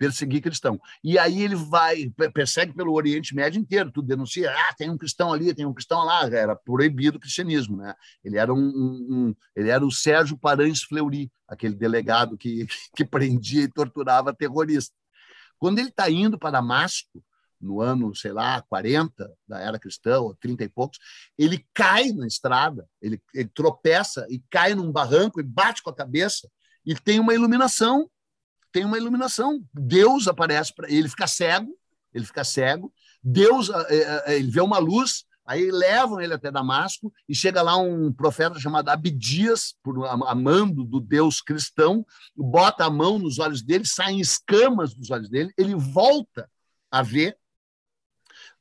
perseguir 0.00 0.40
cristão. 0.40 0.80
E 1.04 1.18
aí 1.18 1.42
ele 1.42 1.54
vai, 1.54 2.10
persegue 2.32 2.72
pelo 2.72 2.94
Oriente 2.94 3.34
Médio 3.34 3.60
inteiro, 3.60 3.92
tudo 3.92 4.08
denuncia, 4.08 4.50
ah, 4.50 4.72
tem 4.72 4.88
um 4.88 4.96
cristão 4.96 5.30
ali, 5.30 5.54
tem 5.54 5.66
um 5.66 5.74
cristão 5.74 6.02
lá, 6.02 6.24
era 6.24 6.56
proibido 6.56 7.18
o 7.18 7.20
cristianismo, 7.20 7.76
né? 7.76 7.94
Ele 8.24 8.38
era 8.38 8.52
um, 8.52 8.58
um, 8.58 9.06
um 9.10 9.34
ele 9.54 9.68
era 9.68 9.84
o 9.84 9.92
Sérgio 9.92 10.38
Paranhos 10.38 10.82
Fleury, 10.82 11.30
aquele 11.46 11.74
delegado 11.74 12.38
que, 12.38 12.66
que 12.96 13.04
prendia 13.04 13.64
e 13.64 13.70
torturava 13.70 14.32
terroristas. 14.32 14.96
Quando 15.58 15.78
ele 15.78 15.90
está 15.90 16.08
indo 16.08 16.38
para 16.38 16.52
Damasco, 16.52 17.22
no 17.60 17.82
ano, 17.82 18.16
sei 18.16 18.32
lá, 18.32 18.62
40 18.62 19.30
da 19.46 19.60
era 19.60 19.78
cristã, 19.78 20.18
ou 20.20 20.34
30 20.34 20.64
e 20.64 20.68
poucos, 20.70 20.98
ele 21.36 21.66
cai 21.74 22.10
na 22.10 22.26
estrada, 22.26 22.88
ele, 23.02 23.20
ele 23.34 23.50
tropeça 23.50 24.26
e 24.30 24.42
cai 24.48 24.74
num 24.74 24.90
barranco 24.90 25.38
e 25.40 25.42
bate 25.42 25.82
com 25.82 25.90
a 25.90 25.94
cabeça 25.94 26.50
e 26.86 26.94
tem 26.94 27.20
uma 27.20 27.34
iluminação 27.34 28.10
tem 28.72 28.84
uma 28.84 28.96
iluminação. 28.96 29.62
Deus 29.72 30.28
aparece 30.28 30.74
para 30.74 30.90
ele, 30.90 31.08
fica 31.08 31.26
cego, 31.26 31.76
ele 32.12 32.24
fica 32.24 32.44
cego. 32.44 32.92
Deus, 33.22 33.68
eh, 33.68 33.86
eh, 33.90 34.24
eh, 34.26 34.38
ele 34.38 34.50
vê 34.50 34.60
uma 34.60 34.78
luz, 34.78 35.24
aí 35.44 35.70
levam 35.70 36.20
ele 36.20 36.32
até 36.32 36.50
Damasco 36.50 37.12
e 37.28 37.34
chega 37.34 37.60
lá 37.62 37.76
um 37.76 38.12
profeta 38.12 38.58
chamado 38.58 38.88
Abidias, 38.88 39.74
por 39.82 40.06
amando 40.06 40.84
do 40.84 41.00
Deus 41.00 41.40
cristão, 41.40 42.06
bota 42.36 42.84
a 42.84 42.90
mão 42.90 43.18
nos 43.18 43.38
olhos 43.38 43.62
dele, 43.62 43.84
saem 43.86 44.20
escamas 44.20 44.94
dos 44.94 45.10
olhos 45.10 45.28
dele, 45.28 45.52
ele 45.56 45.74
volta 45.74 46.48
a 46.90 47.02
ver 47.02 47.36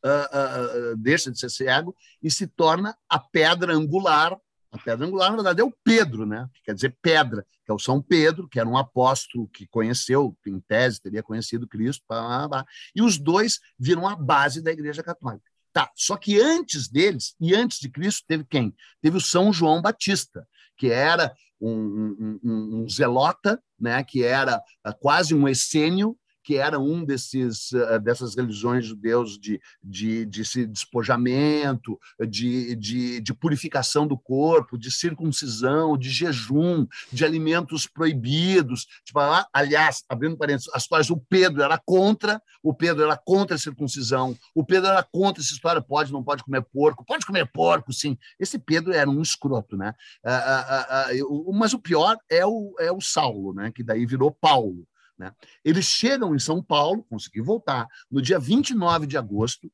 uh, 0.03 0.93
uh, 0.93 0.97
deixa 0.97 1.31
de 1.31 1.39
ser 1.39 1.49
cego 1.49 1.95
e 2.21 2.29
se 2.29 2.47
torna 2.47 2.95
a 3.07 3.19
pedra 3.19 3.73
angular. 3.73 4.37
A 4.71 4.77
pedra 4.77 5.05
angular, 5.05 5.29
na 5.31 5.37
verdade, 5.37 5.61
é 5.61 5.63
o 5.63 5.73
Pedro, 5.83 6.25
né? 6.25 6.47
que 6.53 6.61
quer 6.63 6.75
dizer 6.75 6.95
pedra, 7.01 7.45
que 7.65 7.71
é 7.71 7.73
o 7.73 7.79
São 7.79 8.01
Pedro, 8.01 8.47
que 8.47 8.59
era 8.59 8.69
um 8.69 8.77
apóstolo 8.77 9.47
que 9.47 9.67
conheceu, 9.67 10.37
em 10.45 10.59
tese, 10.59 11.01
teria 11.01 11.23
conhecido 11.23 11.67
Cristo, 11.67 12.03
blá, 12.07 12.21
blá, 12.21 12.47
blá, 12.47 12.65
e 12.95 13.01
os 13.01 13.17
dois 13.17 13.59
viram 13.79 14.07
a 14.07 14.15
base 14.15 14.61
da 14.61 14.71
Igreja 14.71 15.01
Católica. 15.01 15.49
Tá, 15.71 15.89
só 15.95 16.17
que 16.17 16.39
antes 16.39 16.87
deles, 16.87 17.35
e 17.39 17.55
antes 17.55 17.79
de 17.79 17.89
Cristo, 17.89 18.23
teve 18.27 18.43
quem? 18.43 18.75
Teve 19.01 19.17
o 19.17 19.21
São 19.21 19.53
João 19.53 19.81
Batista, 19.81 20.47
que 20.77 20.87
era 20.87 21.33
um, 21.59 22.39
um, 22.43 22.81
um 22.83 22.89
zelota, 22.89 23.61
né, 23.79 24.03
que 24.03 24.23
era 24.23 24.57
uh, 24.57 24.93
quase 24.99 25.35
um 25.35 25.47
essênio, 25.47 26.17
que 26.49 26.57
era 26.57 26.79
um 26.79 27.05
desses 27.05 27.71
uh, 27.73 27.99
dessas 28.01 28.35
religiões 28.35 28.83
judeus 28.83 29.37
de, 29.37 29.61
de, 29.83 30.25
de 30.25 30.65
despojamento, 30.65 31.99
de, 32.27 32.75
de, 32.75 33.21
de, 33.21 33.33
purificação 33.35 34.07
do 34.07 34.17
corpo, 34.17 34.75
de 34.75 34.89
circuncisão, 34.89 35.95
de 35.95 36.09
jejum, 36.09 36.87
de 37.13 37.23
alimentos 37.23 37.85
proibidos. 37.85 38.87
Tipo, 39.05 39.19
ah, 39.19 39.47
aliás, 39.53 40.03
abrindo 40.09 40.37
parênteses, 40.37 40.71
as 40.73 40.81
histórias, 40.81 41.11
o 41.11 41.17
Pedro 41.17 41.61
era 41.61 41.77
contra, 41.77 42.41
o 42.63 42.73
Pedro 42.73 43.03
era 43.03 43.15
contra 43.15 43.55
a 43.55 43.59
circuncisão, 43.59 44.35
o 44.55 44.65
Pedro 44.65 44.89
era 44.89 45.03
contra 45.03 45.43
essa 45.43 45.53
história, 45.53 45.83
pode, 45.83 46.11
não 46.11 46.23
pode 46.23 46.43
comer 46.43 46.63
porco, 46.73 47.05
pode 47.05 47.27
comer 47.27 47.45
porco, 47.51 47.93
sim. 47.93 48.17
Esse 48.39 48.57
Pedro 48.57 48.91
era 48.91 49.07
um 49.07 49.21
escroto, 49.21 49.77
né? 49.77 49.93
Uh, 50.25 51.21
uh, 51.47 51.53
mas 51.53 51.75
o 51.75 51.79
pior 51.79 52.17
é 52.27 52.43
o, 52.43 52.73
é 52.79 52.91
o 52.91 52.99
Saulo, 52.99 53.53
né? 53.53 53.71
Que 53.71 53.83
daí 53.83 54.03
virou 54.03 54.31
Paulo. 54.31 54.87
Né? 55.19 55.33
Eles 55.65 55.85
chegam 55.85 56.33
em 56.33 56.39
São 56.39 56.63
Paulo, 56.63 57.03
consegui 57.03 57.41
voltar, 57.41 57.87
no 58.09 58.21
dia 58.21 58.39
29 58.39 59.05
de 59.05 59.17
agosto, 59.17 59.69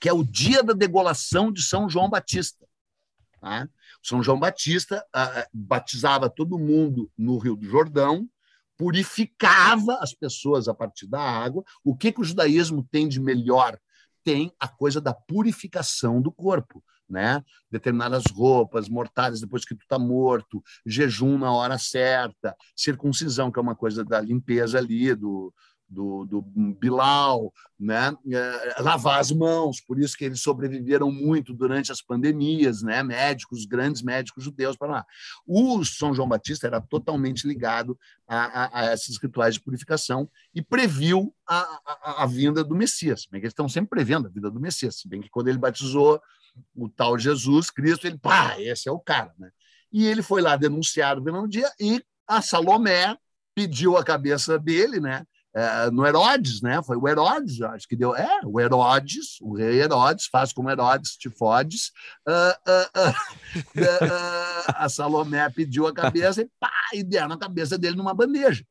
que 0.00 0.08
é 0.08 0.12
o 0.12 0.24
dia 0.24 0.62
da 0.62 0.72
degolação 0.72 1.52
de 1.52 1.62
São 1.62 1.88
João 1.88 2.10
Batista. 2.10 2.66
Tá? 3.40 3.68
São 4.02 4.20
João 4.20 4.38
Batista 4.38 5.06
ah, 5.14 5.46
batizava 5.52 6.28
todo 6.28 6.58
mundo 6.58 7.10
no 7.16 7.38
Rio 7.38 7.54
do 7.54 7.66
Jordão, 7.66 8.28
purificava 8.76 9.98
as 10.00 10.12
pessoas 10.12 10.68
a 10.68 10.74
partir 10.74 11.06
da 11.06 11.20
água. 11.20 11.64
O 11.84 11.96
que, 11.96 12.12
que 12.12 12.20
o 12.20 12.24
judaísmo 12.24 12.86
tem 12.90 13.08
de 13.08 13.20
melhor? 13.20 13.78
Tem 14.24 14.52
a 14.58 14.68
coisa 14.68 15.00
da 15.00 15.14
purificação 15.14 16.20
do 16.20 16.32
corpo 16.32 16.82
né? 17.08 17.42
Determinadas 17.70 18.24
roupas 18.32 18.88
mortais 18.88 19.40
depois 19.40 19.64
que 19.64 19.74
tu 19.74 19.82
está 19.82 19.98
morto, 19.98 20.62
jejum 20.84 21.38
na 21.38 21.52
hora 21.52 21.78
certa, 21.78 22.54
circuncisão, 22.76 23.50
que 23.50 23.58
é 23.58 23.62
uma 23.62 23.76
coisa 23.76 24.04
da 24.04 24.20
limpeza 24.20 24.78
ali, 24.78 25.14
do, 25.14 25.52
do, 25.88 26.26
do 26.26 26.42
Bilal, 26.74 27.52
né? 27.78 28.14
É, 28.30 28.82
lavar 28.82 29.20
as 29.20 29.30
mãos, 29.30 29.80
por 29.80 29.98
isso 29.98 30.16
que 30.16 30.24
eles 30.24 30.40
sobreviveram 30.40 31.10
muito 31.10 31.54
durante 31.54 31.90
as 31.90 32.02
pandemias, 32.02 32.82
né? 32.82 33.02
médicos, 33.02 33.64
grandes 33.64 34.02
médicos 34.02 34.44
judeus 34.44 34.76
para 34.76 34.88
lá. 34.88 35.06
O 35.46 35.84
São 35.84 36.12
João 36.12 36.28
Batista 36.28 36.66
era 36.66 36.80
totalmente 36.80 37.46
ligado 37.46 37.98
a, 38.26 38.64
a, 38.64 38.80
a 38.80 38.92
esses 38.92 39.16
rituais 39.18 39.54
de 39.54 39.60
purificação 39.60 40.28
e 40.54 40.60
previu 40.60 41.34
a, 41.46 42.22
a 42.22 42.26
vinda 42.26 42.62
do 42.62 42.76
Messias, 42.76 43.26
bem 43.30 43.40
que 43.40 43.46
eles 43.46 43.52
estão 43.52 43.68
sempre 43.68 43.90
prevendo 43.90 44.26
a 44.26 44.30
vinda 44.30 44.50
do 44.50 44.60
Messias, 44.60 45.02
bem 45.06 45.20
que 45.20 45.30
quando 45.30 45.48
ele 45.48 45.58
batizou 45.58 46.20
o 46.74 46.88
tal 46.88 47.18
Jesus 47.18 47.70
Cristo, 47.70 48.06
ele, 48.06 48.18
pá, 48.18 48.60
esse 48.60 48.88
é 48.88 48.92
o 48.92 48.98
cara, 48.98 49.32
né? 49.38 49.50
E 49.92 50.06
ele 50.06 50.22
foi 50.22 50.42
lá 50.42 50.56
denunciar 50.56 51.18
o 51.18 51.48
dia 51.48 51.70
e 51.80 52.02
a 52.26 52.42
Salomé 52.42 53.16
pediu 53.54 53.96
a 53.96 54.04
cabeça 54.04 54.58
dele, 54.58 55.00
né? 55.00 55.24
É, 55.54 55.90
no 55.90 56.06
Herodes, 56.06 56.60
né? 56.60 56.82
Foi 56.82 56.96
o 56.96 57.08
Herodes, 57.08 57.60
acho 57.62 57.88
que 57.88 57.96
deu. 57.96 58.14
É, 58.14 58.40
o 58.44 58.60
Herodes, 58.60 59.40
o 59.40 59.56
rei 59.56 59.80
Herodes, 59.80 60.26
faz 60.26 60.52
como 60.52 60.70
Herodes, 60.70 61.16
te 61.16 61.30
fodes. 61.30 61.90
Uh, 62.28 62.70
uh, 62.70 63.10
uh, 63.10 64.74
a 64.76 64.88
Salomé 64.88 65.48
pediu 65.48 65.86
a 65.86 65.92
cabeça 65.92 66.42
e 66.42 66.50
pá, 66.60 66.70
e 66.92 67.02
deram 67.02 67.32
a 67.32 67.38
cabeça 67.38 67.78
dele 67.78 67.96
numa 67.96 68.14
bandeja 68.14 68.62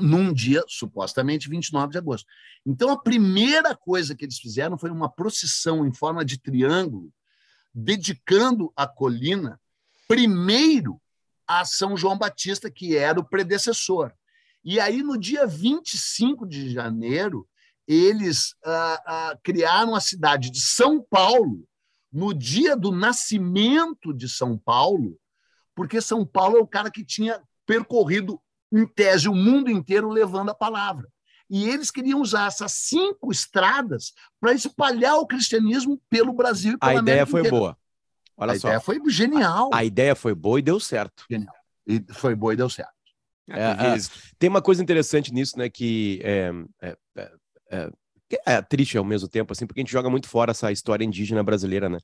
num 0.00 0.32
dia, 0.32 0.62
supostamente 0.68 1.48
29 1.48 1.92
de 1.92 1.98
agosto. 1.98 2.26
Então, 2.64 2.90
a 2.90 3.00
primeira 3.00 3.76
coisa 3.76 4.14
que 4.14 4.24
eles 4.24 4.38
fizeram 4.38 4.78
foi 4.78 4.90
uma 4.90 5.08
procissão 5.08 5.86
em 5.86 5.92
forma 5.92 6.24
de 6.24 6.38
triângulo, 6.38 7.12
dedicando 7.74 8.72
a 8.74 8.86
colina 8.86 9.60
primeiro 10.08 11.00
a 11.46 11.64
São 11.64 11.96
João 11.96 12.18
Batista, 12.18 12.70
que 12.70 12.96
era 12.96 13.18
o 13.18 13.24
predecessor. 13.24 14.12
E 14.64 14.78
aí, 14.78 15.02
no 15.02 15.18
dia 15.18 15.46
25 15.46 16.46
de 16.46 16.70
janeiro, 16.70 17.48
eles 17.86 18.54
ah, 18.64 19.02
ah, 19.06 19.38
criaram 19.42 19.94
a 19.94 20.00
cidade 20.00 20.50
de 20.50 20.60
São 20.60 21.02
Paulo, 21.02 21.66
no 22.12 22.34
dia 22.34 22.76
do 22.76 22.90
nascimento 22.90 24.12
de 24.12 24.28
São 24.28 24.58
Paulo, 24.58 25.18
porque 25.74 26.00
São 26.00 26.26
Paulo 26.26 26.58
é 26.58 26.60
o 26.60 26.66
cara 26.66 26.90
que 26.90 27.04
tinha 27.04 27.40
percorrido 27.64 28.40
em 28.72 28.86
tese, 28.86 29.28
o 29.28 29.34
mundo 29.34 29.70
inteiro 29.70 30.08
levando 30.08 30.50
a 30.50 30.54
palavra. 30.54 31.08
E 31.48 31.68
eles 31.68 31.90
queriam 31.90 32.20
usar 32.20 32.46
essas 32.46 32.72
cinco 32.72 33.32
estradas 33.32 34.12
para 34.40 34.52
espalhar 34.52 35.16
o 35.16 35.26
cristianismo 35.26 36.00
pelo 36.08 36.32
Brasil. 36.32 36.74
E 36.74 36.78
pela 36.78 36.92
a 36.92 36.94
ideia 36.94 37.22
América 37.22 37.30
foi 37.30 37.40
inteira. 37.40 37.56
boa. 37.56 37.78
Olha 38.36 38.52
a 38.52 38.58
só. 38.58 38.68
ideia 38.68 38.80
foi 38.80 39.00
genial. 39.08 39.70
A, 39.72 39.78
a, 39.78 39.84
ideia 39.84 40.14
foi 40.14 40.34
boa 40.34 40.60
e 40.60 40.62
deu 40.62 40.78
certo. 40.78 41.24
Genial. 41.28 41.52
E 41.86 42.00
foi 42.12 42.36
boa 42.36 42.54
e 42.54 42.56
deu 42.56 42.70
certo. 42.70 42.92
É, 43.48 43.62
é, 43.62 43.96
tem 44.38 44.48
uma 44.48 44.62
coisa 44.62 44.80
interessante 44.80 45.34
nisso, 45.34 45.58
né? 45.58 45.68
Que 45.68 46.20
é, 46.22 46.52
é, 46.80 46.96
é, 47.68 47.90
é, 48.46 48.62
triste 48.62 48.96
ao 48.96 49.04
mesmo 49.04 49.28
tempo, 49.28 49.52
assim, 49.52 49.66
porque 49.66 49.80
a 49.80 49.82
gente 49.82 49.92
joga 49.92 50.08
muito 50.08 50.28
fora 50.28 50.52
essa 50.52 50.70
história 50.70 51.04
indígena 51.04 51.42
brasileira, 51.42 51.88
né? 51.88 51.98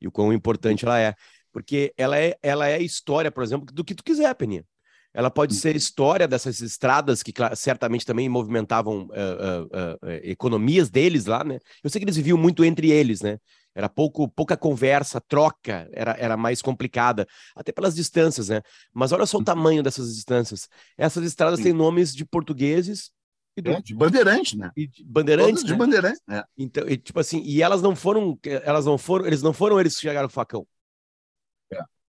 E 0.00 0.06
o 0.06 0.12
quão 0.12 0.32
importante 0.32 0.84
ela 0.84 0.98
é. 1.00 1.14
Porque 1.50 1.92
ela 1.96 2.16
é, 2.16 2.36
ela 2.40 2.68
é 2.68 2.80
história, 2.80 3.32
por 3.32 3.42
exemplo, 3.42 3.66
do 3.66 3.84
que 3.84 3.96
tu 3.96 4.04
quiser, 4.04 4.32
Peninha. 4.34 4.64
Ela 5.14 5.30
pode 5.30 5.54
ser 5.54 5.76
história 5.76 6.26
dessas 6.26 6.60
estradas 6.60 7.22
que 7.22 7.32
certamente 7.54 8.06
também 8.06 8.28
movimentavam 8.28 9.02
uh, 9.02 9.04
uh, 9.04 10.06
uh, 10.06 10.10
economias 10.22 10.88
deles 10.88 11.26
lá, 11.26 11.44
né? 11.44 11.58
Eu 11.84 11.90
sei 11.90 12.00
que 12.00 12.04
eles 12.04 12.16
viviam 12.16 12.38
muito 12.38 12.64
entre 12.64 12.90
eles, 12.90 13.20
né? 13.20 13.38
Era 13.74 13.88
pouco, 13.88 14.28
pouca 14.28 14.56
conversa, 14.56 15.20
troca 15.20 15.88
era, 15.92 16.12
era 16.18 16.36
mais 16.36 16.60
complicada, 16.60 17.26
até 17.54 17.72
pelas 17.72 17.94
distâncias, 17.94 18.48
né? 18.48 18.62
Mas 18.92 19.12
olha 19.12 19.26
só 19.26 19.36
o 19.36 19.40
uhum. 19.40 19.44
tamanho 19.44 19.82
dessas 19.82 20.14
distâncias. 20.14 20.68
Essas 20.96 21.24
estradas 21.24 21.60
têm 21.60 21.72
nomes 21.72 22.14
de 22.14 22.24
portugueses 22.24 23.10
e 23.56 23.60
do... 23.60 23.70
é, 23.70 23.82
de 23.82 23.94
bandeirante, 23.94 24.56
né? 24.56 24.70
E 24.76 24.86
de 24.86 25.04
bandeirantes, 25.04 25.64
de 25.64 25.72
né? 25.72 25.78
bandeirante. 25.78 26.20
É. 26.28 26.42
Então, 26.56 26.88
e, 26.88 26.96
tipo 26.96 27.20
assim, 27.20 27.42
e 27.44 27.62
elas 27.62 27.82
não 27.82 27.94
foram, 27.94 28.38
elas 28.64 28.86
não 28.86 28.96
foram, 28.96 29.26
eles 29.26 29.42
não 29.42 29.52
foram 29.52 29.78
eles 29.78 29.94
que 29.94 30.00
chegaram 30.00 30.28
com 30.28 30.32
o 30.32 30.34
facão. 30.34 30.66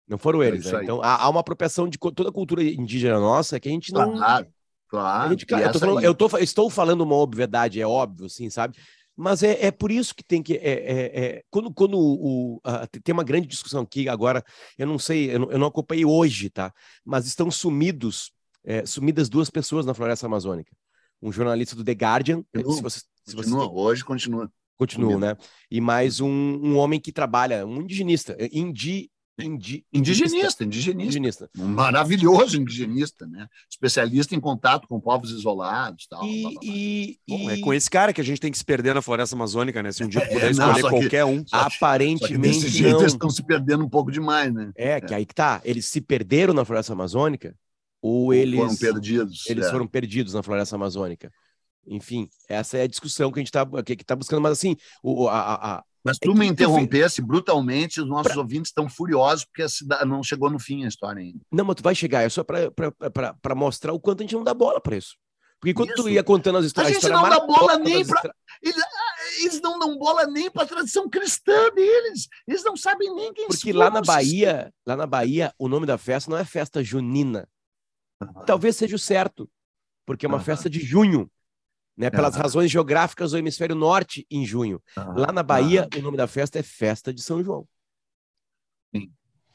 Não 0.07 0.17
foram 0.17 0.43
é 0.43 0.47
eles, 0.47 0.65
é 0.67 0.73
né? 0.73 0.83
Então 0.83 1.01
há, 1.01 1.23
há, 1.23 1.29
uma 1.29 1.39
apropriação 1.39 1.87
de 1.87 1.97
toda 1.97 2.29
a 2.29 2.33
cultura 2.33 2.63
indígena 2.63 3.19
nossa 3.19 3.59
que 3.59 3.67
a 3.67 3.71
gente 3.71 3.91
não. 3.91 4.13
Claro, 4.13 4.47
claro. 4.87 5.29
Gente, 5.31 5.45
eu, 5.51 5.71
tô 5.71 5.79
falando, 5.79 6.03
eu 6.03 6.15
tô, 6.15 6.37
estou 6.37 6.69
falando 6.69 7.01
uma 7.01 7.15
obviedade, 7.15 7.81
é 7.81 7.87
óbvio, 7.87 8.29
sim, 8.29 8.49
sabe? 8.49 8.77
Mas 9.17 9.43
é, 9.43 9.67
é 9.67 9.71
por 9.71 9.91
isso 9.91 10.13
que 10.13 10.23
tem 10.23 10.43
que. 10.43 10.55
É, 10.55 10.59
é, 10.59 11.19
é 11.19 11.43
quando 11.49 11.73
quando 11.73 11.97
o, 11.97 12.59
a, 12.63 12.85
tem 12.85 13.13
uma 13.13 13.23
grande 13.23 13.47
discussão 13.47 13.81
aqui 13.81 14.09
agora, 14.09 14.43
eu 14.77 14.85
não 14.85 14.99
sei, 14.99 15.33
eu 15.33 15.39
não, 15.39 15.51
eu 15.51 15.57
não 15.57 15.67
acompanhei 15.67 16.05
hoje, 16.05 16.49
tá? 16.49 16.71
Mas 17.03 17.25
estão 17.25 17.49
sumidos, 17.49 18.31
é, 18.63 18.85
sumidas 18.85 19.29
duas 19.29 19.49
pessoas 19.49 19.85
na 19.85 19.93
floresta 19.93 20.25
amazônica. 20.25 20.71
Um 21.21 21.31
jornalista 21.31 21.75
do 21.75 21.83
The 21.83 21.93
Guardian. 21.93 22.43
Continua, 22.53 22.75
se 22.75 22.81
você, 22.81 23.01
se 23.25 23.35
continua 23.35 23.65
você... 23.65 23.73
hoje 23.73 24.03
continua. 24.03 24.51
Continua, 24.77 25.17
né? 25.17 25.37
E 25.71 25.79
mais 25.79 26.19
um, 26.19 26.29
um 26.29 26.77
homem 26.77 26.99
que 26.99 27.13
trabalha, 27.13 27.65
um 27.65 27.81
indigenista, 27.81 28.35
indi, 28.51 29.09
Indi, 29.37 29.85
indigenista, 29.91 30.63
indigenista, 30.63 31.03
indigenista. 31.03 31.49
Um 31.57 31.67
maravilhoso 31.67 32.55
indigenista, 32.55 33.27
né? 33.27 33.47
Especialista 33.69 34.33
em 34.33 34.39
contato 34.39 34.87
com 34.87 34.99
povos 34.99 35.31
isolados 35.31 36.07
tal, 36.07 36.23
e, 36.25 36.41
blá, 36.41 36.51
blá, 36.51 36.59
blá. 36.61 36.71
E, 36.71 37.19
Bom, 37.27 37.49
é 37.49 37.57
com 37.59 37.73
esse 37.73 37.89
cara 37.89 38.13
que 38.13 38.21
a 38.21 38.23
gente 38.23 38.39
tem 38.39 38.49
que 38.49 38.57
se 38.57 38.63
perder 38.63 38.95
na 38.95 39.01
floresta 39.01 39.35
amazônica, 39.35 39.83
né? 39.83 39.91
Se 39.91 40.05
um 40.05 40.07
dia 40.07 40.21
é, 40.21 40.27
puder 40.27 40.51
escolher 40.51 40.81
não, 40.81 40.89
qualquer 40.89 41.25
um. 41.25 41.43
Aparentemente. 41.51 42.61
Desse 42.61 42.69
jeito 42.69 43.01
eles 43.01 43.11
estão 43.11 43.29
se 43.29 43.43
perdendo 43.43 43.83
um 43.83 43.89
pouco 43.89 44.09
demais, 44.09 44.53
né? 44.53 44.71
É, 44.77 44.91
é, 44.91 45.01
que 45.01 45.13
aí 45.13 45.25
que 45.25 45.35
tá. 45.35 45.59
Eles 45.65 45.85
se 45.87 45.99
perderam 45.99 46.53
na 46.53 46.63
floresta 46.63 46.93
amazônica 46.93 47.53
ou 48.01 48.33
eles. 48.33 48.57
Foram 48.57 48.75
perdidos. 48.77 49.43
Eles 49.49 49.65
é. 49.65 49.69
foram 49.69 49.87
perdidos 49.87 50.33
na 50.33 50.41
floresta 50.41 50.75
amazônica. 50.77 51.29
Enfim, 51.85 52.29
essa 52.47 52.77
é 52.77 52.83
a 52.83 52.87
discussão 52.87 53.31
que 53.31 53.39
a 53.39 53.41
gente 53.41 53.49
está 53.49 53.65
que, 53.83 53.95
que 53.97 54.05
tá 54.05 54.15
buscando, 54.15 54.41
mas 54.41 54.53
assim, 54.53 54.77
o, 55.03 55.27
a, 55.27 55.77
a 55.77 55.83
mas 56.05 56.19
tu 56.19 56.31
é 56.31 56.35
me 56.35 56.45
interrompesse 56.45 57.19
brutalmente, 57.19 57.99
os 57.99 58.07
nossos 58.07 58.33
pra... 58.33 58.41
ouvintes 58.41 58.69
estão 58.69 58.87
furiosos 58.87 59.43
porque 59.43 59.63
a 59.63 59.69
cidade 59.69 60.05
não 60.05 60.21
chegou 60.21 60.51
no 60.51 60.59
fim 60.59 60.85
a 60.85 60.87
história 60.87 61.19
ainda. 61.19 61.39
Não, 61.51 61.65
mas 61.65 61.75
tu 61.75 61.83
vai 61.83 61.95
chegar, 61.95 62.21
é 62.21 62.29
só 62.29 62.43
para 62.43 63.55
mostrar 63.55 63.91
o 63.91 63.99
quanto 63.99 64.21
a 64.21 64.23
gente 64.23 64.35
não 64.35 64.43
dá 64.43 64.53
bola 64.53 64.79
para 64.79 64.95
isso. 64.95 65.15
Porque 65.59 65.73
quando 65.73 65.89
isso. 65.89 66.03
tu 66.03 66.09
ia 66.09 66.23
contando 66.23 66.59
as 66.59 66.65
histórias... 66.65 66.97
A 66.97 66.99
gente 66.99 67.11
não 67.11 67.27
dá 67.27 67.39
bola 67.39 67.79
nem 67.79 68.05
para... 68.05 68.35
Eles, 68.61 68.77
ah, 68.77 69.15
eles, 69.39 69.61
não 69.61 69.79
dão 69.79 69.97
bola 69.97 70.27
nem 70.27 70.51
para 70.51 70.61
a 70.61 70.67
tradição 70.67 71.09
cristã 71.09 71.71
deles. 71.73 72.27
Eles 72.47 72.63
não 72.63 72.77
sabem 72.77 73.13
nem 73.15 73.33
quem 73.33 73.47
Porque 73.47 73.73
lá 73.73 73.89
na 73.89 74.01
Bahia, 74.01 74.71
lá 74.85 74.95
na 74.95 75.07
Bahia, 75.07 75.53
o 75.57 75.67
nome 75.67 75.87
da 75.87 75.97
festa 75.97 76.29
não 76.29 76.37
é 76.37 76.45
festa 76.45 76.83
junina. 76.83 77.47
Talvez 78.45 78.75
seja 78.75 78.95
o 78.95 78.99
certo, 78.99 79.49
porque 80.05 80.25
é 80.25 80.29
uma 80.29 80.39
festa 80.39 80.69
de 80.69 80.79
junho. 80.79 81.29
Né? 81.97 82.09
Pelas 82.09 82.35
Ah. 82.35 82.41
razões 82.43 82.69
geográficas 82.71 83.31
do 83.31 83.37
hemisfério 83.37 83.75
norte 83.75 84.25
em 84.29 84.45
junho. 84.45 84.81
Lá 84.95 85.31
na 85.31 85.43
Bahia, 85.43 85.87
o 85.97 86.01
nome 86.01 86.17
da 86.17 86.27
festa 86.27 86.59
é 86.59 86.63
Festa 86.63 87.13
de 87.13 87.21
São 87.21 87.43
João. 87.43 87.67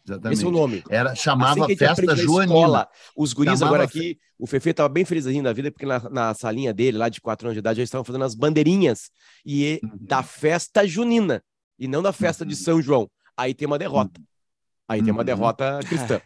Exatamente. 0.03 0.33
Esse 0.39 0.45
é 0.45 0.49
o 0.49 0.51
nome. 0.51 0.83
Era, 0.89 1.13
Assim 1.13 1.23
chamava 1.23 1.55
que 1.55 1.61
a 1.63 1.67
gente 1.69 1.79
Festa 1.79 2.17
Joanina. 2.17 2.55
escola, 2.59 2.89
os 3.17 3.33
guris 3.33 3.53
Chamava 3.59 3.67
agora 3.67 3.85
aqui, 3.85 4.19
o 4.39 4.47
Fefe 4.47 4.71
estava 4.71 4.89
bem 4.89 5.05
felizinho 5.05 5.43
da 5.45 5.53
vida, 5.53 5.71
porque 5.71 5.85
na, 5.87 6.01
na 6.11 6.35
salinha 6.35 6.73
dele, 6.73 6.97
lá 6.99 7.09
de 7.09 7.21
4 7.21 7.47
anos 7.47 7.55
de 7.55 7.59
idade, 7.61 7.81
eles 7.81 7.89
estavam 7.89 8.05
fazendo 8.05 8.25
as 8.25 8.35
bandeirinhas 8.35 9.11
e 9.45 9.65
e- 9.75 9.81
Uhum. 9.85 9.91
da 10.01 10.23
festa 10.23 10.87
junina, 10.87 11.43
e 11.79 11.87
não 11.87 12.03
da 12.03 12.13
festa 12.13 12.45
de 12.47 12.55
Uhum. 12.55 12.61
São 12.61 12.83
João. 12.83 13.11
Aí 13.37 13.55
tem 13.55 13.67
uma 13.67 13.79
derrota. 13.79 14.21
Aí 14.89 15.03
tem 15.03 15.13
uma 15.13 15.21
Uhum. 15.21 15.25
derrota 15.27 15.79
cristã. 15.87 16.21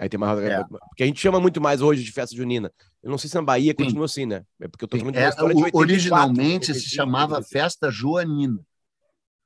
Aí 0.00 0.08
tem 0.08 0.16
uma. 0.16 0.32
É. 0.42 0.64
Porque 0.64 1.02
a 1.02 1.06
gente 1.06 1.20
chama 1.20 1.38
muito 1.38 1.60
mais 1.60 1.82
hoje 1.82 2.02
de 2.02 2.10
festa 2.10 2.34
junina. 2.34 2.72
Eu 3.02 3.10
não 3.10 3.18
sei 3.18 3.28
se 3.28 3.36
na 3.36 3.42
Bahia 3.42 3.72
Sim. 3.72 3.84
continua 3.84 4.06
assim, 4.06 4.24
né? 4.24 4.44
É 4.58 4.66
porque 4.66 4.84
eu 4.84 4.88
tô 4.88 4.96
falando 4.98 5.12
de 5.12 5.18
uma 5.20 5.26
É, 5.26 5.28
história 5.28 5.54
de 5.54 5.60
o- 5.60 5.64
84, 5.64 5.78
originalmente 5.78 6.66
se 6.66 6.72
85, 6.72 6.94
chamava 6.94 7.34
85. 7.36 7.52
Festa 7.62 7.90
Joanina. 7.90 8.60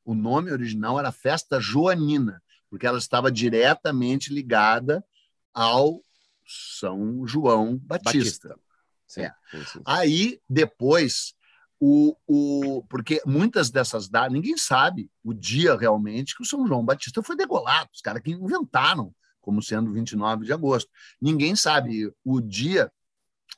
O 0.04 0.14
nome 0.14 0.52
original 0.52 0.98
era 0.98 1.10
Festa 1.10 1.60
Joanina, 1.60 2.40
porque 2.70 2.86
ela 2.86 2.98
estava 2.98 3.32
diretamente 3.32 4.32
ligada 4.32 5.04
ao 5.52 6.00
São 6.46 7.26
João 7.26 7.76
Batista. 7.78 8.48
Batista. 8.50 8.60
Sim, 9.06 9.22
É. 9.22 9.34
sim. 9.66 9.80
Aí, 9.84 10.40
depois, 10.48 11.34
o, 11.80 12.16
o, 12.26 12.84
porque 12.88 13.20
muitas 13.26 13.70
dessas 13.70 14.08
datas, 14.08 14.32
ninguém 14.32 14.56
sabe 14.56 15.10
o 15.22 15.32
dia 15.34 15.76
realmente 15.76 16.36
que 16.36 16.42
o 16.42 16.46
São 16.46 16.66
João 16.66 16.84
Batista 16.84 17.22
foi 17.22 17.34
degolado, 17.36 17.90
os 17.92 18.00
caras 18.00 18.22
que 18.22 18.30
inventaram 18.32 19.12
como 19.44 19.62
sendo 19.62 19.92
29 19.92 20.46
de 20.46 20.52
agosto. 20.54 20.90
Ninguém 21.20 21.54
sabe 21.54 22.10
o 22.24 22.40
dia, 22.40 22.90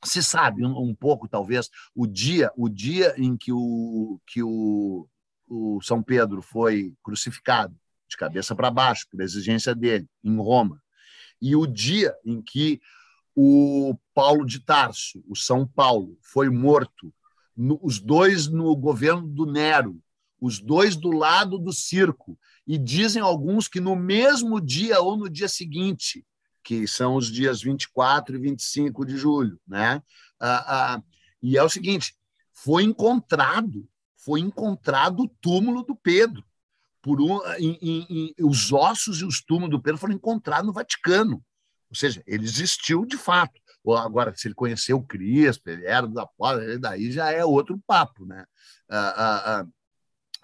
se 0.04 0.20
sabe 0.20 0.66
um, 0.66 0.76
um 0.76 0.94
pouco, 0.94 1.28
talvez, 1.28 1.70
o 1.94 2.08
dia, 2.08 2.50
o 2.56 2.68
dia 2.68 3.14
em 3.16 3.36
que 3.36 3.52
o, 3.52 4.20
que 4.26 4.42
o, 4.42 5.08
o 5.46 5.80
São 5.80 6.02
Pedro 6.02 6.42
foi 6.42 6.92
crucificado, 7.04 7.74
de 8.08 8.16
cabeça 8.16 8.54
para 8.54 8.70
baixo, 8.70 9.06
por 9.10 9.20
exigência 9.20 9.74
dele, 9.76 10.08
em 10.24 10.36
Roma, 10.36 10.82
e 11.40 11.54
o 11.54 11.66
dia 11.66 12.12
em 12.24 12.42
que 12.42 12.80
o 13.34 13.96
Paulo 14.12 14.44
de 14.44 14.58
Tarso, 14.60 15.22
o 15.28 15.36
São 15.36 15.64
Paulo, 15.66 16.18
foi 16.20 16.50
morto, 16.50 17.14
no- 17.56 17.78
os 17.80 18.00
dois 18.00 18.48
no 18.48 18.74
governo 18.74 19.26
do 19.28 19.46
Nero, 19.46 20.00
os 20.40 20.58
dois 20.58 20.96
do 20.96 21.10
lado 21.12 21.58
do 21.58 21.72
circo, 21.72 22.36
e 22.66 22.76
dizem 22.76 23.22
alguns 23.22 23.68
que 23.68 23.80
no 23.80 23.94
mesmo 23.94 24.60
dia 24.60 25.00
ou 25.00 25.16
no 25.16 25.28
dia 25.30 25.48
seguinte, 25.48 26.26
que 26.64 26.86
são 26.86 27.14
os 27.14 27.30
dias 27.30 27.62
24 27.62 28.34
e 28.34 28.40
25 28.40 29.04
de 29.04 29.16
julho, 29.16 29.60
né? 29.66 30.02
Ah, 30.40 30.94
ah, 30.96 31.02
e 31.40 31.56
é 31.56 31.62
o 31.62 31.68
seguinte, 31.68 32.14
foi 32.52 32.82
encontrado, 32.82 33.88
foi 34.16 34.40
encontrado 34.40 35.20
o 35.22 35.28
túmulo 35.40 35.84
do 35.84 35.94
Pedro. 35.94 36.44
Por 37.00 37.20
um, 37.20 37.38
em- 37.58 37.78
em- 37.80 38.06
em- 38.10 38.34
os 38.44 38.72
ossos 38.72 39.20
e 39.20 39.24
os 39.24 39.40
túmulos 39.40 39.70
do 39.70 39.80
Pedro 39.80 40.00
foram 40.00 40.14
encontrados 40.14 40.66
no 40.66 40.72
Vaticano. 40.72 41.40
Ou 41.88 41.94
seja, 41.94 42.20
ele 42.26 42.44
existiu 42.44 43.06
de 43.06 43.16
fato. 43.16 43.60
Agora, 43.98 44.34
se 44.34 44.48
ele 44.48 44.54
conheceu 44.56 45.00
Cristo, 45.00 45.68
ele 45.68 45.86
era 45.86 46.04
do 46.08 46.18
apóstolo, 46.18 46.76
daí 46.80 47.12
já 47.12 47.30
é 47.30 47.44
outro 47.44 47.80
papo, 47.86 48.26
né? 48.26 48.44
Ah, 48.88 49.14
ah, 49.16 49.60
ah, 49.60 49.66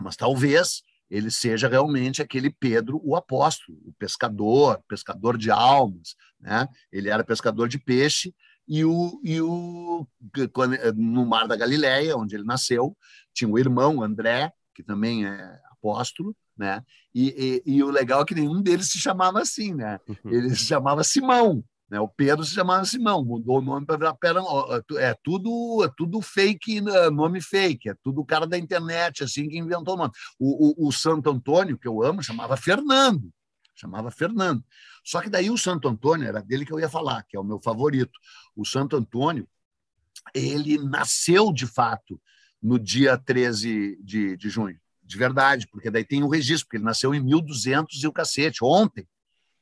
mas 0.01 0.15
talvez 0.15 0.83
ele 1.13 1.31
seja 1.31 1.69
realmente 1.69 2.23
aquele 2.23 2.49
Pedro, 2.49 2.99
o 3.05 3.15
apóstolo, 3.15 3.79
o 3.85 3.93
pescador, 3.99 4.83
pescador 4.89 5.37
de 5.37 5.51
almas, 5.51 6.17
né? 6.41 6.67
Ele 6.91 7.11
era 7.11 7.23
pescador 7.23 7.69
de 7.69 7.79
peixe 7.79 8.35
e 8.67 8.83
o, 8.83 9.21
e 9.23 9.39
o 9.39 10.07
quando- 10.55 10.77
no 10.95 11.27
Mar 11.27 11.47
da 11.47 11.55
Galileia, 11.55 12.17
onde 12.17 12.35
ele 12.35 12.45
nasceu, 12.45 12.97
tinha 13.35 13.51
o 13.51 13.59
irmão 13.59 14.03
André, 14.03 14.51
que 14.75 14.83
também 14.83 15.27
é 15.27 15.61
apóstolo, 15.71 16.35
né? 16.57 16.83
E, 17.15 17.61
e, 17.67 17.75
e 17.75 17.83
o 17.83 17.91
legal 17.91 18.23
é 18.23 18.25
que 18.25 18.35
nenhum 18.35 18.63
deles 18.63 18.91
se 18.91 18.99
chamava 18.99 19.39
assim, 19.43 19.75
né? 19.75 19.99
Ele 20.25 20.49
se 20.51 20.65
chamava 20.65 21.05
Simão, 21.05 21.63
né? 21.93 22.01
O 22.01 22.09
Pedro 22.09 22.43
se 22.43 22.55
chamava 22.55 22.87
Simão, 22.87 23.23
mudou 23.23 23.59
o 23.59 23.61
nome 23.61 23.85
para 23.85 23.99
virar 23.99 24.15
Pedro. 24.15 24.43
É 24.97 25.15
tudo, 25.23 25.85
é 25.85 25.93
tudo 25.95 26.23
fake, 26.23 26.81
né? 26.81 27.11
nome 27.11 27.39
fake, 27.43 27.91
é 27.91 27.95
tudo 28.03 28.23
o 28.23 28.25
cara 28.25 28.47
da 28.47 28.57
internet 28.57 29.23
assim 29.23 29.47
que 29.47 29.59
inventou 29.59 29.93
o 29.93 29.99
nome. 29.99 30.13
O, 30.39 30.87
o, 30.87 30.89
o 30.89 30.91
Santo 30.91 31.29
Antônio, 31.29 31.77
que 31.77 31.87
eu 31.87 32.03
amo, 32.03 32.23
chamava 32.23 32.57
Fernando, 32.57 33.31
chamava 33.75 34.11
Fernando. 34.11 34.65
Só 35.05 35.21
que 35.21 35.29
daí 35.29 35.51
o 35.51 35.59
Santo 35.59 35.87
Antônio 35.87 36.27
era 36.27 36.41
dele 36.41 36.65
que 36.65 36.73
eu 36.73 36.81
ia 36.81 36.89
falar, 36.89 37.25
que 37.25 37.37
é 37.37 37.41
o 37.41 37.45
meu 37.45 37.61
favorito. 37.61 38.19
O 38.57 38.65
Santo 38.65 38.97
Antônio, 38.97 39.47
ele 40.35 40.79
nasceu 40.79 41.53
de 41.53 41.67
fato 41.67 42.19
no 42.63 42.79
dia 42.79 43.19
13 43.19 43.99
de, 44.03 44.35
de 44.39 44.49
junho, 44.49 44.81
de 45.03 45.19
verdade, 45.19 45.69
porque 45.71 45.91
daí 45.91 46.07
tem 46.07 46.23
o 46.23 46.29
registro, 46.29 46.65
porque 46.69 46.79
ele 46.79 46.85
nasceu 46.85 47.15
em 47.15 47.21
1200 47.21 48.03
e 48.03 48.07
o 48.07 48.13
cacete, 48.13 48.65
ontem. 48.65 49.07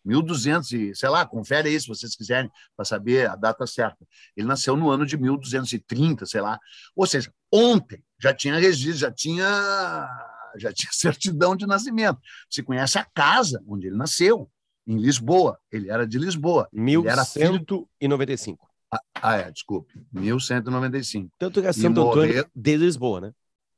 1200 0.05 0.73
e, 0.73 0.95
sei 0.95 1.09
lá, 1.09 1.27
confere 1.27 1.69
aí 1.69 1.81
se 1.81 1.89
vocês 1.89 2.17
quiserem 2.17 2.51
para 2.77 2.85
saber 2.85 3.29
a 3.29 3.37
data 3.37 3.67
certa. 3.67 4.07
Ele 4.37 4.47
nasceu 4.47 4.77
no 4.77 4.91
ano 4.91 5.05
de 5.05 5.17
1230, 5.17 6.27
sei 6.27 6.41
lá. 6.41 6.59
Ou 6.97 7.07
seja, 7.07 7.33
ontem 7.53 8.03
já 8.19 8.33
tinha 8.33 8.59
registro, 8.59 8.99
já 8.99 9.11
tinha 9.11 10.09
já 10.57 10.73
tinha 10.75 10.93
certidão 10.93 11.55
de 11.55 11.67
nascimento. 11.67 12.19
Se 12.49 12.63
conhece 12.63 12.99
a 12.99 13.05
casa 13.05 13.63
onde 13.67 13.87
ele 13.87 13.97
nasceu, 13.97 14.51
em 14.87 14.97
Lisboa. 14.97 15.59
Ele 15.71 15.89
era 15.89 16.07
de 16.07 16.19
Lisboa. 16.19 16.69
Ele 16.73 17.09
era 17.09 17.25
filho 17.25 17.65
1195. 18.01 18.69
Ah, 19.15 19.37
é, 19.37 19.51
desculpe. 19.51 19.95
1195. 20.13 21.31
Tanto 21.39 21.61
que 21.61 21.67
é 21.69 21.71
E 21.71 21.75
Santo 21.75 22.01
Antônio 22.01 22.47
de 22.55 22.77
Lisboa, 22.77 23.21
né? 23.21 23.33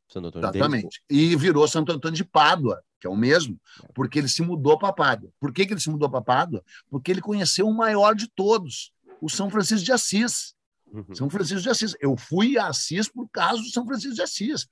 Santo 0.09 0.29
Antônio 0.29 0.51
de 0.51 0.59
Lisboa. 0.59 0.69
Exatamente. 0.69 1.03
E 1.11 1.37
virou 1.37 1.69
Santo 1.69 1.93
Antônio 1.93 2.17
de 2.17 2.25
Pádua, 2.25 2.83
que 3.03 3.07
é 3.09 3.11
o 3.11 3.17
mesmo, 3.17 3.61
porque 3.93 4.21
ele 4.21 4.29
se 4.29 4.43
mudou 4.43 4.79
para 4.79 4.93
Pádua. 4.93 5.29
Por 5.41 5.53
que, 5.53 5.67
que 5.67 5.73
ele 5.73 5.81
se 5.81 5.91
mudou 5.91 6.09
para 6.09 6.23
Pádua? 6.23 6.63
Porque 6.89 7.11
ele 7.11 7.21
conheceu 7.21 7.67
o 7.67 7.75
maior 7.75 8.15
de 8.15 8.29
todos, 8.29 8.93
o 9.21 9.29
São 9.29 9.51
Francisco 9.51 9.85
de 9.85 9.91
Assis. 9.91 10.55
Uhum. 10.87 11.13
São 11.13 11.29
Francisco 11.29 11.63
de 11.63 11.69
Assis. 11.69 11.97
Eu 12.01 12.17
fui 12.17 12.57
a 12.57 12.69
Assis 12.69 13.09
por 13.09 13.29
causa 13.29 13.61
do 13.61 13.69
São 13.71 13.85
Francisco 13.85 14.15
de 14.15 14.23
Assis. 14.23 14.69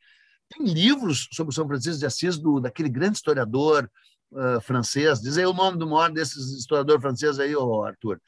Tem 0.48 0.64
livros 0.64 1.28
sobre 1.32 1.50
o 1.50 1.54
São 1.54 1.66
Francisco 1.66 1.98
de 1.98 2.06
Assis, 2.06 2.38
do, 2.38 2.60
daquele 2.60 2.88
grande 2.88 3.16
historiador 3.16 3.90
ah, 4.36 4.60
francês. 4.60 5.20
Diz 5.20 5.36
aí 5.36 5.44
o 5.44 5.52
nome 5.52 5.76
do 5.76 5.88
maior 5.88 6.12
desses 6.12 6.52
historiadores 6.52 7.02
franceses 7.02 7.40
aí, 7.40 7.56
ô, 7.56 7.82
Arthur. 7.82 8.20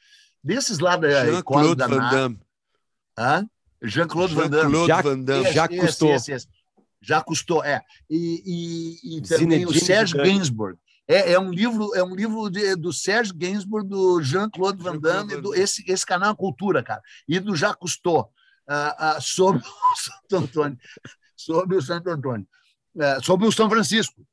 Desses 0.43 0.79
lá 0.79 0.97
da 0.97 1.07
École 1.07 1.31
Jean-Claude 1.31 1.75
da 1.75 1.87
Van 1.87 2.09
Damme. 2.09 2.39
Hã? 3.17 3.47
Jean-Claude 3.81 4.35
Van 4.35 4.49
Damme. 4.49 4.63
Jean-Claude 4.63 4.87
Já- 4.87 5.01
Van 5.01 5.19
Damme. 5.21 5.53
já 5.53 5.65
Esse, 5.65 5.79
custou. 5.79 6.09
esse, 6.13 6.31
esse. 6.33 6.47
Já 7.03 7.21
custou, 7.21 7.63
é. 7.63 7.81
E, 8.09 8.97
e, 9.03 9.17
e 9.17 9.21
também 9.21 9.65
o 9.65 9.69
Zinedine 9.69 9.79
Serge 9.79 10.11
Zidane. 10.13 10.29
Gainsbourg. 10.29 10.79
É, 11.07 11.33
é 11.33 11.39
um 11.39 11.51
livro, 11.51 11.93
é 11.95 12.03
um 12.03 12.15
livro 12.15 12.49
de- 12.49 12.75
do 12.77 12.93
Serge 12.93 13.33
Gainsbourg, 13.33 13.87
do 13.87 14.21
Jean-Claude 14.21 14.81
Van 14.81 14.97
Damme, 14.97 15.41
do, 15.41 15.53
esse, 15.53 15.83
esse 15.91 16.05
canal 16.05 16.31
é 16.31 16.35
cultura, 16.35 16.81
cara. 16.81 17.01
E 17.27 17.39
do 17.39 17.55
Jacques 17.55 17.79
Cousteau, 17.79 18.31
ah, 18.67 18.95
ah, 19.17 19.21
sobre 19.21 19.61
o 19.61 19.63
Santo 19.99 20.37
Antônio. 20.37 20.77
Sobre 21.35 21.75
o 21.75 21.81
Santo 21.81 22.09
Antônio. 22.09 22.47
Ah, 22.97 23.19
sobre 23.21 23.45
o 23.45 23.51
São 23.51 23.69
Francisco. 23.69 24.25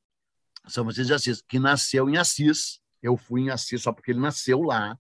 São 0.69 0.85
Francisco 0.85 1.09
de 1.09 1.15
Assis, 1.15 1.43
que 1.43 1.59
nasceu 1.59 2.09
em 2.09 2.17
Assis. 2.17 2.79
Eu 3.03 3.17
fui 3.17 3.41
em 3.41 3.51
Assis 3.51 3.83
só 3.83 3.93
porque 3.93 4.13
ele 4.13 4.21
nasceu 4.21 4.63
lá. 4.63 4.97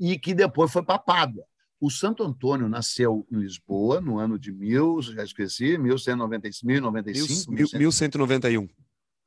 E 0.00 0.18
que 0.18 0.34
depois 0.34 0.72
foi 0.72 0.82
para 0.82 0.98
Pádua. 0.98 1.44
O 1.80 1.90
Santo 1.90 2.22
Antônio 2.22 2.68
nasceu 2.68 3.26
em 3.30 3.36
Lisboa 3.36 4.00
no 4.00 4.18
ano 4.18 4.38
de 4.38 4.52
mil, 4.52 5.02
já 5.02 5.22
esqueci, 5.22 5.76
1195, 5.76 6.66
1095, 6.66 7.50
Mil- 7.50 7.68
1191. 7.72 8.68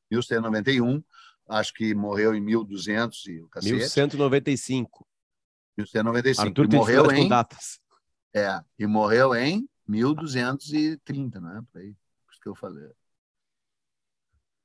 1191, 0.10 1.04
acho 1.50 1.74
que 1.74 1.94
morreu 1.94 2.34
em 2.34 2.42
1200 2.42 3.26
e 3.28 3.42
o 3.42 3.48
cacete, 3.50 3.74
1195. 3.74 5.06
1195. 5.78 6.42
Arthur 6.48 6.66
e 6.66 6.76
morreu 6.76 7.12
em, 7.12 7.28
datas. 7.28 7.80
é, 8.34 8.60
e 8.80 8.88
morreu 8.88 9.36
em 9.36 9.70
1230, 9.88 11.40
não 11.40 11.58
é? 11.58 11.62
Por 11.72 11.82
aí, 11.82 11.94
por 12.26 12.32
isso 12.32 12.42
que 12.42 12.50
eu 12.50 12.56
falei. 12.56 12.90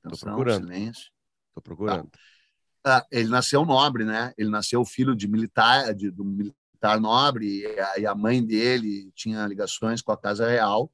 Atenção, 0.03 0.29
procurando. 0.35 0.63
silêncio. 0.63 1.11
Tô 1.53 1.61
procurando. 1.61 2.09
Ah, 2.85 3.05
ele 3.11 3.29
nasceu 3.29 3.63
nobre, 3.65 4.03
né? 4.03 4.33
Ele 4.37 4.49
nasceu 4.49 4.83
filho 4.83 5.15
de 5.15 5.27
militar, 5.27 5.93
de, 5.93 6.09
do 6.11 6.25
militar 6.25 6.57
nobre, 6.99 7.63
e 7.97 8.05
a, 8.05 8.15
mãe 8.15 8.43
dele 8.43 9.11
tinha 9.15 9.45
ligações 9.47 10.01
com 10.01 10.11
a 10.11 10.17
casa 10.17 10.47
real. 10.47 10.91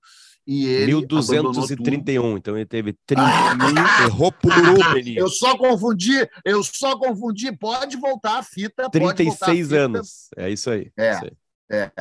E 0.48 0.66
ele 0.66 0.94
abandonou 0.94 1.54
tudo. 1.54 1.54
1231. 1.54 2.38
Então 2.38 2.56
ele 2.56 2.66
teve 2.66 2.94
30 3.06 3.22
Ah! 3.22 3.56
mil. 3.56 4.08
Errou 4.08 4.32
por 4.32 4.52
um, 4.52 4.94
Belinho. 4.94 5.20
Eu 5.20 5.30
só 5.30 5.56
confundi, 5.58 6.28
eu 6.44 6.64
só 6.64 6.98
confundi. 6.98 7.56
Pode 7.56 7.98
voltar 7.98 8.40
a 8.40 8.44
fita. 8.44 8.90
pode 8.90 9.00
voltar 9.00 9.14
a 9.14 9.16
36 9.16 9.68
fita. 9.68 9.80
anos. 9.80 10.30
É 10.36 10.50
isso 10.50 10.70
aí. 10.72 10.92
É. 10.98 11.12
Isso 11.14 11.26
aí. 11.26 11.32
É, 11.72 11.92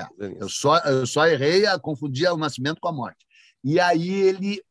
eu 0.40 0.48
só, 0.48 0.78
eu 0.78 1.06
só 1.06 1.26
errei, 1.26 1.66
a 1.66 1.78
confundi 1.78 2.26
o 2.26 2.38
nascimento 2.38 2.80
com 2.80 2.88
a 2.88 2.92
morte. 2.92 3.26
E 3.62 3.78
aí 3.78 4.08
ele. 4.10 4.62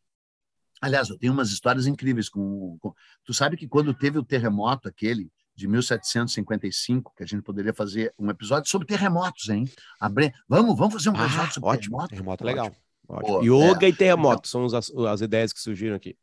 Aliás, 0.82 1.10
eu 1.10 1.18
tenho 1.18 1.34
umas 1.34 1.50
histórias 1.52 1.86
incríveis 1.86 2.30
com, 2.30 2.78
com. 2.80 2.94
Tu 3.24 3.34
sabe 3.34 3.58
que 3.58 3.68
quando 3.68 3.94
teve 3.94 4.18
o 4.18 4.24
terremoto 4.24 4.88
aquele 4.88 5.30
de 5.58 5.68
1755, 5.68 7.14
que 7.18 7.24
a 7.24 7.26
gente 7.26 7.42
poderia 7.42 7.74
fazer 7.74 8.14
um 8.18 8.30
episódio 8.30 8.70
sobre 8.70 8.88
terremotos, 8.88 9.50
hein? 9.50 9.66
Abre... 10.00 10.32
Vamos, 10.48 10.78
vamos 10.78 10.94
fazer 10.94 11.10
um 11.10 11.20
Ah, 11.20 11.26
episódio 11.26 11.54
sobre 11.56 11.70
ótimo. 11.70 11.98
terremoto? 12.08 12.10
Terremoto 12.10 12.46
legal. 12.46 12.72
Ótimo. 13.10 13.44
Yoga 13.44 13.88
é. 13.88 13.90
e 13.90 13.94
terremoto 13.94 14.48
então, 14.48 14.70
são 14.70 14.78
as, 14.78 14.92
as 14.92 15.22
ideias 15.22 15.52
que 15.52 15.60
surgiram 15.60 15.96
aqui. 15.96 16.16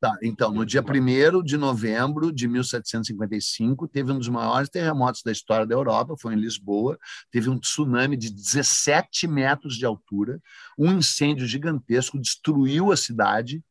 Tá, 0.00 0.18
então, 0.22 0.52
no 0.52 0.66
dia 0.66 0.82
1 0.82 1.42
de 1.42 1.56
novembro 1.56 2.30
de 2.30 2.46
1755, 2.46 3.88
teve 3.88 4.12
um 4.12 4.18
dos 4.18 4.28
maiores 4.28 4.68
terremotos 4.68 5.22
da 5.22 5.32
história 5.32 5.66
da 5.66 5.74
Europa, 5.74 6.14
foi 6.20 6.34
em 6.34 6.38
Lisboa. 6.38 6.98
Teve 7.30 7.48
um 7.48 7.58
tsunami 7.58 8.14
de 8.14 8.30
17 8.30 9.26
metros 9.26 9.78
de 9.78 9.86
altura, 9.86 10.42
um 10.78 10.92
incêndio 10.92 11.46
gigantesco 11.46 12.20
destruiu 12.20 12.92
a 12.92 12.98
cidade. 12.98 13.64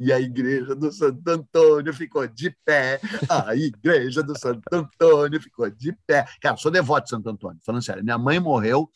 E 0.00 0.12
a 0.12 0.18
igreja 0.18 0.74
do 0.74 0.90
Santo 0.90 1.28
Antônio 1.28 1.92
ficou 1.92 2.26
de 2.26 2.50
pé. 2.64 2.98
A 3.28 3.54
igreja 3.54 4.22
do 4.22 4.36
Santo 4.38 4.62
Antônio 4.72 5.40
ficou 5.40 5.70
de 5.70 5.92
pé. 6.06 6.26
Cara, 6.40 6.56
sou 6.56 6.70
devoto 6.70 7.04
de 7.04 7.10
Santo 7.10 7.28
Antônio, 7.28 7.60
falando 7.64 7.82
sério. 7.82 8.02
Minha 8.02 8.18
mãe 8.18 8.40
morreu 8.40 8.90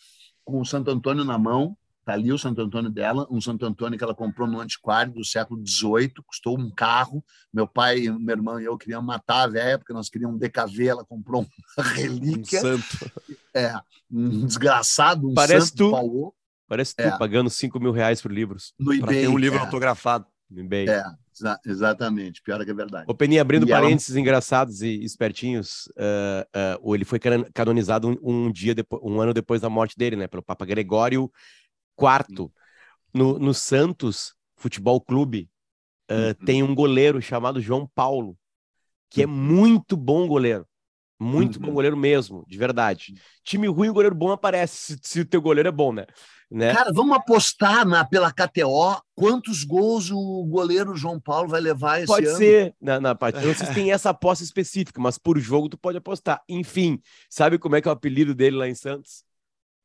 com 0.44 0.60
o 0.60 0.64
Santo 0.64 0.90
Antônio 0.90 1.24
na 1.24 1.38
mão, 1.38 1.76
Está 2.04 2.12
ali 2.12 2.30
o 2.30 2.38
Santo 2.38 2.60
Antônio 2.60 2.90
dela, 2.90 3.26
um 3.30 3.40
Santo 3.40 3.64
Antônio 3.64 3.96
que 3.96 4.04
ela 4.04 4.14
comprou 4.14 4.46
no 4.46 4.60
antiquário 4.60 5.10
do 5.10 5.24
século 5.24 5.66
XVIII, 5.66 6.12
custou 6.26 6.58
um 6.58 6.70
carro. 6.70 7.24
Meu 7.50 7.66
pai, 7.66 8.02
meu 8.20 8.36
irmão 8.36 8.60
e 8.60 8.64
eu 8.66 8.76
queríamos 8.76 9.06
matar 9.06 9.44
a 9.44 9.46
velha, 9.46 9.78
porque 9.78 9.94
nós 9.94 10.10
queríamos 10.10 10.36
um 10.36 10.38
DKV, 10.38 10.86
ela 10.86 11.02
comprou 11.02 11.46
uma 11.78 11.86
relíquia. 11.96 12.58
Um 12.58 12.62
santo. 12.62 13.10
É, 13.54 13.74
um 14.10 14.44
desgraçado, 14.44 15.30
um 15.30 15.32
Parece 15.32 15.68
santo 15.68 15.90
tu. 15.90 16.34
Parece 16.68 16.94
tu 16.94 17.00
é. 17.00 17.16
pagando 17.16 17.48
5 17.48 17.80
mil 17.80 17.90
reais 17.92 18.20
por 18.20 18.30
livros. 18.30 18.74
No 18.78 18.92
eBay. 18.92 19.22
ter 19.22 19.28
um 19.28 19.38
livro 19.38 19.58
é. 19.58 19.62
autografado. 19.62 20.26
EBay. 20.50 20.88
É, 20.88 21.02
exa 21.32 21.60
exatamente. 21.66 22.42
Pior 22.42 22.64
que 22.64 22.70
é 22.70 22.74
verdade. 22.74 23.04
O 23.08 23.14
Peninha, 23.14 23.42
abrindo 23.42 23.66
e 23.66 23.70
parênteses 23.70 24.10
ela... 24.10 24.20
engraçados 24.20 24.82
e 24.82 25.02
espertinhos, 25.04 25.86
uh, 25.96 26.80
uh, 26.82 26.94
ele 26.94 27.04
foi 27.04 27.18
canonizado 27.52 28.08
um, 28.08 28.46
um, 28.46 28.52
dia 28.52 28.74
depois, 28.74 29.02
um 29.02 29.20
ano 29.20 29.34
depois 29.34 29.60
da 29.60 29.70
morte 29.70 29.96
dele, 29.96 30.16
né? 30.16 30.26
Pelo 30.26 30.42
Papa 30.42 30.64
Gregório 30.64 31.30
Quarto, 31.96 32.52
no, 33.12 33.38
no 33.38 33.54
Santos 33.54 34.34
Futebol 34.56 35.00
Clube, 35.00 35.48
uh, 36.10 36.14
uhum. 36.14 36.34
tem 36.44 36.62
um 36.62 36.74
goleiro 36.74 37.22
chamado 37.22 37.60
João 37.60 37.88
Paulo, 37.94 38.36
que 39.10 39.22
é 39.22 39.26
uhum. 39.26 39.32
muito 39.32 39.96
bom 39.96 40.26
goleiro. 40.26 40.66
Muito 41.24 41.56
uhum. 41.56 41.66
bom 41.66 41.72
goleiro 41.72 41.96
mesmo, 41.96 42.44
de 42.46 42.58
verdade. 42.58 43.14
Time 43.42 43.66
ruim, 43.66 43.90
goleiro 43.90 44.14
bom 44.14 44.30
aparece, 44.30 44.98
se, 45.02 45.20
o 45.20 45.24
teu 45.24 45.40
goleiro 45.40 45.68
é 45.68 45.72
bom, 45.72 45.92
né? 45.92 46.04
né? 46.50 46.74
Cara, 46.74 46.92
vamos 46.92 47.16
apostar 47.16 47.86
na, 47.86 48.04
pela 48.04 48.30
KTO 48.30 49.02
quantos 49.14 49.64
gols 49.64 50.10
o 50.10 50.44
goleiro 50.44 50.94
João 50.94 51.18
Paulo 51.18 51.48
vai 51.48 51.60
levar 51.60 51.98
esse 51.98 52.06
pode 52.06 52.26
ano? 52.26 52.36
Pode 52.36 52.46
ser, 52.46 52.74
na, 52.80 53.00
na 53.00 53.14
parte. 53.14 53.36
Não 53.36 53.54
sei 53.54 53.66
se 53.66 53.74
tem 53.74 53.90
essa 53.90 54.10
aposta 54.10 54.44
específica, 54.44 55.00
mas 55.00 55.16
por 55.16 55.38
jogo 55.38 55.68
tu 55.68 55.78
pode 55.78 55.96
apostar. 55.96 56.42
Enfim, 56.48 57.00
sabe 57.28 57.58
como 57.58 57.74
é 57.74 57.80
que 57.80 57.88
é 57.88 57.90
o 57.90 57.94
apelido 57.94 58.34
dele 58.34 58.56
lá 58.56 58.68
em 58.68 58.74
Santos? 58.74 59.24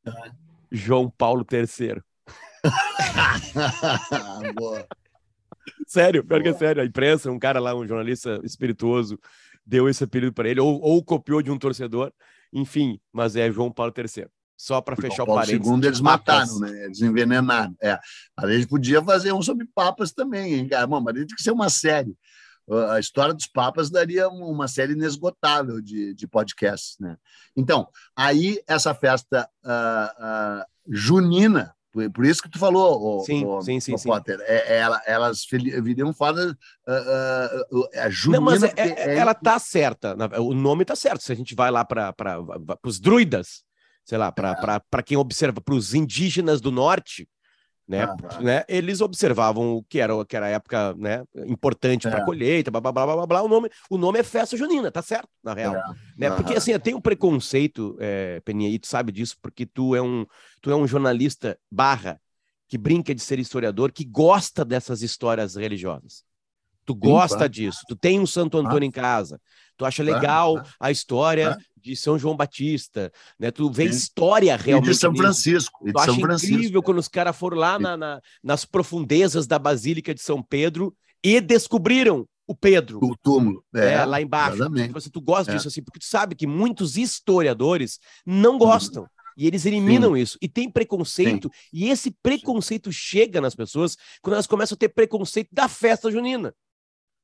Ah. 0.06 0.30
João 0.70 1.10
Paulo 1.10 1.44
III. 1.50 2.02
sério, 5.86 6.24
pior 6.24 6.40
Boa. 6.40 6.42
que 6.42 6.48
é 6.50 6.58
sério. 6.58 6.82
A 6.82 6.86
imprensa, 6.86 7.30
um 7.30 7.38
cara 7.38 7.58
lá, 7.58 7.74
um 7.74 7.86
jornalista 7.86 8.40
espirituoso, 8.44 9.18
deu 9.64 9.88
esse 9.88 10.04
apelido 10.04 10.32
para 10.32 10.48
ele, 10.48 10.60
ou, 10.60 10.80
ou, 10.80 11.02
copiou 11.02 11.42
de 11.42 11.50
um 11.50 11.58
torcedor, 11.58 12.12
enfim, 12.52 13.00
mas 13.12 13.36
é 13.36 13.50
João 13.50 13.70
Paulo 13.70 13.92
III. 13.96 14.26
Só 14.56 14.80
para 14.80 14.94
fechar 14.94 15.24
Paulo 15.24 15.32
o 15.32 15.34
parênteses. 15.36 15.64
segundo 15.64 15.84
eles 15.86 16.00
mataram, 16.00 16.58
né? 16.58 16.84
Eles 16.84 17.00
envenenaram. 17.00 17.74
É. 17.82 17.98
A 18.36 18.46
gente 18.46 18.66
podia 18.66 19.02
fazer 19.02 19.32
um 19.32 19.40
sobre 19.40 19.66
papas 19.74 20.12
também, 20.12 20.52
hein, 20.52 20.68
cara? 20.68 20.86
Mano, 20.86 21.04
mas 21.04 21.14
tem 21.14 21.26
que 21.26 21.42
ser 21.42 21.50
uma 21.50 21.70
série 21.70 22.14
a 22.88 22.98
história 22.98 23.34
dos 23.34 23.46
papas 23.46 23.90
daria 23.90 24.28
uma 24.28 24.68
série 24.68 24.92
inesgotável 24.92 25.80
de, 25.80 26.14
de 26.14 26.26
podcasts. 26.26 26.96
Né? 26.98 27.16
Então, 27.56 27.88
aí 28.14 28.60
essa 28.66 28.94
festa 28.94 29.48
uh, 29.64 30.60
uh, 30.60 30.64
junina, 30.88 31.74
por, 32.12 32.24
isso 32.24 32.42
que 32.42 32.48
tu 32.48 32.58
falou, 32.58 33.24
sim, 33.24 33.44
o, 33.44 33.60
sim, 33.62 33.80
sim, 33.80 33.94
o 33.94 34.00
Potter, 34.00 34.38
sim. 34.38 34.44
É, 34.46 34.78
ela, 34.78 35.02
elas 35.04 35.44
viriam 35.48 36.12
fora 36.14 36.50
uh, 36.50 37.88
a 37.98 38.08
junina. 38.08 38.38
Não, 38.38 38.44
mas 38.44 38.62
é, 38.62 38.72
é, 38.76 39.16
ela 39.16 39.34
tá 39.34 39.58
certa, 39.58 40.16
o 40.40 40.54
nome 40.54 40.84
tá 40.84 40.94
certo. 40.94 41.22
Se 41.22 41.32
a 41.32 41.34
gente 41.34 41.54
vai 41.54 41.70
lá 41.70 41.84
para 41.84 42.14
os 42.84 43.00
druidas, 43.00 43.64
sei 44.04 44.18
lá, 44.18 44.30
para 44.30 44.82
é. 44.92 45.02
quem 45.02 45.16
observa, 45.16 45.60
para 45.60 45.74
os 45.74 45.92
indígenas 45.92 46.60
do 46.60 46.70
norte, 46.70 47.28
né, 47.90 48.06
né, 48.40 48.64
eles 48.68 49.00
observavam 49.00 49.74
o 49.74 49.82
que 49.82 49.98
era, 49.98 50.24
que 50.24 50.36
era 50.36 50.46
a 50.46 50.50
época 50.50 50.94
né, 50.94 51.24
importante 51.46 52.08
para 52.08 52.18
a 52.18 52.22
é. 52.22 52.24
colheita, 52.24 52.70
blá, 52.70 52.80
blá, 52.80 52.92
blá, 52.92 53.04
blá, 53.04 53.26
blá, 53.26 53.42
o 53.42 53.48
nome, 53.48 53.68
o 53.90 53.98
nome 53.98 54.20
é 54.20 54.22
festa 54.22 54.56
junina, 54.56 54.92
tá 54.92 55.02
certo, 55.02 55.28
na 55.42 55.52
real. 55.52 55.74
É. 55.74 55.82
Né? 56.16 56.30
Porque 56.30 56.54
assim, 56.54 56.78
tem 56.78 56.94
um 56.94 57.00
preconceito, 57.00 57.96
é, 57.98 58.40
Peninha, 58.44 58.70
e 58.70 58.78
tu 58.78 58.86
sabe 58.86 59.10
disso, 59.10 59.36
porque 59.42 59.66
tu 59.66 59.96
é 59.96 60.00
um, 60.00 60.24
tu 60.62 60.70
é 60.70 60.76
um 60.76 60.86
jornalista 60.86 61.58
barra 61.68 62.20
que 62.68 62.78
brinca 62.78 63.12
de 63.12 63.20
ser 63.20 63.40
historiador, 63.40 63.90
que 63.90 64.04
gosta 64.04 64.64
dessas 64.64 65.02
histórias 65.02 65.56
religiosas. 65.56 66.22
Tu 66.94 67.08
gosta 67.08 67.48
disso, 67.48 67.80
tu 67.88 67.96
tem 67.96 68.18
um 68.18 68.26
Santo 68.26 68.58
Antônio 68.58 68.82
ah. 68.82 68.86
em 68.86 68.90
casa, 68.90 69.40
tu 69.76 69.84
acha 69.84 70.02
legal 70.02 70.58
ah. 70.58 70.64
a 70.80 70.90
história 70.90 71.56
de 71.76 71.96
São 71.96 72.18
João 72.18 72.36
Batista, 72.36 73.10
né? 73.38 73.50
Tu 73.50 73.70
vê 73.70 73.90
Sim. 73.90 73.96
história 73.96 74.56
realmente. 74.56 74.90
E 74.90 74.92
de 74.92 74.98
São 74.98 75.14
Francisco. 75.14 75.88
E 75.88 75.92
tu 75.92 75.98
São 75.98 76.12
acha 76.14 76.20
Francisco. 76.20 76.54
incrível 76.54 76.82
quando 76.82 76.98
os 76.98 77.08
caras 77.08 77.36
foram 77.36 77.56
lá 77.56 77.78
na, 77.78 77.96
na, 77.96 78.20
nas 78.42 78.64
profundezas 78.64 79.46
da 79.46 79.58
Basílica 79.58 80.14
de 80.14 80.20
São 80.20 80.42
Pedro 80.42 80.94
e 81.24 81.40
descobriram 81.40 82.26
o 82.46 82.54
Pedro. 82.54 82.98
O 83.02 83.16
túmulo. 83.16 83.64
É, 83.74 83.94
é 83.94 84.04
lá 84.04 84.20
embaixo. 84.20 84.56
Exatamente. 84.56 84.92
Você, 84.92 85.08
tu 85.08 85.20
gosta 85.20 85.52
é. 85.52 85.54
disso 85.54 85.68
assim, 85.68 85.82
porque 85.82 86.00
tu 86.00 86.04
sabe 86.04 86.34
que 86.34 86.46
muitos 86.46 86.96
historiadores 86.96 88.00
não 88.26 88.58
gostam. 88.58 89.04
Uhum. 89.04 89.08
E 89.36 89.46
eles 89.46 89.64
eliminam 89.64 90.14
Sim. 90.14 90.20
isso. 90.20 90.38
E 90.42 90.48
tem 90.48 90.68
preconceito. 90.68 91.48
Sim. 91.52 91.68
E 91.72 91.88
esse 91.88 92.10
preconceito 92.10 92.92
chega 92.92 93.40
nas 93.40 93.54
pessoas 93.54 93.96
quando 94.20 94.34
elas 94.34 94.46
começam 94.46 94.74
a 94.74 94.78
ter 94.78 94.88
preconceito 94.88 95.48
da 95.52 95.68
festa 95.68 96.10
junina, 96.10 96.52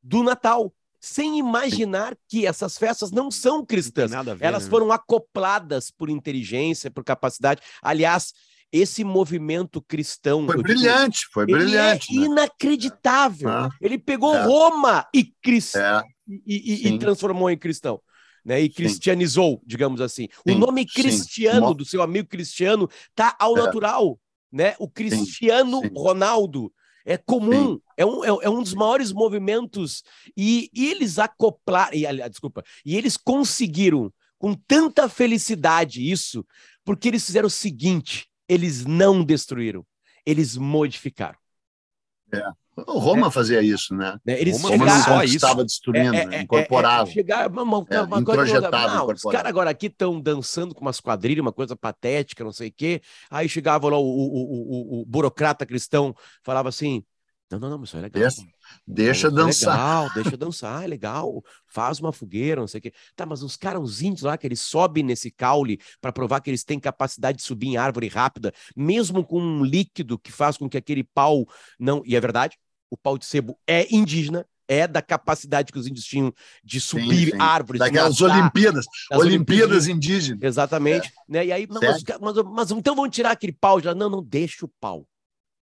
do 0.07 0.22
Natal 0.22 0.72
sem 1.00 1.38
imaginar 1.38 2.16
que 2.28 2.46
essas 2.46 2.78
festas 2.78 3.11
não 3.11 3.30
são 3.30 3.64
cristãs. 3.64 4.11
Não 4.11 4.24
ver, 4.24 4.38
Elas 4.40 4.64
né? 4.64 4.70
foram 4.70 4.90
acopladas 4.90 5.90
por 5.90 6.09
inteligência, 6.09 6.90
por 6.90 7.04
capacidade. 7.04 7.61
Aliás, 7.82 8.32
esse 8.72 9.04
movimento 9.04 9.80
cristão. 9.82 10.46
Foi 10.46 10.62
brilhante, 10.62 11.20
digo, 11.20 11.32
foi 11.32 11.44
é 11.44 11.46
brilhante. 11.46 12.16
É 12.16 12.20
né? 12.20 12.26
inacreditável. 12.26 13.48
Ah, 13.48 13.70
ele 13.80 13.98
pegou 13.98 14.34
é. 14.34 14.42
Roma 14.44 15.07
e, 15.14 15.32
crist... 15.42 15.76
É. 15.76 16.02
e, 16.28 16.88
e, 16.88 16.94
e, 16.94 16.98
transformou 16.98 17.50
em 17.50 17.59
cristão. 17.59 18.00
Né, 18.44 18.61
e 18.61 18.68
cristianizou, 18.68 19.54
sim. 19.54 19.62
digamos 19.66 20.00
assim. 20.00 20.28
Sim, 20.46 20.54
o 20.54 20.59
nome 20.59 20.86
cristiano 20.86 21.68
sim. 21.70 21.74
do 21.74 21.84
seu 21.84 22.00
amigo 22.00 22.28
cristiano 22.28 22.88
tá 23.12 23.34
ao 23.40 23.57
é. 23.59 23.61
natural, 23.61 24.20
né? 24.52 24.76
O 24.78 24.88
Cristiano 24.88 25.80
Ronaldo 25.92 26.72
é 27.07 27.16
comum, 27.16 27.80
é 27.96 28.04
um, 28.04 28.24
é, 28.24 28.28
é, 28.28 28.50
um 28.50 28.62
dos 28.62 28.74
maiores 28.74 29.12
movimentos. 29.12 30.02
E, 30.36 30.68
e 30.74 30.88
eles 30.88 31.18
acoplaram, 31.18 31.96
e, 31.96 32.04
desculpa, 32.28 32.64
e 32.84 32.96
eles 32.96 33.16
conseguiram 33.16 34.12
com 34.36 34.52
tanta 34.52 35.09
felicidade 35.09 36.11
isso, 36.11 36.44
porque 36.84 37.09
eles 37.09 37.24
fizeram 37.24 37.46
o 37.46 37.50
seguinte: 37.50 38.28
eles 38.48 38.84
não 38.84 39.24
destruíram, 39.24 39.86
eles 40.26 40.57
modificaram. 40.57 41.38
É. 42.34 42.42
O 42.76 42.98
Roma 42.98 43.28
é. 43.28 43.30
fazia 43.30 43.62
isso, 43.62 43.94
né? 43.94 44.18
né 44.24 44.38
eles 44.38 44.60
Roma 44.60 44.76
chegaram, 44.76 45.02
só 45.02 45.22
estava 45.22 45.64
destruindo, 45.64 46.14
é, 46.14 46.20
é, 46.20 46.26
né? 46.26 46.42
incorporava. 46.42 47.08
É, 47.08 47.12
chegar, 47.12 47.50
uma, 47.50 47.62
uma, 47.62 47.78
uma 47.78 48.20
não, 48.20 49.06
os 49.08 49.22
caras 49.22 49.46
agora 49.46 49.70
aqui 49.70 49.86
estão 49.86 50.20
dançando 50.20 50.74
com 50.74 50.82
umas 50.82 51.00
quadrilhas, 51.00 51.40
uma 51.40 51.52
coisa 51.52 51.74
patética, 51.74 52.44
não 52.44 52.52
sei 52.52 52.68
o 52.68 52.72
quê. 52.76 53.00
Aí 53.30 53.48
chegava 53.48 53.88
lá 53.88 53.96
o, 53.96 54.04
o, 54.04 54.98
o, 54.98 55.00
o, 55.00 55.06
burocrata 55.06 55.64
cristão, 55.64 56.14
falava 56.44 56.68
assim: 56.68 57.02
não, 57.50 57.60
não, 57.60 57.70
não, 57.70 57.84
isso 57.84 57.96
é 57.96 58.00
legal. 58.00 58.20
Deixa, 58.20 58.42
deixa 58.86 59.30
dançar. 59.30 59.76
Legal, 59.76 60.14
deixa 60.14 60.36
dançar, 60.36 60.84
é 60.84 60.86
legal. 60.86 61.44
Faz 61.68 62.00
uma 62.00 62.12
fogueira, 62.12 62.60
não 62.60 62.66
sei 62.66 62.80
o 62.80 62.82
quê. 62.82 62.92
Tá, 63.14 63.24
mas 63.24 63.42
os 63.42 63.56
caras, 63.56 63.80
os 63.80 64.02
índios 64.02 64.22
lá, 64.22 64.36
que 64.36 64.46
eles 64.46 64.60
sobem 64.60 65.04
nesse 65.04 65.30
caule 65.30 65.78
para 66.00 66.12
provar 66.12 66.40
que 66.40 66.50
eles 66.50 66.64
têm 66.64 66.80
capacidade 66.80 67.38
de 67.38 67.44
subir 67.44 67.68
em 67.68 67.76
árvore 67.76 68.08
rápida, 68.08 68.52
mesmo 68.76 69.24
com 69.24 69.40
um 69.40 69.64
líquido 69.64 70.18
que 70.18 70.32
faz 70.32 70.56
com 70.56 70.68
que 70.68 70.76
aquele 70.76 71.04
pau 71.04 71.46
não. 71.78 72.02
E 72.04 72.16
é 72.16 72.20
verdade, 72.20 72.58
o 72.91 72.97
pau 72.97 73.18
de 73.18 73.24
sebo 73.24 73.59
é 73.66 73.87
indígena, 73.95 74.47
é 74.68 74.87
da 74.87 75.01
capacidade 75.01 75.72
que 75.72 75.78
os 75.78 75.87
índios 75.87 76.05
tinham 76.05 76.32
de 76.64 76.80
subir 76.80 77.26
sim, 77.26 77.30
sim. 77.32 77.41
árvores. 77.41 77.78
Daquelas 77.78 78.20
Olimpíadas, 78.20 78.87
Olimpíadas, 79.11 79.26
Olimpíadas 79.26 79.89
indígenas. 79.89 80.43
Exatamente. 80.43 81.09
É. 81.09 81.32
Né? 81.32 81.47
E 81.47 81.53
aí, 81.53 81.66
mas, 81.68 82.03
mas, 82.20 82.37
mas, 82.45 82.70
então 82.70 82.95
vamos 82.95 83.14
tirar 83.14 83.30
aquele 83.30 83.53
pau 83.53 83.80
de 83.80 83.87
lá. 83.87 83.95
Não, 83.95 84.11
não, 84.11 84.22
deixa 84.22 84.64
o 84.64 84.70
pau. 84.80 85.07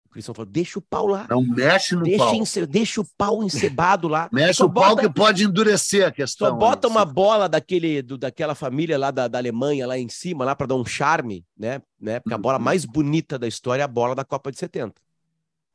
O 0.07 0.11
cristão 0.11 0.35
falou: 0.35 0.51
deixa 0.51 0.79
o 0.79 0.83
pau 0.83 1.07
lá. 1.07 1.27
Não 1.29 1.43
mexe 1.43 1.95
no 1.95 2.03
deixa 2.03 2.25
pau. 2.25 2.35
Ence, 2.35 2.67
deixa 2.67 3.01
o 3.01 3.07
pau 3.17 3.45
encebado 3.45 4.09
lá. 4.09 4.29
mexe 4.33 4.63
o 4.63 4.71
pau 4.71 4.97
que 4.97 5.09
pode 5.09 5.45
endurecer 5.45 6.07
a 6.07 6.11
questão. 6.11 6.49
Só 6.49 6.55
bota 6.55 6.89
aí, 6.89 6.91
uma 6.91 7.05
bola 7.05 7.49
daquele, 7.49 8.01
do, 8.01 8.17
daquela 8.17 8.55
família 8.55 8.99
lá 8.99 9.11
da, 9.11 9.29
da 9.29 9.39
Alemanha 9.39 9.87
lá 9.87 9.99
em 9.99 10.09
cima, 10.09 10.45
lá 10.45 10.57
para 10.57 10.69
dar 10.69 10.77
um 10.77 10.85
charme, 10.85 11.45
né? 11.57 11.83
né? 12.01 12.21
Porque 12.21 12.35
a 12.35 12.39
bola 12.39 12.57
uhum. 12.59 12.65
mais 12.65 12.87
bonita 12.87 13.39
da 13.39 13.47
história 13.47 13.83
é 13.83 13.85
a 13.85 13.89
bola 13.89 14.15
da 14.15 14.25
Copa 14.25 14.51
de 14.51 14.59
70. 14.59 14.95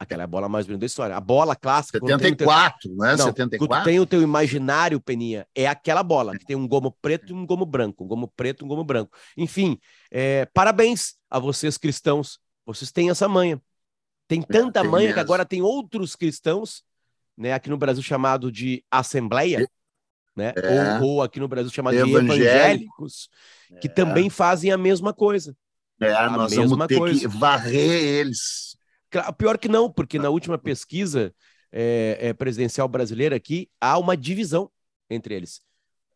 Aquela 0.04 0.24
é 0.24 0.26
a 0.26 0.28
bola 0.28 0.48
mais 0.48 0.66
bonita 0.66 0.82
da 0.82 0.86
história. 0.86 1.16
A 1.16 1.20
bola 1.20 1.56
clássica. 1.56 2.00
74, 2.00 2.80
teu... 2.82 2.96
não 2.96 3.06
é? 3.06 3.16
Não, 3.16 3.26
74. 3.26 3.82
Tu 3.82 3.84
tem 3.86 4.00
o 4.00 4.06
teu 4.06 4.22
imaginário, 4.22 5.00
Peninha, 5.00 5.48
é 5.56 5.68
aquela 5.68 6.04
bola, 6.04 6.38
que 6.38 6.46
tem 6.46 6.56
um 6.56 6.68
gomo 6.68 6.92
preto 7.02 7.32
e 7.32 7.34
um 7.34 7.46
gomo 7.46 7.66
branco. 7.66 8.04
Um 8.04 8.08
gomo 8.08 8.32
preto 8.36 8.64
e 8.64 8.66
um 8.66 8.68
gomo 8.68 8.84
branco. 8.84 9.16
Enfim, 9.38 9.80
é, 10.12 10.46
parabéns 10.54 11.16
a 11.30 11.40
vocês 11.40 11.78
cristãos. 11.78 12.40
Vocês 12.66 12.92
têm 12.92 13.10
essa 13.10 13.28
manha. 13.28 13.62
Tem 14.28 14.42
tanta 14.42 14.82
tem 14.82 14.90
manha 14.90 15.08
que 15.08 15.16
mesmo. 15.16 15.22
agora 15.22 15.46
tem 15.46 15.62
outros 15.62 16.16
cristãos, 16.16 16.84
né, 17.38 17.54
aqui 17.54 17.70
no 17.70 17.78
Brasil 17.78 18.02
chamado 18.02 18.52
de 18.52 18.84
assembleia, 18.90 19.68
né? 20.36 20.54
É. 20.56 21.00
Ou, 21.00 21.10
ou 21.10 21.22
aqui 21.22 21.40
no 21.40 21.48
Brasil 21.48 21.72
chamado 21.72 21.94
de 21.94 22.00
Evangélico. 22.00 22.34
evangélicos, 22.34 23.30
que 23.82 23.90
também 23.90 24.30
fazem 24.30 24.72
a 24.72 24.78
mesma 24.78 25.14
coisa. 25.14 25.56
É, 26.02 26.12
A 26.14 26.30
nós 26.30 26.52
mesma 26.52 26.68
vamos 26.68 26.88
ter 26.88 26.98
coisa. 26.98 27.20
que 27.20 27.28
varrer 27.28 28.04
eles. 28.04 28.73
Pior 29.38 29.58
que 29.58 29.68
não, 29.68 29.90
porque 29.92 30.18
na 30.18 30.30
última 30.30 30.58
pesquisa 30.58 31.34
é, 31.72 32.18
é, 32.22 32.34
presidencial 32.34 32.88
brasileira 32.88 33.36
aqui, 33.36 33.70
há 33.82 33.98
uma 33.98 34.16
divisão 34.18 34.70
entre 35.10 35.36
eles. 35.36 35.62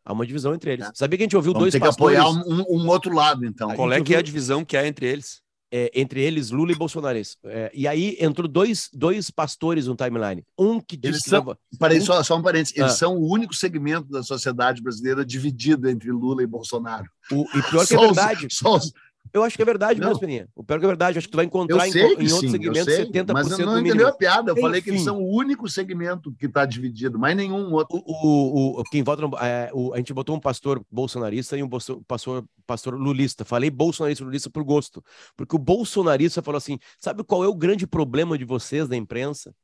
Há 0.04 0.12
uma 0.12 0.26
divisão 0.26 0.54
entre 0.54 0.72
eles. 0.72 0.86
É. 0.86 0.90
Sabia 0.94 1.18
que 1.18 1.22
a 1.24 1.26
gente 1.26 1.36
ouviu 1.36 1.52
Vamos 1.52 1.64
dois 1.64 1.72
ter 1.72 1.80
que 1.80 1.86
pastores, 1.86 2.18
apoiar 2.18 2.44
um, 2.46 2.64
um 2.68 2.88
outro 2.88 3.14
lado, 3.14 3.44
então. 3.44 3.70
A 3.70 3.74
Qual 3.74 3.92
é 3.92 4.00
que 4.00 4.14
é 4.14 4.18
a 4.18 4.22
divisão 4.22 4.64
que 4.64 4.76
há 4.76 4.86
entre 4.86 5.06
eles? 5.06 5.42
é, 5.70 5.90
entre 5.94 6.22
eles 6.22 6.50
Lula 6.50 6.72
e 6.72 6.74
Bolsonaro. 6.74 7.18
É, 7.44 7.70
e 7.74 7.86
aí 7.86 8.16
entrou 8.20 8.48
dois, 8.48 8.88
dois 8.90 9.30
pastores 9.30 9.86
no 9.86 9.94
timeline. 9.94 10.42
Um 10.58 10.80
que 10.80 10.96
disse 10.96 11.12
Eles 11.12 11.22
que 11.24 11.28
são- 11.28 11.44
vai- 11.44 11.56
Parei, 11.78 12.00
só, 12.00 12.22
só 12.22 12.38
um 12.38 12.42
parênteses. 12.42 12.74
Eles 12.74 12.92
Ah. 12.92 12.96
são 12.96 13.18
o 13.18 13.30
único 13.30 13.54
segmento 13.54 14.08
da 14.08 14.22
sociedade 14.22 14.80
brasileira 14.82 15.26
dividido 15.26 15.86
entre 15.90 16.10
Lula 16.10 16.42
e 16.42 16.46
Bolsonaro. 16.46 17.04
o- 17.30 17.44
e 17.54 17.62
pior 17.64 17.86
que 17.86 17.92
é 17.94 17.98
Só 17.98 18.08
os- 18.08 18.16
verdade. 18.16 18.48
só 18.50 18.76
os- 18.76 18.92
Eu 19.32 19.42
acho 19.44 19.56
que 19.56 19.62
é 19.62 19.64
verdade 19.64 20.00
Não. 20.00 20.08
mesmo, 20.08 20.20
Peninha. 20.20 20.48
O 20.54 20.62
pior 20.64 20.78
que 20.78 20.84
é 20.84 20.88
verdade. 20.88 21.18
Acho 21.18 21.26
que 21.26 21.32
tu 21.32 21.36
vai 21.36 21.44
encontrar 21.44 21.86
em, 21.86 21.90
em 21.90 21.92
sim, 21.92 22.02
outros 22.02 22.30
eu 22.44 22.50
segmentos 22.50 22.84
sei, 22.94 23.06
70% 23.06 23.32
mas 23.32 23.50
eu 23.50 23.66
não 23.66 23.78
entendeu 23.80 24.08
a 24.08 24.12
piada. 24.12 24.50
Eu 24.52 24.56
falei 24.56 24.80
que 24.80 24.90
eles 24.90 25.00
Enfim. 25.00 25.10
são 25.10 25.22
o 25.22 25.36
único 25.36 25.68
segmento 25.68 26.32
que 26.32 26.46
está 26.46 26.64
dividido, 26.64 27.18
mas 27.18 27.36
nenhum 27.36 27.72
outro. 27.72 27.96
O, 27.96 28.76
o, 28.76 28.80
o- 28.80 28.84
quem 28.84 29.02
vota 29.02 29.22
no- 29.22 29.36
é, 29.38 29.70
o- 29.74 29.92
a 29.92 29.96
gente 29.98 30.12
botou 30.14 30.34
um 30.36 30.40
pastor 30.40 30.84
bolsonarista 30.90 31.56
e 31.56 31.62
um 31.62 31.68
bolso- 31.68 32.02
pastor, 32.06 32.44
pastor 32.66 32.94
lulista. 32.94 33.44
Falei 33.44 33.70
bolsonarista 33.70 34.22
e 34.22 34.26
lulista 34.26 34.50
por 34.50 34.62
gosto. 34.64 35.04
Porque 35.36 35.54
o 35.56 35.58
bolsonarista 35.58 36.42
falou 36.42 36.58
assim: 36.58 36.78
sabe 36.98 37.22
qual 37.24 37.44
é 37.44 37.48
o 37.48 37.54
grande 37.54 37.86
problema 37.86 38.38
de 38.38 38.44
vocês 38.44 38.88
da 38.88 38.96
imprensa? 38.96 39.54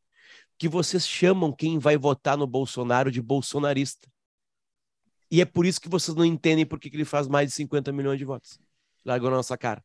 Que 0.58 0.68
vocês 0.68 1.06
chamam 1.06 1.50
quem 1.52 1.78
vai 1.78 1.96
votar 1.96 2.36
no 2.36 2.46
Bolsonaro 2.46 3.10
de 3.10 3.20
bolsonarista. 3.20 4.08
E 5.30 5.40
é 5.40 5.44
por 5.44 5.66
isso 5.66 5.80
que 5.80 5.88
vocês 5.88 6.14
não 6.16 6.24
entendem 6.24 6.64
por 6.64 6.78
que, 6.78 6.88
que 6.88 6.96
ele 6.96 7.04
faz 7.04 7.26
mais 7.26 7.48
de 7.48 7.54
50 7.56 7.90
milhões 7.90 8.18
de 8.18 8.24
votos. 8.24 8.60
Largou 9.04 9.30
na 9.30 9.36
nossa 9.36 9.56
cara. 9.56 9.84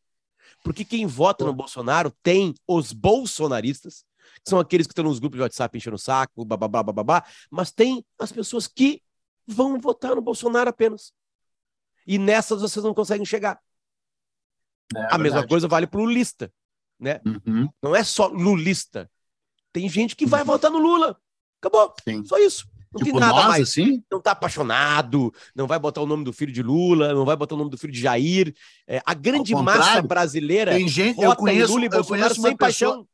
Porque 0.64 0.84
quem 0.84 1.06
vota 1.06 1.46
no 1.46 1.54
Bolsonaro 1.54 2.12
tem 2.24 2.54
os 2.68 2.92
bolsonaristas, 2.92 4.04
que 4.44 4.50
são 4.50 4.60
aqueles 4.60 4.88
que 4.88 4.92
estão 4.92 5.04
nos 5.04 5.20
grupos 5.20 5.38
de 5.38 5.44
WhatsApp 5.44 5.78
enchendo 5.78 5.96
o 5.96 6.00
saco, 6.00 6.46
bababá, 6.46 6.82
bababá, 6.84 7.26
mas 7.52 7.72
tem 7.72 8.04
as 8.18 8.32
pessoas 8.32 8.68
que 8.68 9.02
vão 9.46 9.80
votar 9.80 10.16
no 10.16 10.22
Bolsonaro 10.22 10.70
apenas. 10.70 11.14
E 12.06 12.18
nessas 12.18 12.62
vocês 12.62 12.84
não 12.84 12.94
conseguem 12.94 13.26
chegar. 13.26 13.60
É 14.96 15.00
a 15.00 15.18
mesma 15.18 15.20
verdade. 15.20 15.48
coisa 15.48 15.68
vale 15.68 15.86
para 15.86 16.00
o 16.00 16.04
lulista, 16.04 16.52
né? 17.00 17.22
Uhum, 17.26 17.70
Não 17.82 17.96
é 17.96 18.04
só 18.04 18.28
lulista. 18.28 19.10
Tem 19.72 19.88
gente 19.88 20.16
que 20.16 20.26
vai 20.26 20.44
votar 20.44 20.72
no 20.72 20.80
Lula. 20.80 21.20
Acabou. 21.62 21.94
sim. 22.04 22.24
Só 22.26 22.38
isso. 22.38 22.68
Não 22.92 23.00
Tipo 23.00 23.12
tem 23.12 23.20
nada 23.20 23.34
nós, 23.34 23.48
mais. 23.48 23.70
assim? 23.70 24.04
Não 24.12 24.20
tá 24.20 24.32
apaixonado, 24.32 25.32
não 25.56 25.68
vai 25.68 25.78
botar 25.78 26.02
o 26.02 26.08
nome 26.08 26.24
do 26.24 26.34
filho 26.34 26.52
de 26.52 26.64
Lula, 26.64 27.14
não 27.14 27.24
vai 27.26 27.36
botar 27.36 27.54
o 27.56 27.58
nome 27.58 27.70
do 27.70 27.78
filho 27.78 27.94
de 27.94 28.00
Jair. 28.02 28.54
É, 28.88 29.02
a 29.06 29.14
grande 29.14 29.54
massa 29.54 29.78
contrário, 29.80 30.08
brasileira 30.08 30.72
Tem 30.72 30.88
gente, 30.88 31.22
eu 31.22 31.36
conheço, 31.36 31.74
Lula 31.74 31.86
e 31.86 31.90
Bolsonaro 31.90 32.34
sem 32.34 32.44
pessoa, 32.44 32.58
paixão. 32.58 33.08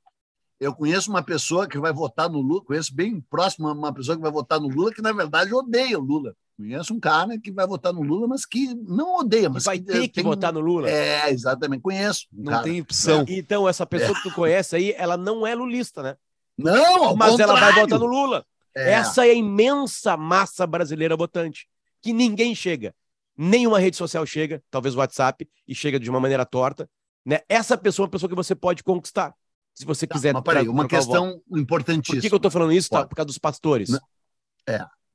eu 0.60 0.74
conheço 0.74 1.10
uma 1.10 1.22
pessoa 1.22 1.68
que 1.68 1.78
vai 1.78 1.92
votar 1.92 2.30
no 2.30 2.40
Lula, 2.40 2.64
conheço 2.64 2.96
bem 2.96 3.20
próximo 3.30 3.70
uma 3.72 3.94
pessoa 3.94 4.16
que 4.16 4.22
vai 4.24 4.32
votar 4.32 4.60
no 4.62 4.70
Lula 4.70 4.94
que 4.94 5.02
na 5.02 5.12
verdade 5.12 5.54
odeia 5.54 6.00
o 6.00 6.02
Lula. 6.04 6.34
Conheço 6.58 6.94
um 6.94 7.00
cara 7.02 7.38
que 7.38 7.52
vai 7.52 7.68
votar 7.68 7.92
no 7.92 8.02
Lula, 8.02 8.30
mas 8.30 8.46
que 8.46 8.74
não 8.88 9.18
odeia, 9.18 9.50
mas 9.50 9.66
vai 9.66 9.78
que 9.78 9.84
ter 9.88 10.02
que 10.08 10.14
tem- 10.14 10.24
votar 10.24 10.54
no 10.54 10.62
Lula. 10.62 10.90
É, 10.90 11.30
exatamente, 11.30 11.82
conheço. 11.82 12.28
um 12.34 12.44
Não 12.44 12.52
cara. 12.54 12.64
tem 12.64 12.80
opção. 12.80 13.26
Então, 13.28 13.68
essa 13.68 13.86
pessoa 13.86 14.16
que 14.16 14.24
tu 14.24 14.34
conhece 14.34 14.74
aí, 14.74 14.94
ela 14.98 15.18
não 15.18 15.46
é 15.46 15.54
lulista, 15.54 16.02
né? 16.02 16.16
Não, 16.58 17.14
Mas 17.14 17.38
ela 17.38 17.52
vai 17.56 17.62
contrário. 17.74 17.82
votar 17.82 18.00
no 18.00 18.06
Lula. 18.06 18.46
É, 18.76 18.92
Essa 18.92 19.26
é 19.26 19.32
a 19.32 19.34
imensa 19.34 20.18
massa 20.18 20.68
brasileira 20.68 21.16
votante, 21.16 21.68
que 22.02 22.12
ninguém 22.14 22.54
chega. 22.54 22.94
Nenhuma 23.38 23.80
rede 23.80 23.96
social 23.98 24.26
chega, 24.26 24.62
talvez 24.70 24.96
o 24.96 25.00
WhatsApp, 25.00 25.48
e 25.68 25.74
chega 25.76 26.00
de 26.00 26.10
uma 26.10 26.20
maneira 26.20 26.46
torta. 26.46 26.90
Né? 27.26 27.40
Essa 27.50 27.78
pessoa 27.78 28.04
é 28.04 28.08
uma 28.08 28.12
pessoa 28.12 28.30
que 28.30 28.36
você 28.36 28.54
pode 28.56 28.84
conquistar. 28.84 29.34
Se 29.74 29.84
você 29.86 30.06
Tá, 30.08 30.16
quiser. 30.16 30.34
mas 30.34 30.44
peraí, 30.44 30.70
uma 30.70 30.88
questão 30.88 31.42
importantíssima. 31.52 32.16
Por 32.18 32.22
que, 32.22 32.30
que 32.30 32.36
eu 32.36 32.40
tô 32.40 32.50
falando 32.50 32.72
isso? 32.72 32.90
Tá? 32.90 33.06
Por 33.06 33.16
causa 33.16 33.28
dos 33.28 33.38
pastores. 33.38 33.90
Não. 33.90 34.00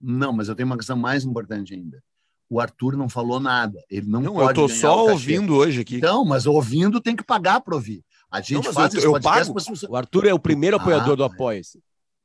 Não, 0.01 0.33
mas 0.33 0.49
eu 0.49 0.55
tenho 0.55 0.67
uma 0.67 0.77
questão 0.77 0.97
mais 0.97 1.25
importante 1.25 1.75
ainda. 1.75 2.03
O 2.49 2.59
Arthur 2.61 2.97
não 2.97 3.09
falou 3.09 3.39
nada. 3.39 3.79
Ele 3.89 4.07
não, 4.09 4.21
Não, 4.21 4.35
eu 4.35 4.41
pode 4.47 4.55
tô 4.55 4.67
ganhar 4.67 4.81
só 4.81 5.07
ouvindo 5.07 5.55
hoje 5.55 5.83
aqui. 5.83 5.97
Então, 5.97 6.25
mas 6.25 6.47
ouvindo 6.47 7.01
tem 7.01 7.15
que 7.15 7.23
pagar 7.23 7.61
para 7.61 7.75
ouvir. 7.75 8.03
A 8.31 8.41
gente 8.41 8.67
mas 8.67 8.75
faz 8.75 8.95
eu- 8.95 8.99
esse 8.99 9.07
eu 9.07 9.21
pago. 9.21 9.55
pessoas- 9.55 9.83
O 9.85 9.95
Arthur 9.97 10.27
é 10.27 10.35
o 10.35 10.39
primeiro 10.39 10.77
Ah, 10.77 10.81
apoiador 10.81 11.17
do 11.17 11.25
é. 11.25 11.27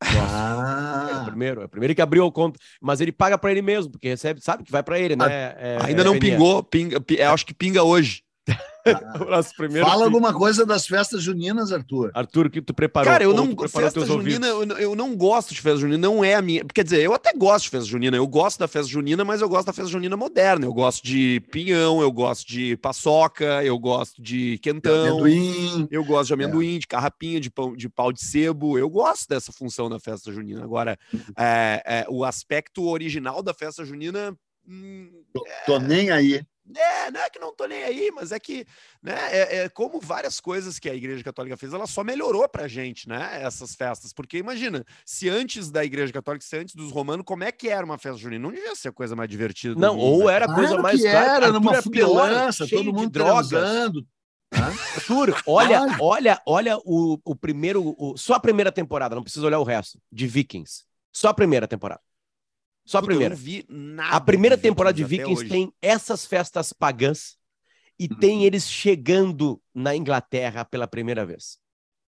Apoia-se. 0.02 0.34
É 0.36 1.16
o 1.16 1.18
Ah, 1.20 1.24
primeiro, 1.26 1.62
é 1.62 1.66
o 1.66 1.70
primeiro 1.70 1.96
que 1.96 2.02
abriu 2.02 2.26
a 2.26 2.32
conta. 2.32 2.60
Mas 2.82 3.02
ele 3.02 3.12
paga 3.12 3.38
pra 3.38 3.52
ele 3.52 3.62
mesmo, 3.62 3.92
porque 3.92 4.08
recebe, 4.10 4.42
sabe 4.42 4.64
que 4.64 4.72
vai 4.72 4.84
pra 4.84 5.00
ele, 5.00 5.16
né? 5.16 5.26
É- 5.30 5.78
Ainda 5.84 6.02
é, 6.02 6.06
não 6.06 6.20
pingou, 6.20 6.64
pinga, 6.64 7.00
pi- 7.00 7.18
eu 7.20 7.32
acho 7.32 7.46
que 7.46 7.54
pinga 7.54 7.84
hoje. 7.84 8.22
O 9.20 9.26
nosso 9.26 9.56
primeiro. 9.56 9.88
fala 9.88 10.06
alguma 10.06 10.34
coisa 10.34 10.66
das 10.66 10.86
festas 10.86 11.24
juninas, 11.24 11.72
Arthur. 11.72 12.12
Arthur, 12.14 12.46
o 12.46 12.50
que 12.50 12.62
tu 12.62 12.74
preparou? 12.74 13.12
Cara, 13.12 13.24
eu 13.24 13.34
não 13.34 13.56
festa 13.68 14.06
junina, 14.06 14.48
eu, 14.48 14.64
eu 14.78 14.96
não 14.96 15.16
gosto 15.16 15.54
de 15.54 15.62
festa 15.62 15.80
junina, 15.80 15.98
não 15.98 16.24
é 16.24 16.36
a 16.36 16.42
minha. 16.42 16.64
Quer 16.66 16.84
dizer, 16.84 17.02
eu 17.02 17.14
até 17.14 17.34
gosto 17.34 17.66
de 17.66 17.72
festa 17.72 17.90
junina, 17.90 18.16
eu 18.16 18.28
gosto 18.28 18.60
da 18.60 18.68
festa 18.68 18.92
junina, 18.92 19.26
mas 19.26 19.42
eu 19.42 19.50
gosto 19.50 19.68
da 19.68 19.74
festa 19.74 19.92
junina 19.92 20.16
moderna. 20.16 20.66
Eu 20.66 20.74
gosto 20.74 21.04
de 21.04 21.42
pinhão, 21.52 22.02
eu 22.02 22.12
gosto 22.12 22.48
de 22.48 22.78
paçoca, 22.78 23.64
eu 23.64 23.78
gosto 23.80 24.22
de 24.22 24.60
quentão, 24.60 25.18
Amendoim. 25.20 25.88
eu 25.90 26.04
gosto 26.04 26.28
de 26.28 26.34
amendoim, 26.34 26.80
de 26.80 26.88
carrapinha, 26.88 27.40
de 27.40 27.50
pão, 27.50 27.76
de 27.76 27.90
pau 27.90 28.12
de 28.12 28.24
sebo. 28.24 28.78
Eu 28.78 28.90
gosto 28.90 29.28
dessa 29.28 29.52
função 29.52 29.90
da 29.90 30.00
festa 30.00 30.32
junina. 30.32 30.64
Agora, 30.64 30.98
é, 31.38 31.82
é, 31.86 32.06
o 32.10 32.24
aspecto 32.24 32.88
original 32.88 33.42
da 33.42 33.54
festa 33.54 33.84
junina. 33.84 34.38
hum, 34.68 35.10
Tô 35.66 35.80
nem 35.80 36.12
aí. 36.12 36.46
É, 36.76 37.12
não 37.12 37.20
é 37.22 37.30
que 37.30 37.40
não 37.40 37.54
tô 37.54 37.66
nem 37.66 37.84
aí, 37.84 38.12
mas 38.12 38.32
é 38.32 38.40
que, 38.40 38.66
né, 39.02 39.16
é, 39.32 39.58
é 39.64 39.70
como 39.70 40.00
várias 40.00 40.40
coisas 40.40 40.80
que 40.80 40.90
a 40.90 40.96
Igreja 40.96 41.24
Católica 41.24 41.58
fez, 41.58 41.74
ela 41.74 41.86
só 41.88 42.04
melhorou 42.04 42.48
pra 42.50 42.68
gente, 42.68 43.08
né, 43.08 43.42
essas 43.42 43.76
festas. 43.76 44.14
Porque 44.14 44.38
imagina, 44.38 44.86
se 45.06 45.30
antes 45.30 45.70
da 45.70 45.84
Igreja 45.86 46.12
Católica, 46.12 46.46
se 46.46 46.58
antes 46.58 46.74
dos 46.76 46.92
romanos, 46.92 47.26
como 47.26 47.44
é 47.44 47.52
que 47.52 47.70
era 47.70 47.86
uma 47.86 47.98
festa 47.98 48.18
junina? 48.18 48.42
Não 48.42 48.54
devia 48.54 48.76
ser 48.76 48.90
a 48.90 48.94
coisa 48.94 49.16
mais 49.16 49.30
divertida 49.30 49.76
do 49.76 49.82
Não, 49.82 49.96
mundo, 49.96 50.22
ou 50.24 50.28
né? 50.28 50.34
era 50.34 50.46
a 50.46 50.54
coisa 50.54 50.70
Claro 50.70 50.84
mais 50.84 51.02
que 51.02 51.08
era, 51.08 51.52
numa 51.52 51.82
cheio 51.82 52.70
todo 52.70 52.94
mundo 52.94 53.10
drogas. 53.10 53.50
transando. 53.50 54.08
Arthur, 54.52 55.36
olha, 55.46 55.78
Claro. 55.80 55.96
olha, 56.00 56.42
olha 56.46 56.78
o, 56.86 57.20
o 57.26 57.36
primeiro, 57.36 57.94
o- 57.98 58.18
só 58.18 58.36
a 58.36 58.40
primeira 58.40 58.72
temporada, 58.72 59.16
não 59.16 59.24
precisa 59.24 59.46
olhar 59.46 59.60
o 59.60 59.64
resto, 59.64 60.00
de 60.12 60.28
Vikings. 60.28 60.84
Só 61.12 61.30
a 61.30 61.34
primeira 61.34 61.68
temporada. 61.68 62.02
Só 62.86 63.00
a 63.00 63.02
Puta, 63.02 63.14
eu 63.14 63.18
primeira. 63.18 63.36
não 63.36 63.42
vi 63.42 63.66
nada 63.68 64.16
A 64.16 64.22
primeira 64.22 64.58
temporada 64.58 64.96
de 64.96 65.04
Vikings 65.04 65.42
hoje. 65.42 65.50
tem 65.50 65.74
essas 65.82 66.26
festas 66.26 66.72
pagãs 66.72 67.38
e 68.00 68.08
Uhum. 68.10 68.18
tem 68.20 68.44
eles 68.46 68.70
chegando 68.70 69.62
na 69.74 69.96
Inglaterra 69.96 70.64
pela 70.66 70.88
primeira 70.88 71.26
vez. 71.26 71.58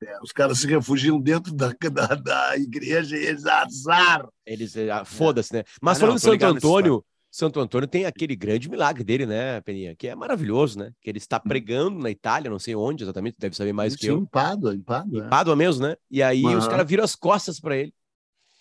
É, 0.02 0.18
os 0.22 0.32
caras 0.32 0.60
se 0.60 0.68
refugiam 0.68 1.20
dentro 1.20 1.54
da, 1.54 1.74
da, 1.92 2.16
da 2.16 2.58
igreja 2.58 3.18
e 3.18 3.26
eles 3.26 3.46
azar. 3.46 4.26
Eles, 4.46 4.76
eh, 4.76 4.90
ah, 4.90 5.04
foda-se, 5.04 5.54
né? 5.54 5.64
Mas 5.82 5.98
Ah, 5.98 6.02
não, 6.02 6.02
falando 6.08 6.18
de 6.18 6.24
Santo 6.24 6.46
Antônio, 6.46 7.06
Santo 7.30 7.60
Antônio 7.60 7.88
tem 7.88 8.06
aquele 8.06 8.36
grande 8.36 8.70
milagre 8.70 9.04
dele, 9.04 9.26
né, 9.26 9.62
Peninha? 9.62 9.96
Que 9.96 10.08
é 10.08 10.16
maravilhoso, 10.16 10.80
né? 10.80 10.92
Que 11.02 11.10
ele 11.10 11.18
está 11.18 11.38
Uhum. 11.38 11.50
pregando 11.50 12.00
na 12.00 12.10
Itália, 12.10 12.50
não 12.50 12.60
sei 12.60 12.76
onde 12.76 13.04
exatamente, 13.04 13.36
deve 13.38 13.56
saber 13.56 13.74
mais 13.74 13.96
que 13.96 14.06
Sim, 14.06 14.12
eu. 14.12 14.18
em 14.20 14.26
Pádua, 14.26 14.74
em 14.76 14.82
Pádua. 14.82 15.20
Em 15.20 15.26
é. 15.26 15.30
Pádua 15.30 15.56
mesmo, 15.56 15.86
né? 15.86 15.96
E 16.10 16.24
aí 16.24 16.56
os 16.56 16.66
Aham. 16.66 16.72
caras 16.72 16.88
viram 16.90 17.04
as 17.04 17.16
costas 17.16 17.60
para 17.60 17.78
ele. 17.78 17.94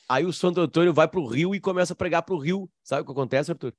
Aí 0.09 0.25
o 0.25 0.33
Santo 0.33 0.61
Antônio 0.61 0.93
vai 0.95 1.07
pro 1.07 1.27
rio 1.27 1.55
e 1.55 1.61
começa 1.61 1.93
a 1.93 1.97
pregar 1.97 2.23
pro 2.23 2.39
rio. 2.39 2.71
Sabe 2.83 3.03
o 3.03 3.05
que 3.05 3.13
acontece, 3.13 3.51
Arthur? 3.51 3.75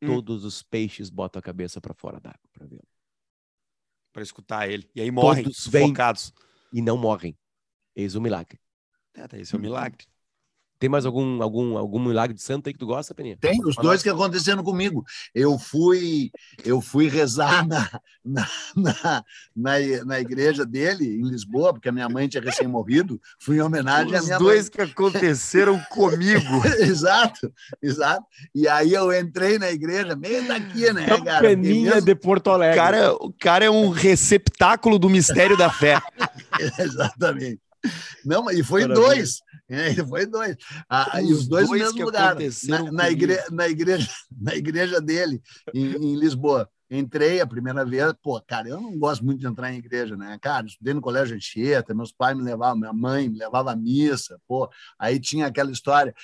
Hum. 0.00 0.06
Todos 0.06 0.44
os 0.44 0.62
peixes 0.62 1.10
botam 1.10 1.40
a 1.40 1.42
cabeça 1.42 1.80
para 1.80 1.92
fora 1.92 2.20
d'água 2.20 2.48
para 2.52 2.66
ver. 2.66 2.82
Pra 4.12 4.22
escutar 4.22 4.68
ele. 4.70 4.88
E 4.94 5.00
aí 5.00 5.10
morrem, 5.10 5.44
Todos 5.44 5.66
vêm. 5.66 5.86
sufocados. 5.86 6.32
E 6.72 6.80
não 6.80 6.96
morrem. 6.96 7.36
Eis 7.96 8.14
o 8.14 8.20
milagre. 8.20 8.60
É, 9.14 9.40
esse 9.40 9.54
é 9.54 9.58
um 9.58 9.60
milagre. 9.60 10.06
Tem 10.78 10.88
mais 10.88 11.04
algum, 11.04 11.42
algum, 11.42 11.76
algum 11.76 11.98
milagre 11.98 12.32
de 12.34 12.40
santo 12.42 12.68
aí 12.68 12.72
que 12.72 12.78
tu 12.78 12.86
gosta, 12.86 13.12
Peninha? 13.12 13.36
Tem 13.40 13.58
os 13.64 13.74
dois 13.74 14.00
que 14.00 14.08
aconteceram 14.08 14.62
comigo. 14.62 15.04
Eu 15.34 15.58
fui, 15.58 16.30
eu 16.64 16.80
fui 16.80 17.08
rezar 17.08 17.66
na, 17.66 18.00
na, 18.24 18.48
na, 18.76 19.24
na, 19.56 19.72
na 20.06 20.20
igreja 20.20 20.64
dele, 20.64 21.04
em 21.20 21.28
Lisboa, 21.28 21.72
porque 21.72 21.88
a 21.88 21.92
minha 21.92 22.08
mãe 22.08 22.28
tinha 22.28 22.40
recém-morrido. 22.42 23.20
Fui 23.40 23.56
em 23.56 23.60
homenagem 23.60 24.14
à 24.14 24.20
Os 24.20 24.26
minha 24.26 24.38
dois 24.38 24.68
que 24.68 24.80
aconteceram 24.80 25.80
comigo. 25.90 26.48
mãe. 26.60 26.70
exato, 26.82 27.52
exato. 27.82 28.24
E 28.54 28.68
aí 28.68 28.92
eu 28.92 29.12
entrei 29.12 29.58
na 29.58 29.72
igreja, 29.72 30.14
meio 30.14 30.46
daqui, 30.46 30.92
né, 30.92 31.04
Então, 31.06 31.24
cara? 31.24 31.40
Peninha 31.48 31.94
mesmo- 31.96 32.06
de 32.06 32.14
Porto 32.14 32.46
O 32.46 32.50
Alegre. 32.52 32.76
cara, 32.76 33.12
o 33.14 33.32
cara 33.32 33.64
é 33.64 33.70
um 33.70 33.88
receptáculo 33.88 34.96
do 34.96 35.10
mistério 35.10 35.56
da 35.56 35.70
fé. 35.70 36.00
Exatamente. 36.78 37.60
Não, 38.24 38.44
mas 38.44 38.58
e 38.58 38.62
foi 38.62 38.82
Maravilha. 38.82 39.06
dois. 39.06 39.40
É, 39.68 39.94
foi 40.04 40.26
dois. 40.26 40.56
Ah, 40.88 41.20
e 41.20 41.32
Os 41.32 41.40
os 41.40 41.48
dois, 41.48 41.64
no 41.64 41.76
dois 41.76 41.82
mesmo 41.82 42.04
lugar. 42.04 42.36
Na, 42.68 42.92
na, 42.92 43.10
igre, 43.10 43.38
na, 43.50 43.68
igreja, 43.68 44.08
na 44.40 44.54
igreja 44.54 45.00
dele, 45.00 45.40
em, 45.74 45.94
em 45.94 46.16
Lisboa. 46.16 46.68
Entrei 46.90 47.38
a 47.38 47.46
primeira 47.46 47.84
vez, 47.84 48.14
pô, 48.22 48.40
cara, 48.40 48.66
eu 48.66 48.80
não 48.80 48.98
gosto 48.98 49.22
muito 49.22 49.40
de 49.40 49.46
entrar 49.46 49.70
em 49.70 49.76
igreja, 49.76 50.16
né? 50.16 50.38
Cara, 50.40 50.66
estudei 50.66 50.94
no 50.94 51.02
colégio 51.02 51.36
Anchieta, 51.36 51.94
meus 51.94 52.12
pais 52.12 52.34
me 52.34 52.42
levavam, 52.42 52.78
minha 52.78 52.94
mãe 52.94 53.28
me 53.28 53.38
levava 53.38 53.72
à 53.72 53.76
missa, 53.76 54.40
pô, 54.48 54.70
aí 54.98 55.20
tinha 55.20 55.46
aquela 55.46 55.70
história. 55.70 56.14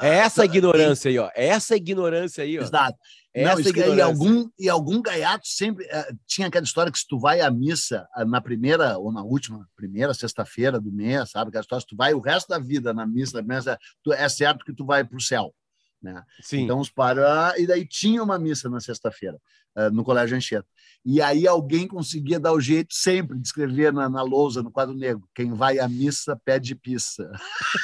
é 0.00 0.18
essa 0.18 0.44
ignorância 0.44 1.08
aí, 1.08 1.18
ó. 1.18 1.28
É 1.34 1.48
essa 1.48 1.74
ignorância 1.74 2.44
aí, 2.44 2.56
ó. 2.56 2.62
Exato. 2.62 2.96
Não, 3.36 3.58
isso, 3.58 3.76
e, 3.76 4.00
algum, 4.00 4.48
e 4.56 4.68
algum 4.68 5.02
gaiato 5.02 5.48
sempre 5.48 5.84
uh, 5.86 6.18
tinha 6.24 6.46
aquela 6.46 6.64
história 6.64 6.92
que 6.92 6.98
se 6.98 7.06
tu 7.06 7.18
vai 7.18 7.40
à 7.40 7.50
missa 7.50 8.06
uh, 8.16 8.24
na 8.24 8.40
primeira 8.40 8.96
ou 8.96 9.12
na 9.12 9.22
última, 9.22 9.68
primeira 9.74 10.14
sexta-feira 10.14 10.80
do 10.80 10.92
mês, 10.92 11.30
sabe? 11.30 11.48
Aquela 11.48 11.62
história, 11.62 11.80
se 11.80 11.88
tu 11.88 11.96
vai 11.96 12.14
o 12.14 12.20
resto 12.20 12.48
da 12.48 12.60
vida 12.60 12.94
na 12.94 13.04
missa, 13.04 13.42
na 13.42 13.56
missa 13.56 13.78
tu, 14.04 14.12
é 14.12 14.28
certo 14.28 14.64
que 14.64 14.72
tu 14.72 14.84
vai 14.84 15.02
para 15.02 15.16
o 15.16 15.20
céu. 15.20 15.52
Né? 16.00 16.22
Sim. 16.42 16.60
Então 16.60 16.78
os 16.78 16.90
para 16.90 17.54
e 17.58 17.66
daí 17.66 17.84
tinha 17.86 18.22
uma 18.22 18.38
missa 18.38 18.68
na 18.68 18.78
sexta-feira 18.78 19.38
uh, 19.76 19.90
no 19.90 20.04
Colégio 20.04 20.36
Anchieta. 20.36 20.68
E 21.04 21.20
aí 21.20 21.46
alguém 21.48 21.88
conseguia 21.88 22.38
dar 22.38 22.52
o 22.52 22.60
jeito 22.60 22.94
sempre 22.94 23.36
de 23.38 23.48
escrever 23.48 23.92
na, 23.92 24.08
na 24.08 24.22
lousa, 24.22 24.62
no 24.62 24.70
quadro 24.70 24.94
negro, 24.94 25.28
quem 25.34 25.52
vai 25.52 25.80
à 25.80 25.88
missa 25.88 26.40
pede 26.44 26.74
pizza. 26.74 27.28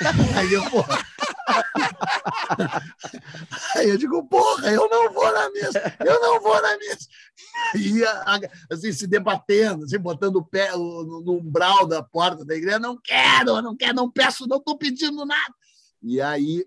aí 0.36 0.52
eu, 0.52 0.70
porra, 0.70 0.98
Aí 3.76 3.88
eu 3.88 3.98
digo, 3.98 4.24
porra, 4.26 4.70
eu 4.70 4.88
não 4.88 5.12
vou 5.12 5.32
na 5.32 5.50
missa, 5.50 5.96
eu 6.00 6.20
não 6.20 6.40
vou 6.40 6.60
na 6.60 6.76
missa. 6.78 7.08
E 7.74 8.02
assim, 8.70 8.92
se 8.92 9.06
debatendo, 9.06 9.84
assim, 9.84 9.98
botando 9.98 10.36
o 10.36 10.44
pé 10.44 10.72
no, 10.72 11.22
no 11.22 11.32
umbral 11.38 11.86
da 11.86 12.02
porta 12.02 12.44
da 12.44 12.54
igreja, 12.54 12.78
não 12.78 12.98
quero, 13.02 13.60
não 13.62 13.76
quero, 13.76 13.94
não 13.94 14.10
peço, 14.10 14.46
não 14.46 14.58
estou 14.58 14.76
pedindo 14.76 15.24
nada. 15.24 15.54
E 16.02 16.20
aí, 16.20 16.64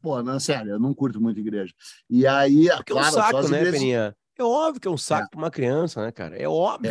pô, 0.00 0.22
não, 0.22 0.38
sério, 0.38 0.72
eu 0.72 0.78
não 0.78 0.94
curto 0.94 1.20
muito 1.20 1.40
igreja. 1.40 1.74
E 2.08 2.26
aí, 2.26 2.68
Porque 2.76 2.92
claro, 2.92 3.06
é 3.06 3.10
um 3.10 3.12
saco, 3.12 3.48
né, 3.48 3.58
igrejas... 3.58 3.72
Peninha? 3.72 4.16
É 4.38 4.42
óbvio 4.42 4.80
que 4.80 4.88
é 4.88 4.90
um 4.90 4.98
saco 4.98 5.26
é. 5.26 5.28
para 5.30 5.38
uma 5.38 5.50
criança, 5.50 6.02
né, 6.02 6.12
cara? 6.12 6.36
É 6.36 6.46
óbvio. 6.46 6.90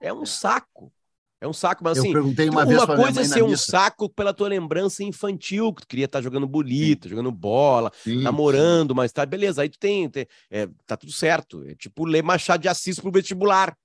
É, 0.00 0.08
é 0.08 0.12
um 0.12 0.22
é. 0.22 0.26
saco. 0.26 0.92
É 1.40 1.46
um 1.46 1.52
saco, 1.52 1.84
mas 1.84 1.98
assim, 1.98 2.12
uma, 2.16 2.64
uma 2.64 2.86
coisa 2.96 3.20
é 3.20 3.24
ser 3.24 3.44
um 3.44 3.50
missa. 3.50 3.70
saco 3.70 4.08
pela 4.08 4.34
tua 4.34 4.48
lembrança 4.48 5.04
infantil, 5.04 5.72
que 5.72 5.82
tu 5.82 5.88
queria 5.88 6.06
estar 6.06 6.18
tá 6.18 6.22
jogando 6.22 6.48
bolita, 6.48 7.04
sim. 7.04 7.10
jogando 7.10 7.30
bola, 7.30 7.92
sim, 8.02 8.22
namorando, 8.22 8.90
sim. 8.90 8.96
mas 8.96 9.12
tá, 9.12 9.24
beleza, 9.24 9.62
aí 9.62 9.68
tu 9.68 9.78
tem, 9.78 10.08
tem 10.10 10.26
é, 10.50 10.68
tá 10.84 10.96
tudo 10.96 11.12
certo. 11.12 11.62
É 11.64 11.76
tipo 11.76 12.04
ler 12.04 12.22
Machado 12.24 12.62
de 12.62 12.68
Assis 12.68 12.98
pro 12.98 13.12
vestibular. 13.12 13.76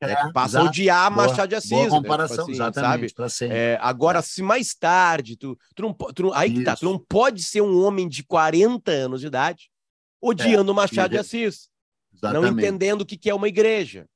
É, 0.00 0.12
é, 0.12 0.32
passa 0.32 0.56
exato. 0.56 0.66
a 0.66 0.68
odiar 0.68 1.12
boa, 1.12 1.26
Machado 1.26 1.48
de 1.48 1.54
Assis. 1.56 1.70
Boa 1.70 1.90
comparação, 1.90 2.46
né? 2.46 2.52
tipo 2.52 2.62
assim, 2.62 2.70
exatamente. 2.70 3.14
Sabe? 3.16 3.52
É, 3.52 3.78
agora, 3.80 4.22
se 4.22 4.42
mais 4.42 4.72
tarde, 4.72 5.36
tu, 5.36 5.58
tu 5.74 5.82
não, 5.82 5.92
tu 5.92 6.22
não, 6.22 6.32
aí 6.34 6.52
que 6.52 6.62
tá, 6.62 6.76
tu 6.76 6.84
não 6.84 6.98
pode 6.98 7.42
ser 7.42 7.62
um 7.62 7.82
homem 7.84 8.08
de 8.08 8.22
40 8.22 8.92
anos 8.92 9.20
de 9.20 9.26
idade 9.26 9.72
odiando 10.20 10.70
é, 10.70 10.74
Machado 10.74 11.10
de 11.10 11.18
Assis. 11.18 11.68
Exatamente. 12.14 12.50
Não 12.50 12.58
entendendo 12.58 13.02
o 13.02 13.06
que 13.06 13.28
é 13.28 13.34
uma 13.34 13.48
igreja. 13.48 14.06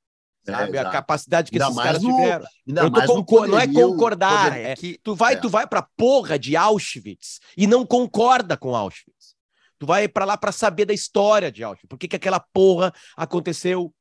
Sabe? 0.51 0.77
É, 0.77 0.79
a 0.79 0.89
capacidade 0.89 1.51
que 1.51 1.61
ainda 1.61 1.67
esses 1.67 1.83
caras 1.83 2.01
no, 2.01 2.15
tiveram. 2.15 2.45
Eu 2.65 2.91
tô 2.91 3.05
concor... 3.05 3.47
Não 3.47 3.59
é 3.59 3.67
concordar, 3.67 4.57
é 4.57 4.75
que 4.75 4.97
tu 5.03 5.13
vai, 5.13 5.33
é. 5.33 5.35
tu 5.37 5.49
vai 5.49 5.67
pra 5.67 5.81
porra 5.81 6.39
de 6.39 6.55
Auschwitz 6.55 7.39
e 7.57 7.67
não 7.67 7.85
concorda 7.85 8.55
com 8.55 8.75
Auschwitz. 8.75 9.35
Tu 9.77 9.85
vai 9.85 10.07
para 10.07 10.25
lá 10.25 10.37
para 10.37 10.51
saber 10.51 10.85
da 10.85 10.93
história 10.93 11.51
de 11.51 11.63
Auschwitz. 11.63 11.89
Por 11.89 11.97
que, 11.97 12.07
que 12.07 12.15
aquela 12.15 12.39
porra 12.39 12.93
aconteceu? 13.15 13.93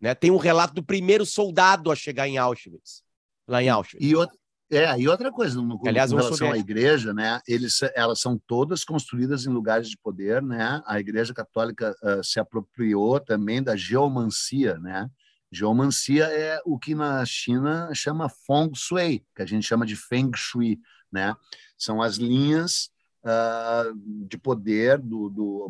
Né? 0.00 0.14
Tem 0.14 0.30
um 0.30 0.36
relato 0.36 0.72
do 0.72 0.82
primeiro 0.82 1.26
soldado 1.26 1.90
a 1.90 1.96
chegar 1.96 2.28
em 2.28 2.38
Auschwitz, 2.38 3.02
lá 3.46 3.62
em 3.62 3.68
Auschwitz. 3.68 4.06
E 4.06 4.14
outra, 4.14 4.38
é, 4.70 5.00
e 5.00 5.08
outra 5.08 5.32
coisa, 5.32 5.60
no, 5.60 5.80
Aliás, 5.86 6.12
com 6.12 6.18
relação 6.18 6.52
à 6.52 6.58
igreja, 6.58 7.14
né, 7.14 7.40
eles, 7.48 7.80
elas 7.94 8.20
são 8.20 8.38
todas 8.46 8.84
construídas 8.84 9.46
em 9.46 9.48
lugares 9.48 9.88
de 9.88 9.96
poder, 9.96 10.42
né? 10.42 10.82
A 10.86 11.00
Igreja 11.00 11.32
Católica 11.32 11.96
uh, 12.02 12.22
se 12.22 12.38
apropriou 12.38 13.18
também 13.18 13.62
da 13.62 13.74
geomancia, 13.74 14.78
né? 14.78 15.08
Geomancia 15.50 16.24
é 16.24 16.60
o 16.64 16.78
que 16.78 16.94
na 16.94 17.24
China 17.24 17.90
chama 17.94 18.28
Feng 18.28 18.70
Shui, 18.74 19.24
que 19.34 19.42
a 19.42 19.46
gente 19.46 19.66
chama 19.66 19.86
de 19.86 19.96
Feng 19.96 20.30
Shui, 20.34 20.78
né? 21.10 21.34
São 21.76 22.02
as 22.02 22.16
linhas 22.16 22.90
uh, 23.24 23.94
de 24.26 24.36
poder 24.36 24.98
do, 24.98 25.30
do 25.30 25.66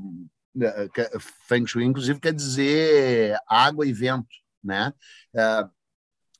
uh, 0.57 1.21
Feng 1.47 1.67
Shui, 1.67 1.85
inclusive 1.85 2.19
quer 2.19 2.33
dizer 2.33 3.39
água 3.47 3.87
e 3.87 3.93
vento, 3.93 4.35
né? 4.63 4.93
Uh, 5.33 5.71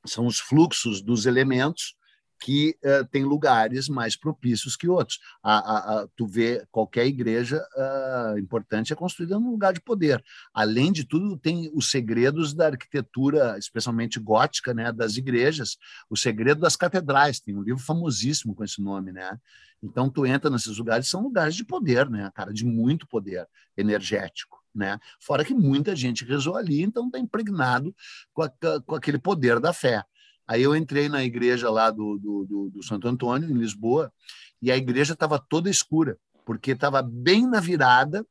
são 0.05 0.25
os 0.25 0.39
fluxos 0.39 1.01
dos 1.01 1.25
elementos 1.25 1.95
que 2.39 2.75
uh, 2.83 3.05
tem 3.11 3.23
lugares 3.23 3.89
mais 3.89 4.15
propícios 4.15 4.75
que 4.75 4.87
outros. 4.87 5.19
A, 5.43 5.57
a, 5.57 5.77
a, 6.01 6.07
tu 6.15 6.25
vê 6.25 6.65
qualquer 6.71 7.05
igreja 7.05 7.61
uh, 7.75 8.37
importante 8.39 8.93
é 8.93 8.95
construída 8.95 9.37
num 9.37 9.51
lugar 9.51 9.73
de 9.73 9.81
poder. 9.81 10.23
Além 10.53 10.91
de 10.91 11.03
tudo, 11.03 11.37
tem 11.37 11.69
os 11.73 11.91
segredos 11.91 12.53
da 12.53 12.67
arquitetura, 12.67 13.57
especialmente 13.57 14.19
gótica, 14.19 14.73
né, 14.73 14.91
das 14.91 15.17
igrejas, 15.17 15.77
o 16.09 16.15
segredo 16.15 16.61
das 16.61 16.75
catedrais. 16.75 17.39
Tem 17.39 17.55
um 17.55 17.61
livro 17.61 17.83
famosíssimo 17.83 18.55
com 18.55 18.63
esse 18.63 18.81
nome, 18.81 19.11
né? 19.11 19.37
Então 19.83 20.09
tu 20.09 20.25
entra 20.25 20.49
nesses 20.49 20.77
lugares, 20.77 21.07
são 21.07 21.21
lugares 21.21 21.55
de 21.55 21.63
poder, 21.63 22.09
né, 22.09 22.31
cara, 22.33 22.53
de 22.53 22.65
muito 22.65 23.07
poder 23.07 23.47
energético. 23.77 24.59
Né? 24.73 24.99
Fora 25.19 25.43
que 25.43 25.53
muita 25.53 25.95
gente 25.95 26.23
rezou 26.23 26.55
ali, 26.55 26.83
então 26.83 27.07
está 27.07 27.17
impregnado 27.17 27.93
com, 28.31 28.43
a, 28.43 28.49
com 28.85 28.95
aquele 28.95 29.17
poder 29.17 29.59
da 29.59 29.73
fé. 29.73 30.03
Aí 30.49 30.63
eu 30.63 30.75
entrei 30.75 31.07
na 31.07 31.23
igreja 31.23 31.69
lá 31.69 31.91
do, 31.91 32.17
do, 32.17 32.43
do, 32.43 32.69
do 32.71 32.83
Santo 32.83 33.07
Antônio, 33.07 33.47
em 33.47 33.53
Lisboa, 33.53 34.11
e 34.59 34.71
a 34.71 34.75
igreja 34.75 35.13
estava 35.13 35.37
toda 35.37 35.69
escura, 35.69 36.17
porque 36.43 36.71
estava 36.71 37.03
bem 37.03 37.47
na 37.47 37.59
virada, 37.59 38.25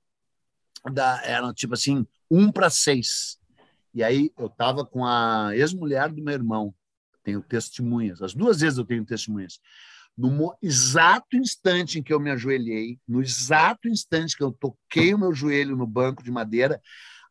da, 0.93 1.23
era 1.25 1.55
tipo 1.55 1.75
assim, 1.75 2.05
um 2.29 2.51
para 2.51 2.71
seis. 2.71 3.39
E 3.95 4.03
aí 4.03 4.33
eu 4.37 4.47
estava 4.47 4.85
com 4.85 5.07
a 5.07 5.51
ex-mulher 5.55 6.11
do 6.11 6.21
meu 6.21 6.35
irmão, 6.35 6.75
tenho 7.23 7.41
testemunhas, 7.41 8.21
as 8.21 8.35
duas 8.35 8.59
vezes 8.59 8.79
eu 8.79 8.85
tenho 8.85 9.05
testemunhas. 9.05 9.61
No 10.17 10.53
exato 10.61 11.37
instante 11.37 12.01
em 12.01 12.03
que 12.03 12.13
eu 12.13 12.19
me 12.19 12.33
ajoelhei, 12.33 12.99
no 13.07 13.23
exato 13.23 13.87
instante 13.87 14.37
que 14.37 14.43
eu 14.43 14.51
toquei 14.51 15.15
o 15.15 15.19
meu 15.19 15.33
joelho 15.33 15.77
no 15.77 15.87
banco 15.87 16.25
de 16.25 16.33
madeira, 16.33 16.83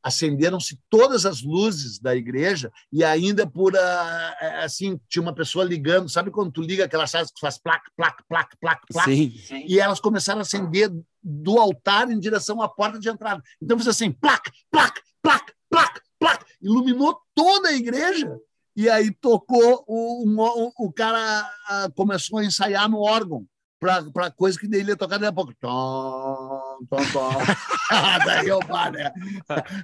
acenderam-se 0.07 0.79
todas 0.89 1.25
as 1.25 1.41
luzes 1.41 1.99
da 1.99 2.15
igreja 2.15 2.71
e 2.91 3.03
ainda 3.03 3.45
por 3.45 3.75
ah, 3.75 4.37
eh, 4.41 4.63
assim 4.63 4.99
tinha 5.09 5.21
uma 5.21 5.35
pessoa 5.35 5.65
ligando, 5.65 6.07
sabe 6.07 6.31
quando 6.31 6.51
tu 6.51 6.61
liga 6.61 6.85
aquelas 6.85 7.09
chaves 7.09 7.31
que 7.31 7.41
faz 7.41 7.57
placa, 7.57 7.91
placa, 7.95 8.23
placa, 8.27 8.57
placa, 8.59 8.81
placa, 8.89 9.11
Sim. 9.11 9.33
e 9.67 9.79
elas 9.79 9.99
começaram 9.99 10.39
a 10.39 10.43
acender 10.43 10.89
do 11.21 11.59
altar 11.59 12.09
em 12.09 12.19
direção 12.19 12.61
à 12.61 12.69
porta 12.69 12.97
de 12.97 13.09
entrada. 13.09 13.43
Então 13.61 13.77
fez 13.77 13.89
assim, 13.89 14.11
placa, 14.11 14.49
placa, 14.71 15.01
placa, 15.21 15.53
placa, 15.69 16.01
placa, 16.17 16.45
iluminou 16.61 17.19
toda 17.35 17.67
a 17.67 17.73
igreja. 17.73 18.33
E 18.75 18.87
aí 18.87 19.11
tocou 19.11 19.83
o, 19.87 20.23
o, 20.25 20.85
o 20.85 20.93
cara 20.93 21.19
ah, 21.67 21.89
começou 21.95 22.39
a 22.39 22.45
ensaiar 22.45 22.87
no 22.87 23.01
órgão 23.01 23.45
para 23.79 24.31
coisa 24.31 24.57
que 24.57 24.67
ele 24.67 24.89
ia 24.89 24.95
tocar 24.95 25.17
daqui 25.17 25.29
a 25.29 25.33
pouco. 25.33 25.53
Tom, 25.59 26.56
tom. 26.85 27.31
Daí 28.25 28.47
eu 28.47 28.59
paro, 28.59 28.93
né? 28.93 29.11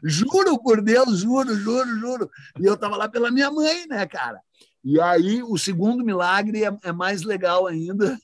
Juro 0.04 0.62
por 0.62 0.82
Deus, 0.82 1.20
juro, 1.20 1.56
juro, 1.56 2.00
juro. 2.00 2.32
E 2.60 2.66
eu 2.66 2.74
estava 2.76 2.98
lá 2.98 3.08
pela 3.08 3.32
minha 3.32 3.50
mãe, 3.50 3.88
né, 3.88 4.06
cara? 4.06 4.40
E 4.84 5.00
aí 5.00 5.42
o 5.42 5.58
segundo 5.58 6.04
milagre 6.04 6.64
é, 6.64 6.78
é 6.84 6.92
mais 6.92 7.24
legal 7.24 7.66
ainda, 7.66 8.18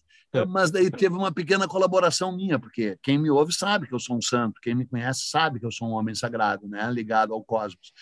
mas 0.48 0.70
daí 0.70 0.92
teve 0.92 1.16
uma 1.16 1.32
pequena 1.32 1.68
colaboração 1.68 2.36
minha, 2.36 2.60
porque 2.60 2.98
quem 3.02 3.18
me 3.18 3.30
ouve 3.30 3.54
sabe 3.54 3.88
que 3.88 3.96
eu 3.96 4.00
sou 4.00 4.18
um 4.18 4.22
santo, 4.22 4.60
quem 4.62 4.76
me 4.76 4.86
conhece 4.86 5.30
sabe 5.30 5.60
que 5.60 5.66
eu 5.66 5.72
sou 5.72 5.88
um 5.88 5.94
homem 5.94 6.14
sagrado, 6.14 6.68
né, 6.68 6.92
ligado 6.92 7.34
ao 7.34 7.44
cosmos. 7.44 7.94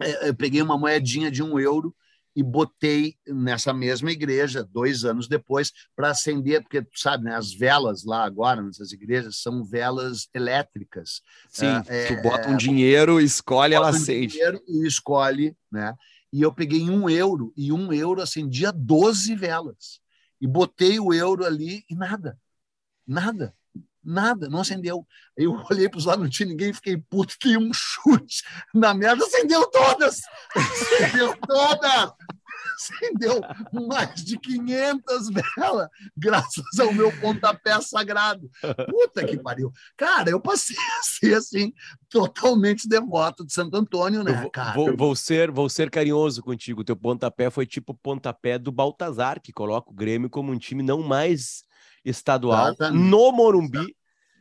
É, 0.00 0.28
eu 0.28 0.34
peguei 0.34 0.60
uma 0.60 0.76
moedinha 0.76 1.30
de 1.30 1.42
um 1.42 1.58
euro 1.58 1.94
e 2.34 2.42
botei 2.42 3.16
nessa 3.26 3.72
mesma 3.72 4.10
igreja 4.10 4.64
dois 4.64 5.04
anos 5.04 5.28
depois 5.28 5.72
para 5.94 6.10
acender, 6.10 6.62
porque 6.62 6.82
tu 6.82 6.98
sabe, 6.98 7.24
né, 7.24 7.34
as 7.34 7.52
velas 7.52 8.04
lá 8.04 8.24
agora 8.24 8.62
nessas 8.62 8.92
igrejas 8.92 9.36
são 9.36 9.64
velas 9.64 10.28
elétricas. 10.34 11.20
Sim, 11.48 11.82
é, 11.86 12.14
tu 12.14 12.22
bota 12.22 12.48
um 12.48 12.54
é, 12.54 12.56
dinheiro, 12.56 13.20
escolhe, 13.20 13.74
ela 13.74 13.90
acende. 13.90 14.26
Um 14.26 14.38
dinheiro 14.38 14.62
e 14.66 14.86
escolhe, 14.86 15.56
né? 15.70 15.94
E 16.32 16.40
eu 16.40 16.52
peguei 16.52 16.88
um 16.88 17.10
euro 17.10 17.52
e 17.54 17.70
um 17.72 17.92
euro 17.92 18.22
acendia 18.22 18.72
12 18.72 19.34
velas 19.36 20.00
e 20.40 20.46
botei 20.46 20.98
o 20.98 21.12
euro 21.12 21.44
ali 21.44 21.84
e 21.88 21.94
nada, 21.94 22.38
nada. 23.06 23.54
Nada, 24.04 24.48
não 24.48 24.60
acendeu. 24.60 25.06
Eu 25.36 25.62
olhei 25.70 25.88
para 25.88 25.98
os 25.98 26.04
lados, 26.04 26.22
não 26.22 26.30
tinha 26.30 26.48
ninguém, 26.48 26.72
fiquei 26.72 26.96
puto, 26.96 27.36
que 27.38 27.56
um 27.56 27.70
chute 27.72 28.42
na 28.74 28.92
merda, 28.92 29.24
acendeu 29.24 29.66
todas! 29.70 30.20
Acendeu 30.54 31.36
todas! 31.46 32.12
Acendeu 32.74 33.40
mais 33.88 34.24
de 34.24 34.38
500 34.38 35.30
velas, 35.30 35.88
graças 36.16 36.78
ao 36.80 36.92
meu 36.92 37.12
pontapé 37.20 37.80
sagrado. 37.80 38.50
Puta 38.90 39.24
que 39.24 39.38
pariu. 39.38 39.72
Cara, 39.96 40.30
eu 40.30 40.40
passei 40.40 40.76
a 40.76 41.02
ser 41.02 41.34
assim, 41.34 41.72
totalmente 42.08 42.88
devoto 42.88 43.44
de 43.46 43.52
Santo 43.52 43.76
Antônio, 43.76 44.24
né, 44.24 44.48
cara? 44.52 44.74
Vou, 44.74 44.96
vou, 44.96 45.14
ser, 45.14 45.50
vou 45.50 45.68
ser 45.68 45.90
carinhoso 45.90 46.42
contigo. 46.42 46.80
O 46.80 46.84
teu 46.84 46.96
pontapé 46.96 47.50
foi 47.50 47.66
tipo 47.66 47.92
o 47.92 47.96
pontapé 47.96 48.58
do 48.58 48.72
Baltazar, 48.72 49.40
que 49.40 49.52
coloca 49.52 49.90
o 49.90 49.94
Grêmio 49.94 50.30
como 50.30 50.50
um 50.50 50.58
time 50.58 50.82
não 50.82 51.02
mais 51.02 51.64
estadual 52.04 52.74
no 52.92 53.32
Morumbi, 53.32 53.94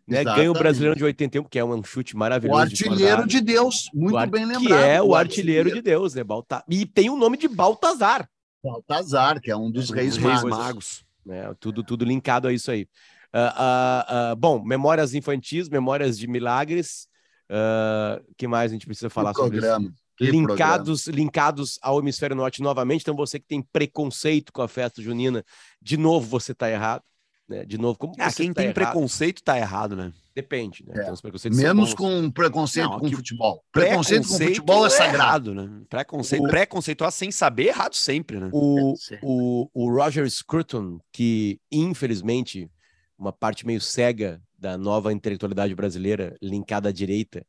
Né? 0.07 0.23
Ganha 0.23 0.51
o 0.51 0.53
brasileiro 0.53 0.95
de 0.95 1.03
81, 1.03 1.43
que 1.43 1.59
é 1.59 1.63
um 1.63 1.83
chute 1.83 2.15
maravilhoso. 2.17 2.59
O 2.59 2.61
artilheiro 2.61 3.27
de, 3.27 3.39
de 3.39 3.41
Deus, 3.41 3.89
muito 3.93 4.17
ar... 4.17 4.29
bem 4.29 4.45
lembrado. 4.45 4.67
Que 4.67 4.73
é 4.73 5.01
o, 5.01 5.15
artilheiro, 5.15 5.69
artilheiro, 5.69 5.73
de 5.73 5.81
Deus, 5.81 6.15
né? 6.15 6.23
Balta... 6.23 6.63
E 6.67 6.85
tem 6.85 7.09
o 7.09 7.15
nome 7.15 7.37
de 7.37 7.47
Baltazar. 7.47 8.27
Baltazar, 8.63 9.39
que 9.39 9.49
é 9.49 9.55
um 9.55 9.71
dos 9.71 9.89
um 9.89 9.93
reis, 9.93 10.17
reis 10.17 10.43
magos. 10.43 10.57
magos. 10.57 11.05
É, 11.29 11.53
tudo, 11.59 11.83
tudo 11.83 12.03
linkado 12.03 12.47
a 12.47 12.53
isso 12.53 12.71
aí. 12.71 12.87
Uh, 13.33 13.37
uh, 13.37 14.33
uh, 14.33 14.35
bom, 14.35 14.61
memórias 14.61 15.13
infantis, 15.13 15.69
memórias 15.69 16.17
de 16.17 16.27
milagres. 16.27 17.07
O 17.49 18.35
que 18.37 18.47
mais 18.47 18.71
a 18.71 18.73
gente 18.73 18.85
precisa 18.85 19.09
falar 19.09 19.33
sobre 19.33 19.59
programa. 19.59 19.85
isso? 19.85 20.01
linkados, 20.31 21.07
linkados 21.07 21.79
ao 21.81 21.99
hemisfério 21.99 22.35
norte 22.35 22.61
novamente. 22.61 23.01
Então, 23.01 23.15
você 23.15 23.39
que 23.39 23.47
tem 23.47 23.61
preconceito 23.61 24.53
com 24.53 24.61
a 24.61 24.67
festa 24.67 25.01
junina, 25.01 25.43
de 25.81 25.97
novo 25.97 26.27
você 26.27 26.51
está 26.51 26.69
errado. 26.69 27.03
Né? 27.51 27.65
De 27.65 27.77
novo, 27.77 27.99
como 27.99 28.13
ah, 28.17 28.31
quem 28.31 28.53
tá 28.53 28.61
tem 28.61 28.71
errado? 28.71 28.75
preconceito 28.75 29.37
está 29.39 29.57
errado, 29.57 29.93
né? 29.93 30.13
Depende, 30.33 30.85
né? 30.87 30.93
É. 30.95 31.49
Menos 31.49 31.93
com 31.93 32.31
preconceito 32.31 32.89
Não, 32.89 32.99
com 32.99 33.11
futebol. 33.11 33.61
Preconceito, 33.73 34.27
com 34.29 34.37
futebol 34.37 34.85
é, 34.85 34.87
é 34.87 34.89
sagrado, 34.89 35.53
né? 35.53 35.69
Preconceito, 35.89 36.45
o... 36.45 36.47
preconceituar 36.47 37.11
sem 37.11 37.29
saber 37.29 37.67
errado 37.67 37.93
sempre, 37.93 38.39
né? 38.39 38.49
O, 38.53 38.95
o, 39.21 39.69
o 39.73 39.93
Roger 39.93 40.29
Scruton, 40.29 40.99
que 41.11 41.59
infelizmente 41.69 42.71
uma 43.17 43.33
parte 43.33 43.67
meio 43.67 43.81
cega 43.81 44.41
da 44.57 44.77
nova 44.77 45.11
intelectualidade 45.11 45.75
brasileira 45.75 46.37
linkada 46.41 46.87
à 46.87 46.91
direita, 46.93 47.45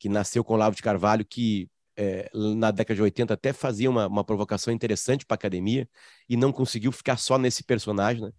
que 0.00 0.08
nasceu 0.08 0.42
com 0.42 0.56
Lavo 0.56 0.74
de 0.74 0.82
Carvalho, 0.82 1.24
que 1.24 1.68
é, 1.96 2.28
na 2.56 2.72
década 2.72 2.96
de 2.96 3.02
80 3.02 3.34
até 3.34 3.52
fazia 3.52 3.88
uma, 3.88 4.08
uma 4.08 4.24
provocação 4.24 4.74
interessante 4.74 5.24
para 5.24 5.34
a 5.34 5.38
academia 5.38 5.88
e 6.28 6.36
não 6.36 6.52
conseguiu 6.52 6.90
ficar 6.90 7.16
só 7.16 7.38
nesse 7.38 7.62
personagem, 7.62 8.24
né? 8.24 8.32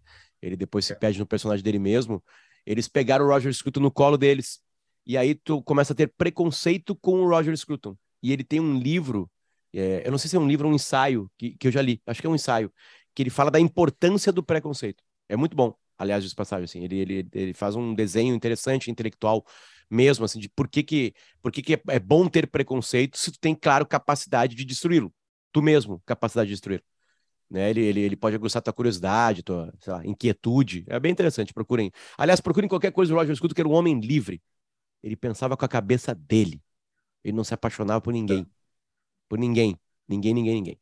Ele 0.45 0.55
depois 0.55 0.85
se 0.85 0.93
é. 0.93 0.95
perde 0.95 1.17
no 1.17 1.25
personagem 1.25 1.63
dele 1.63 1.79
mesmo. 1.79 2.23
Eles 2.65 2.87
pegaram 2.87 3.25
o 3.25 3.27
Roger 3.29 3.51
Scruton 3.51 3.79
no 3.79 3.91
colo 3.91 4.17
deles. 4.17 4.59
E 5.05 5.17
aí 5.17 5.33
tu 5.33 5.61
começa 5.63 5.93
a 5.93 5.95
ter 5.95 6.13
preconceito 6.15 6.95
com 6.95 7.21
o 7.21 7.29
Roger 7.29 7.55
Scruton. 7.57 7.97
E 8.21 8.31
ele 8.31 8.43
tem 8.43 8.59
um 8.59 8.77
livro, 8.77 9.29
é, 9.73 10.03
eu 10.05 10.11
não 10.11 10.17
sei 10.17 10.29
se 10.29 10.35
é 10.35 10.39
um 10.39 10.47
livro 10.47 10.67
ou 10.67 10.71
um 10.71 10.75
ensaio, 10.75 11.29
que, 11.37 11.55
que 11.57 11.67
eu 11.67 11.71
já 11.71 11.81
li, 11.81 12.01
acho 12.05 12.21
que 12.21 12.27
é 12.27 12.29
um 12.29 12.35
ensaio, 12.35 12.71
que 13.13 13.23
ele 13.23 13.29
fala 13.29 13.49
da 13.49 13.59
importância 13.59 14.31
do 14.31 14.43
preconceito. 14.43 15.03
É 15.27 15.35
muito 15.35 15.55
bom, 15.55 15.75
aliás, 15.97 16.23
de 16.23 16.35
passagem, 16.35 16.65
assim. 16.65 16.83
Ele, 16.83 16.99
ele, 16.99 17.27
ele 17.33 17.53
faz 17.53 17.75
um 17.75 17.93
desenho 17.93 18.35
interessante, 18.35 18.91
intelectual 18.91 19.45
mesmo, 19.89 20.25
assim, 20.25 20.39
de 20.39 20.49
por 20.49 20.67
que, 20.67 20.83
que, 20.83 21.13
por 21.41 21.51
que, 21.51 21.61
que 21.61 21.73
é, 21.75 21.81
é 21.89 21.99
bom 21.99 22.27
ter 22.27 22.47
preconceito 22.47 23.17
se 23.17 23.31
tu 23.31 23.39
tem, 23.39 23.55
claro, 23.55 23.85
capacidade 23.85 24.55
de 24.55 24.65
destruí-lo. 24.65 25.13
Tu 25.51 25.61
mesmo, 25.61 26.01
capacidade 26.05 26.49
de 26.49 26.53
destruir. 26.53 26.83
Né? 27.49 27.69
Ele, 27.69 27.81
ele, 27.81 27.99
ele 28.01 28.15
pode 28.15 28.35
aguçar 28.35 28.61
tua 28.61 28.73
curiosidade, 28.73 29.43
tua 29.43 29.73
lá, 29.87 30.05
inquietude. 30.05 30.83
É 30.87 30.99
bem 30.99 31.11
interessante, 31.11 31.53
procurem. 31.53 31.91
Aliás, 32.17 32.41
procurem 32.41 32.67
qualquer 32.67 32.91
coisa 32.91 33.13
do 33.13 33.17
Roger 33.17 33.35
Scruton, 33.35 33.55
que 33.55 33.61
era 33.61 33.67
um 33.69 33.73
homem 33.73 33.99
livre. 33.99 34.41
Ele 35.03 35.15
pensava 35.15 35.55
com 35.55 35.65
a 35.65 35.67
cabeça 35.67 36.15
dele. 36.15 36.61
Ele 37.23 37.35
não 37.35 37.43
se 37.43 37.53
apaixonava 37.53 38.01
por 38.01 38.13
ninguém. 38.13 38.45
Por 39.29 39.37
ninguém. 39.39 39.79
Ninguém, 40.07 40.33
ninguém, 40.33 40.55
ninguém. 40.55 40.79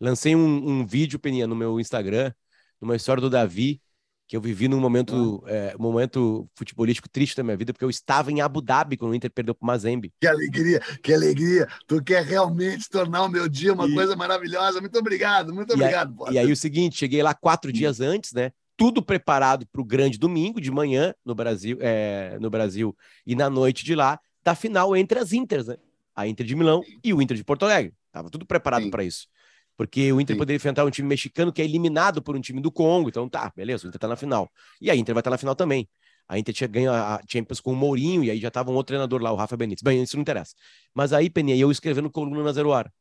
Lancei 0.00 0.36
um, 0.36 0.80
um 0.80 0.86
vídeo, 0.86 1.18
Peninha, 1.18 1.46
no 1.46 1.56
meu 1.56 1.80
Instagram, 1.80 2.32
numa 2.80 2.96
história 2.96 3.20
do 3.20 3.30
Davi, 3.30 3.80
que 4.28 4.36
eu 4.36 4.40
vivi 4.40 4.66
num 4.66 4.80
momento, 4.80 5.42
ah. 5.46 5.50
é, 5.50 5.76
momento 5.78 6.48
futebolístico 6.54 7.08
triste 7.08 7.36
da 7.36 7.44
minha 7.44 7.56
vida, 7.56 7.72
porque 7.72 7.84
eu 7.84 7.90
estava 7.90 8.32
em 8.32 8.40
Abu 8.40 8.60
Dhabi 8.60 8.96
quando 8.96 9.12
o 9.12 9.14
Inter 9.14 9.30
perdeu 9.30 9.54
para 9.54 9.64
o 9.64 9.66
Mazembe. 9.66 10.12
Que 10.20 10.26
alegria, 10.26 10.80
que 11.02 11.14
alegria. 11.14 11.68
Tu 11.86 12.02
quer 12.02 12.24
realmente 12.24 12.88
tornar 12.88 13.22
o 13.22 13.28
meu 13.28 13.48
dia 13.48 13.72
uma 13.72 13.86
e... 13.86 13.94
coisa 13.94 14.16
maravilhosa. 14.16 14.80
Muito 14.80 14.98
obrigado, 14.98 15.54
muito 15.54 15.70
e 15.70 15.74
obrigado. 15.74 16.24
Aí, 16.26 16.34
e 16.34 16.38
aí 16.38 16.52
o 16.52 16.56
seguinte, 16.56 16.96
cheguei 16.96 17.22
lá 17.22 17.34
quatro 17.34 17.70
hum. 17.70 17.74
dias 17.74 18.00
antes, 18.00 18.32
né? 18.32 18.50
Tudo 18.76 19.00
preparado 19.00 19.66
para 19.66 19.80
o 19.80 19.84
grande 19.84 20.18
domingo 20.18 20.60
de 20.60 20.70
manhã 20.70 21.14
no 21.24 21.34
Brasil, 21.34 21.78
é, 21.80 22.36
no 22.40 22.50
Brasil 22.50 22.94
e 23.24 23.34
na 23.34 23.48
noite 23.48 23.84
de 23.84 23.94
lá, 23.94 24.18
da 24.44 24.54
final 24.54 24.96
entre 24.96 25.18
as 25.18 25.32
Inters, 25.32 25.68
né? 25.68 25.76
A 26.14 26.26
Inter 26.26 26.44
de 26.44 26.56
Milão 26.56 26.82
Sim. 26.82 26.98
e 27.04 27.14
o 27.14 27.22
Inter 27.22 27.36
de 27.36 27.44
Porto 27.44 27.64
Alegre. 27.64 27.94
Tava 28.10 28.28
tudo 28.30 28.44
preparado 28.44 28.90
para 28.90 29.04
isso. 29.04 29.28
Porque 29.76 30.12
o 30.12 30.20
Inter 30.20 30.34
Sim. 30.34 30.38
poderia 30.38 30.56
enfrentar 30.56 30.84
um 30.84 30.90
time 30.90 31.06
mexicano 31.06 31.52
que 31.52 31.60
é 31.60 31.64
eliminado 31.64 32.22
por 32.22 32.34
um 32.34 32.40
time 32.40 32.60
do 32.60 32.72
Congo. 32.72 33.08
Então 33.08 33.28
tá, 33.28 33.52
beleza, 33.54 33.86
o 33.86 33.88
Inter 33.88 34.00
tá 34.00 34.08
na 34.08 34.16
final. 34.16 34.50
E 34.80 34.90
a 34.90 34.96
Inter 34.96 35.14
vai 35.14 35.20
estar 35.20 35.30
tá 35.30 35.34
na 35.34 35.38
final 35.38 35.54
também. 35.54 35.88
A 36.28 36.38
Inter 36.38 36.54
tinha 36.54 36.66
ganho 36.66 36.92
a 36.92 37.20
Champions 37.28 37.60
com 37.60 37.72
o 37.72 37.76
Mourinho 37.76 38.24
e 38.24 38.30
aí 38.30 38.40
já 38.40 38.50
tava 38.50 38.70
um 38.70 38.74
outro 38.74 38.88
treinador 38.88 39.22
lá, 39.22 39.30
o 39.30 39.36
Rafa 39.36 39.56
Benítez. 39.56 39.82
Bem, 39.82 40.02
isso 40.02 40.16
não 40.16 40.22
interessa. 40.22 40.54
Mas 40.92 41.12
aí, 41.12 41.30
Peninha, 41.30 41.56
eu 41.56 41.70
escrevendo 41.70 42.10
coluna 42.10 42.42
na 42.42 42.52
Zero 42.52 42.70
Hora. 42.70 42.92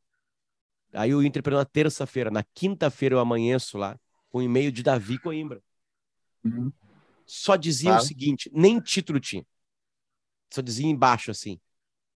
Aí 0.94 1.14
o 1.14 1.24
Inter 1.24 1.42
perdeu 1.42 1.60
na 1.60 1.66
terça-feira. 1.66 2.30
Na 2.30 2.44
quinta-feira 2.44 3.16
eu 3.16 3.20
amanheço 3.20 3.78
lá 3.78 3.98
com 4.30 4.40
um 4.40 4.42
e-mail 4.42 4.72
de 4.72 4.84
Davi 4.84 5.18
Coimbra. 5.18 5.62
Uhum. 6.44 6.72
Só 7.26 7.56
dizia 7.56 7.92
claro. 7.92 8.04
o 8.04 8.08
seguinte, 8.08 8.52
nem 8.54 8.80
título 8.80 9.20
tinha. 9.20 9.46
Só 10.54 10.62
dizia 10.62 10.86
embaixo 10.86 11.32
assim, 11.32 11.60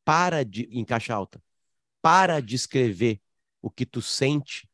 para 0.05 0.45
de, 0.45 0.69
em 0.71 0.85
caixa 0.85 1.15
alta, 1.15 1.43
para 2.03 2.41
de 2.41 2.55
escrever 2.55 3.21
o 3.61 3.71
que 3.71 3.85
tu 3.85 4.01
sente 4.01 4.69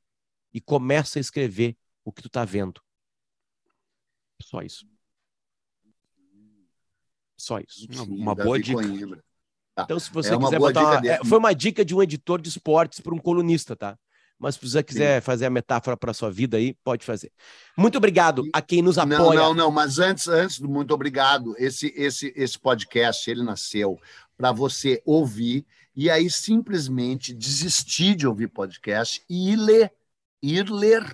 e 0.52 0.60
começa 0.60 1.18
a 1.18 1.20
escrever 1.20 1.76
o 2.04 2.12
que 2.12 2.22
tu 2.22 2.28
tá 2.28 2.44
vendo. 2.44 2.80
Só 4.42 4.60
isso. 4.62 4.86
Só 7.36 7.58
isso. 7.58 7.86
uma 8.04 8.34
boa 8.34 8.58
dica. 8.58 8.80
Tá. 9.74 9.82
Então, 9.82 9.98
se 9.98 10.10
você 10.12 10.32
é 10.32 10.38
quiser 10.38 10.58
botar. 10.58 11.00
Uma... 11.00 11.08
É, 11.08 11.24
foi 11.24 11.38
uma 11.38 11.52
dica 11.52 11.84
de 11.84 11.94
um 11.94 12.02
editor 12.02 12.40
de 12.40 12.48
esportes 12.48 13.00
para 13.00 13.14
um 13.14 13.18
colunista, 13.18 13.74
tá? 13.74 13.98
Mas 14.38 14.56
se 14.56 14.68
você 14.68 14.82
quiser 14.82 15.20
Sim. 15.20 15.24
fazer 15.24 15.46
a 15.46 15.50
metáfora 15.50 15.96
para 15.96 16.12
sua 16.12 16.30
vida 16.30 16.56
aí, 16.56 16.74
pode 16.84 17.04
fazer. 17.04 17.32
Muito 17.76 17.96
obrigado 17.96 18.44
a 18.52 18.60
quem 18.60 18.82
nos 18.82 18.98
apoia. 18.98 19.18
Não, 19.18 19.34
não, 19.34 19.54
não, 19.54 19.70
mas 19.70 19.98
antes, 19.98 20.28
antes 20.28 20.60
do 20.60 20.68
muito 20.68 20.92
obrigado, 20.92 21.54
esse, 21.56 21.92
esse, 21.96 22.32
esse 22.36 22.58
podcast, 22.58 23.30
ele 23.30 23.42
nasceu 23.42 23.98
para 24.36 24.52
você 24.52 25.00
ouvir 25.04 25.64
e 25.94 26.10
aí 26.10 26.28
simplesmente 26.30 27.34
desistir 27.34 28.14
de 28.14 28.26
ouvir 28.26 28.48
podcast 28.48 29.22
e 29.28 29.52
ir 29.52 29.56
ler, 29.56 29.92
ir 30.42 30.68
ler, 30.70 31.04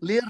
ler. 0.00 0.24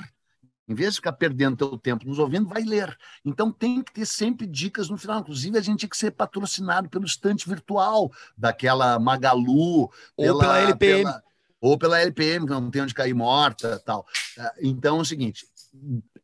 Em 0.69 0.75
vez 0.75 0.91
de 0.91 0.97
ficar 0.97 1.13
perdendo 1.13 1.57
teu 1.57 1.77
tempo 1.77 2.07
nos 2.07 2.19
ouvindo, 2.19 2.49
vai 2.49 2.63
ler. 2.63 2.97
Então 3.25 3.53
tem 3.53 3.83
que 3.83 3.93
ter 3.93 4.07
sempre 4.07 4.47
dicas 4.47 4.89
no 4.89 4.97
final. 4.97 5.21
Inclusive, 5.21 5.59
a 5.59 5.61
gente 5.61 5.81
tinha 5.81 5.89
que 5.89 5.97
ser 5.97 6.13
patrocinado 6.13 6.89
pelo 6.89 7.05
estante 7.05 7.49
virtual 7.49 8.11
daquela 8.37 8.99
Magalu, 8.99 9.83
ou 9.83 9.91
pela, 10.17 10.39
pela 10.41 10.59
LPM. 10.61 11.05
Pela, 11.05 11.23
ou 11.61 11.79
pela 11.79 12.01
LPM, 12.01 12.47
que 12.47 12.53
não 12.53 12.71
tem 12.71 12.83
onde 12.83 12.95
cair 12.95 13.15
morta 13.15 13.81
tal. 13.85 14.07
Ah, 14.39 14.55
então 14.61 14.99
é 14.99 15.01
o 15.03 15.05
seguinte: 15.05 15.47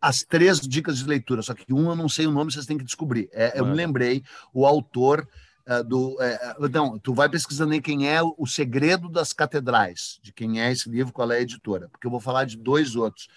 as 0.01 0.23
três 0.23 0.61
dicas 0.61 0.99
de 0.99 1.05
leitura, 1.05 1.43
só 1.43 1.53
que 1.55 1.73
uma 1.73 1.93
eu 1.93 1.97
não 1.97 2.09
sei 2.09 2.27
o 2.27 2.33
nome, 2.33 2.53
vocês 2.53 2.67
têm 2.67 2.79
que 2.79 2.85
descobrir. 2.85 3.29
É, 3.33 3.59
eu 3.59 3.67
me 3.67 3.75
lembrei, 3.75 4.23
o 4.53 4.65
autor 4.67 5.29
uh, 5.69 5.85
do. 5.85 6.15
Uh, 6.15 6.69
não, 6.73 6.99
tu 6.99 7.15
vai 7.15 7.29
pesquisando 7.29 7.73
aí 7.73 7.81
quem 7.81 8.09
é 8.09 8.21
o 8.23 8.47
Segredo 8.47 9.09
das 9.09 9.33
Catedrais, 9.33 10.19
de 10.23 10.33
quem 10.33 10.61
é 10.61 10.73
esse 10.73 10.89
livro, 10.89 11.13
qual 11.13 11.31
é 11.31 11.37
a 11.37 11.41
editora, 11.41 11.89
porque 11.89 12.07
eu 12.07 12.11
vou 12.11 12.21
falar 12.21 12.45
de 12.45 12.57
dois 12.57 12.97
outros. 12.97 13.29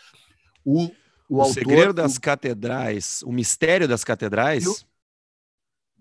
O, 0.63 0.85
o, 0.85 0.91
o 1.29 1.41
autor, 1.41 1.53
Segredo 1.53 1.93
das 1.93 2.15
o... 2.15 2.21
Catedrais, 2.21 3.21
o 3.23 3.31
Mistério 3.31 3.87
das 3.87 4.03
Catedrais. 4.03 4.65
O, 4.65 4.75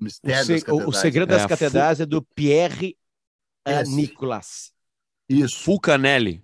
Mistério 0.00 0.40
o, 0.40 0.44
se... 0.44 0.52
das 0.52 0.62
catedrais. 0.62 0.88
o 0.88 0.92
Segredo 0.92 1.28
das 1.28 1.42
é, 1.42 1.48
Catedrais 1.48 1.98
Fu... 1.98 2.02
é 2.02 2.06
do 2.06 2.22
Pierre 2.22 2.96
uh, 3.66 3.90
Nicolas. 3.90 4.72
Isso. 5.28 5.58
Fulcanelli. 5.58 6.42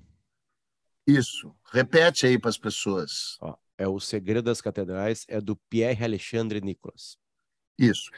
Isso. 1.07 1.55
Repete 1.73 2.27
aí 2.27 2.39
para 2.39 2.51
as 2.51 2.59
pessoas. 2.59 3.37
Ó, 3.41 3.57
é 3.79 3.87
o 3.87 4.01
Segredo 4.01 4.45
das 4.45 4.61
Catedrais, 4.61 5.25
é 5.29 5.41
do 5.41 5.57
Pierre 5.57 6.05
Alexandre 6.05 6.61
Nicolas. 6.61 7.17
Isso. 7.79 8.11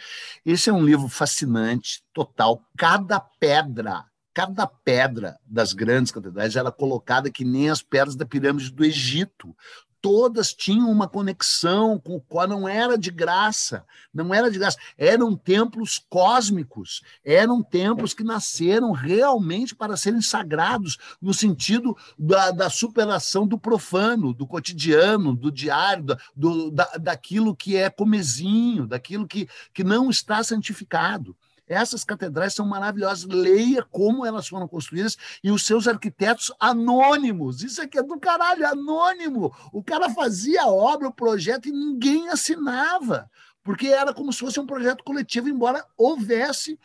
Esse 0.45 0.71
é 0.71 0.73
um 0.73 0.85
livro 0.85 1.09
fascinante, 1.09 2.03
total. 2.13 2.63
Cada 2.77 3.19
pedra, 3.19 4.05
cada 4.33 4.67
pedra 4.67 5.39
das 5.45 5.73
grandes 5.73 6.13
catedrais 6.13 6.55
era 6.55 6.71
colocada 6.71 7.31
que 7.31 7.45
nem 7.45 7.69
as 7.69 7.83
pedras 7.83 8.15
da 8.15 8.25
pirâmide 8.25 8.71
do 8.71 8.85
Egito 8.85 9.57
todas 10.01 10.55
tinham 10.55 10.91
uma 10.91 11.09
conexão 11.09 11.99
com 11.99 12.17
o 12.17 12.21
qual 12.21 12.47
não 12.47 12.69
era 12.69 12.97
de 12.97 13.11
graça, 13.11 13.85
não 14.13 14.33
era 14.33 14.51
de 14.51 14.59
graça, 14.59 14.79
eram 14.97 15.37
templos 15.37 16.01
cósmicos, 16.09 17.03
eram 17.25 17.63
templos 17.63 18.15
que 18.15 18.25
nasceram 18.25 18.93
realmente 18.93 19.75
para 19.75 19.97
serem 19.97 20.21
sagrados, 20.21 20.97
no 21.21 21.35
sentido 21.35 21.97
da, 22.19 22.51
da 22.51 22.71
superação 22.71 23.47
do 23.47 23.59
profano, 23.59 24.33
do 24.33 24.47
cotidiano, 24.47 25.35
do 25.35 25.51
diário, 25.51 26.17
do, 26.35 26.71
da, 26.71 26.85
daquilo 27.01 27.55
que 27.55 27.77
é 27.77 27.91
comezinho, 27.91 28.87
daquilo 28.87 29.27
que, 29.27 29.49
que 29.73 29.83
não 29.83 30.11
está 30.11 30.43
santificado. 30.43 31.37
Essas 31.69 32.05
catedrais 32.05 32.55
são 32.55 32.67
maravilhosas. 32.67 33.25
Leia 33.25 33.83
como 33.83 34.25
elas 34.25 34.49
foram 34.49 34.67
construídas 34.67 35.17
e 35.43 35.51
os 35.51 35.65
seus 35.65 35.87
arquitetos 35.87 36.53
anônimos. 36.59 37.63
Isso 37.63 37.83
aqui 37.83 37.99
é 37.99 38.03
do 38.03 38.19
caralho, 38.19 38.67
anônimo. 38.67 39.55
O 39.73 39.83
cara 39.83 40.11
fazia 40.11 40.63
a 40.63 40.69
obra, 40.69 41.09
o 41.09 41.13
projeto 41.13 41.69
e 41.69 41.73
ninguém 41.73 42.29
assinava, 42.29 43.31
porque 43.63 43.89
era 43.89 44.15
como 44.15 44.33
se 44.33 44.41
fosse 44.41 44.59
um 44.59 44.67
projeto 44.67 45.05
coletivo, 45.05 45.49
embora 45.49 45.85
houvesse 45.97 46.79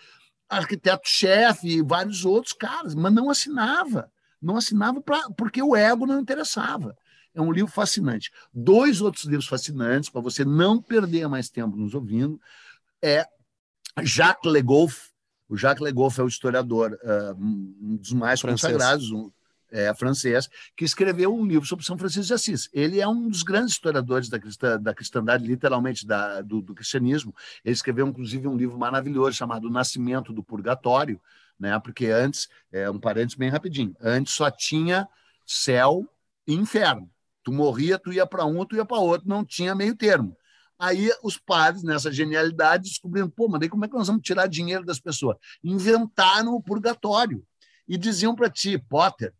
arquiteto-chefe 0.50 1.68
e 1.68 1.82
vários 1.82 2.26
outros 2.26 2.54
caras, 2.54 2.94
mas 2.94 3.14
não 3.14 3.30
assinava. 3.30 4.12
Não 4.42 4.58
assinava 4.58 5.02
pra, 5.02 5.22
porque 5.38 5.62
o 5.64 5.76
ego 5.76 6.06
não 6.06 6.20
interessava. 6.20 6.96
É 7.34 7.42
um 7.42 7.52
livro 7.52 7.72
fascinante. 7.72 8.32
Dois 8.54 9.02
outros 9.02 9.24
livros 9.24 9.48
fascinantes, 9.48 10.10
para 10.10 10.22
você 10.22 10.46
não 10.46 10.82
perder 10.82 11.28
mais 11.28 11.50
tempo 11.50 11.76
nos 11.76 11.96
ouvindo, 11.96 12.40
é 13.02 13.26
Jacques 14.02 14.52
Legoff, 14.52 15.12
o 15.48 15.58
Jacques 15.58 15.84
Legoff 15.84 16.20
é 16.20 16.24
o 16.24 16.28
historiador, 16.28 16.98
uh, 17.04 17.36
um 17.40 17.98
dos 17.98 18.12
mais 18.14 18.42
francês. 18.42 18.74
consagrados, 18.74 19.12
um, 19.12 19.32
é, 19.74 19.94
francês, 19.94 20.48
que 20.78 20.86
escreveu 20.86 21.34
um 21.34 21.46
livro 21.46 21.68
sobre 21.68 21.84
São 21.84 21.98
Francisco 21.98 22.28
de 22.28 22.34
Assis. 22.34 22.70
Ele 22.72 23.02
é 23.02 23.08
um 23.08 23.28
dos 23.28 23.42
grandes 23.42 23.74
historiadores 23.74 24.30
da, 24.30 24.40
cristã, 24.40 24.80
da 24.80 24.94
cristandade, 24.94 25.46
literalmente 25.46 26.06
da, 26.06 26.42
do, 26.42 26.62
do, 26.62 26.76
cristianismo. 26.76 27.36
Ele 27.66 27.74
escreveu, 27.74 28.08
inclusive, 28.08 28.48
um 28.48 28.56
livro 28.56 28.78
maravilhoso 28.78 29.36
chamado 29.36 29.70
Nascimento 29.70 30.32
do 30.32 30.44
Purgatório, 30.44 31.20
né? 31.60 31.78
porque 31.80 32.08
antes, 32.08 32.48
é 32.72 32.90
um 32.90 33.00
parênteses 33.00 33.36
bem 33.36 33.50
rapidinho, 33.50 33.96
antes 34.00 34.34
só 34.34 34.52
tinha 34.52 35.08
céu 35.46 36.08
e 36.48 36.54
inferno. 36.54 37.10
Tu 37.44 37.52
morria, 37.52 37.98
tu 37.98 38.14
ia 38.14 38.26
para 38.26 38.46
um, 38.46 38.64
tu 38.66 38.76
ia 38.76 38.86
para 38.86 38.98
outro, 38.98 39.28
não 39.28 39.44
tinha 39.44 39.76
meio 39.76 39.96
termo. 39.96 40.38
Aí 40.84 41.10
os 41.24 41.38
padres, 41.38 41.82
nessa 41.82 42.12
genialidade, 42.12 42.90
descobriram, 42.90 43.30
pô, 43.30 43.48
mas 43.48 43.62
daí 43.62 43.70
como 43.70 43.86
é 43.86 43.88
que 43.88 43.94
nós 43.94 44.08
vamos 44.08 44.22
tirar 44.22 44.48
dinheiro 44.48 44.84
das 44.84 45.00
pessoas? 45.00 45.38
Inventaram 45.64 46.54
o 46.56 46.62
purgatório 46.62 47.42
e 47.88 47.98
diziam 47.98 48.36
para 48.36 48.50
ti, 48.50 48.78
Potter, 48.78 49.34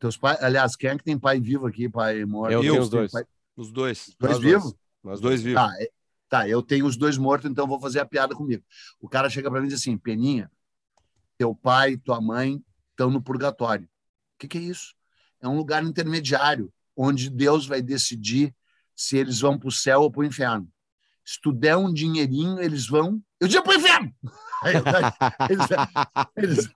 teus 0.00 0.16
pais, 0.16 0.42
aliás, 0.42 0.74
quem 0.74 0.90
é 0.90 0.98
que 0.98 1.04
tem 1.04 1.16
pai 1.16 1.38
vivo 1.38 1.68
aqui, 1.68 1.88
pai 1.88 2.24
morto? 2.24 2.50
Eu, 2.50 2.64
eu 2.64 2.72
tenho 2.72 2.82
os 2.82 2.88
dois. 2.88 3.12
Pai... 3.12 3.24
Os 3.56 3.70
dois. 3.70 4.16
Dois 4.18 4.38
vivos? 4.40 4.74
Nós 5.00 5.20
dois 5.20 5.42
vivos. 5.42 5.62
Tá, 5.62 5.72
é, 5.80 5.90
tá, 6.28 6.48
eu 6.48 6.60
tenho 6.60 6.86
os 6.86 6.96
dois 6.96 7.16
mortos, 7.16 7.48
então 7.48 7.68
vou 7.68 7.78
fazer 7.78 8.00
a 8.00 8.04
piada 8.04 8.34
comigo. 8.34 8.64
O 9.00 9.08
cara 9.08 9.30
chega 9.30 9.48
para 9.48 9.60
mim 9.60 9.68
e 9.68 9.70
diz 9.70 9.80
assim, 9.80 9.96
Peninha, 9.96 10.50
teu 11.38 11.54
pai, 11.54 11.96
tua 11.96 12.20
mãe 12.20 12.60
estão 12.90 13.12
no 13.12 13.22
purgatório. 13.22 13.84
O 13.84 14.38
que, 14.40 14.48
que 14.48 14.58
é 14.58 14.62
isso? 14.62 14.92
É 15.40 15.46
um 15.46 15.56
lugar 15.56 15.84
intermediário, 15.84 16.72
onde 16.96 17.30
Deus 17.30 17.64
vai 17.64 17.80
decidir 17.80 18.52
se 18.94 19.16
eles 19.16 19.40
vão 19.40 19.58
para 19.58 19.68
o 19.68 19.72
céu 19.72 20.02
ou 20.02 20.10
para 20.10 20.20
o 20.20 20.24
inferno. 20.24 20.68
Se 21.24 21.40
tu 21.40 21.52
der 21.52 21.76
um 21.76 21.92
dinheirinho, 21.92 22.60
eles 22.60 22.86
vão. 22.86 23.20
Eu 23.40 23.48
digo 23.48 23.62
para 23.62 23.72
o 23.72 23.76
inferno! 23.76 24.14
eles, 25.48 25.68
eles, 26.36 26.70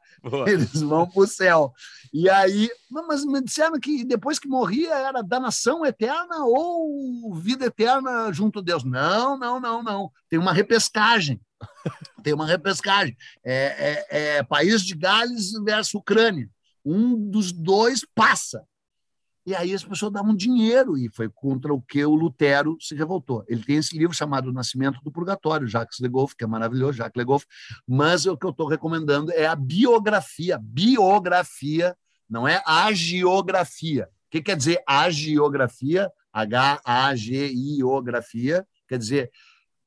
eles 0.47 0.83
vão 0.83 1.09
para 1.09 1.23
o 1.23 1.27
céu. 1.27 1.73
E 2.13 2.29
aí, 2.29 2.71
mas 2.91 3.25
me 3.25 3.43
disseram 3.43 3.79
que 3.79 4.05
depois 4.05 4.39
que 4.39 4.49
morria 4.49 4.95
era 4.95 5.23
danação 5.23 5.85
eterna 5.85 6.45
ou 6.45 7.35
vida 7.35 7.67
eterna 7.67 8.33
junto 8.33 8.59
a 8.59 8.63
Deus. 8.63 8.85
Não, 8.85 9.39
não, 9.39 9.61
não, 9.61 9.83
não. 9.83 10.11
Tem 10.29 10.39
uma 10.39 10.53
repescagem. 10.53 11.41
Tem 12.23 12.33
uma 12.33 12.47
repescagem. 12.47 13.17
É, 13.45 14.07
é, 14.11 14.37
é 14.37 14.43
país 14.43 14.83
de 14.83 14.95
Gales 14.95 15.53
versus 15.65 15.95
Ucrânia. 15.95 16.49
Um 16.85 17.31
dos 17.31 17.53
dois 17.53 18.07
passa. 18.15 18.65
E 19.49 19.55
aí 19.55 19.73
as 19.73 19.83
pessoas 19.83 20.13
davam 20.13 20.37
dinheiro, 20.37 20.99
e 20.99 21.09
foi 21.09 21.31
contra 21.31 21.73
o 21.73 21.81
que 21.81 22.05
o 22.05 22.15
Lutero 22.15 22.77
se 22.79 22.95
revoltou. 22.95 23.43
Ele 23.49 23.65
tem 23.65 23.77
esse 23.77 23.97
livro 23.97 24.15
chamado 24.15 24.51
O 24.51 24.53
Nascimento 24.53 25.01
do 25.03 25.11
Purgatório, 25.11 25.67
Jacques 25.67 26.01
Legoff, 26.01 26.37
que 26.37 26.45
é 26.45 26.47
maravilhoso, 26.47 26.99
Jacques 26.99 27.17
Legoff, 27.17 27.47
mas 27.87 28.27
o 28.27 28.37
que 28.37 28.45
eu 28.45 28.51
estou 28.51 28.69
recomendando 28.69 29.33
é 29.33 29.47
a 29.47 29.57
biografia, 29.57 30.61
biografia, 30.63 31.97
não 32.29 32.47
é 32.47 32.63
a 32.67 32.93
geografia. 32.93 34.11
O 34.27 34.31
que 34.33 34.43
quer 34.43 34.55
dizer 34.55 34.83
a 34.87 35.09
geografia? 35.09 36.13
H-A-G-I-O-grafia, 36.31 38.67
quer 38.87 38.99
dizer 38.99 39.31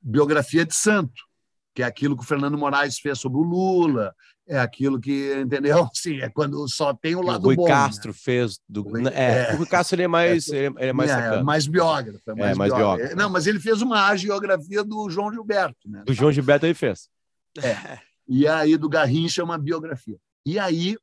biografia 0.00 0.66
de 0.66 0.74
santo, 0.74 1.22
que 1.72 1.84
é 1.84 1.86
aquilo 1.86 2.16
que 2.16 2.24
o 2.24 2.26
Fernando 2.26 2.58
Moraes 2.58 2.98
fez 2.98 3.20
sobre 3.20 3.38
o 3.38 3.44
Lula, 3.44 4.12
é 4.46 4.58
aquilo 4.58 5.00
que, 5.00 5.34
entendeu? 5.40 5.88
Sim, 5.94 6.20
é 6.20 6.28
quando 6.28 6.66
só 6.68 6.92
tem 6.92 7.14
o 7.14 7.22
lado 7.22 7.44
o 7.44 7.46
Rui 7.46 7.56
bom. 7.56 7.64
Né? 7.64 7.70
Castro 7.70 8.10
né? 8.10 8.18
fez. 8.18 8.58
Do... 8.68 8.84
É, 9.08 9.50
é, 9.50 9.54
o 9.54 9.58
Rui 9.58 9.66
Castro 9.66 9.96
ele 9.96 10.02
é 10.02 10.08
mais, 10.08 10.48
é, 10.48 10.66
ele 10.66 10.74
é 10.78 10.92
mais, 10.92 11.10
é, 11.10 11.42
mais 11.42 11.66
biógrafo. 11.66 12.22
É 12.30 12.34
mais, 12.34 12.50
é, 12.50 12.54
mais 12.54 12.72
biógrafo. 12.72 12.96
biógrafo. 12.96 13.16
Não, 13.16 13.30
mas 13.30 13.46
ele 13.46 13.60
fez 13.60 13.82
uma 13.82 14.06
agiografia 14.08 14.84
do 14.84 15.08
João 15.08 15.32
Gilberto. 15.32 15.88
Né? 15.88 16.02
Do 16.06 16.12
João 16.12 16.32
Gilberto 16.32 16.66
ele 16.66 16.74
fez. 16.74 17.08
É. 17.62 17.98
E 18.28 18.46
aí 18.46 18.76
do 18.76 18.88
Garrincha 18.88 19.44
uma 19.44 19.58
biografia. 19.58 20.18
E 20.44 20.58
aí 20.58 20.96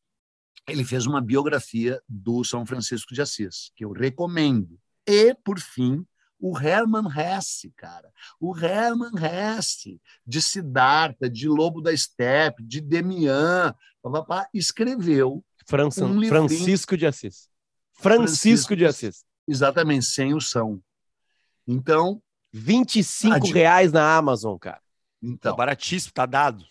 ele 0.68 0.84
fez 0.84 1.06
uma 1.06 1.22
biografia 1.22 2.00
do 2.08 2.44
São 2.44 2.66
Francisco 2.66 3.14
de 3.14 3.22
Assis, 3.22 3.72
que 3.76 3.84
eu 3.84 3.92
recomendo. 3.92 4.80
E, 5.08 5.34
por 5.44 5.60
fim, 5.60 6.06
o 6.40 6.58
Hermann 6.58 7.08
Hesse, 7.10 7.72
cara. 7.76 8.12
O 8.40 8.58
Hermann 8.58 9.12
Hesse, 9.18 10.02
de 10.26 10.42
Siddhartha, 10.42 11.30
de 11.30 11.48
Lobo 11.48 11.82
da 11.82 11.96
Steppe, 11.96 12.64
de 12.64 12.80
Demian, 12.82 13.76
papapá, 14.02 14.48
escreveu 14.54 15.44
França, 15.66 16.06
um 16.06 16.26
Francisco 16.28 16.98
de 16.98 17.06
Assis. 17.06 17.50
Francisco, 17.94 18.18
Francisco 18.18 18.76
de 18.76 18.86
Assis. 18.86 19.26
Exatamente, 19.48 20.06
sem 20.06 20.34
o 20.34 20.42
São. 20.42 20.82
Então... 21.68 22.22
25 22.52 23.52
reais 23.52 23.92
na 23.92 24.18
Amazon, 24.18 24.58
cara. 24.58 24.82
Então, 25.22 25.52
tá 25.52 25.56
baratíssimo, 25.56 26.12
tá 26.12 26.26
dado 26.26 26.66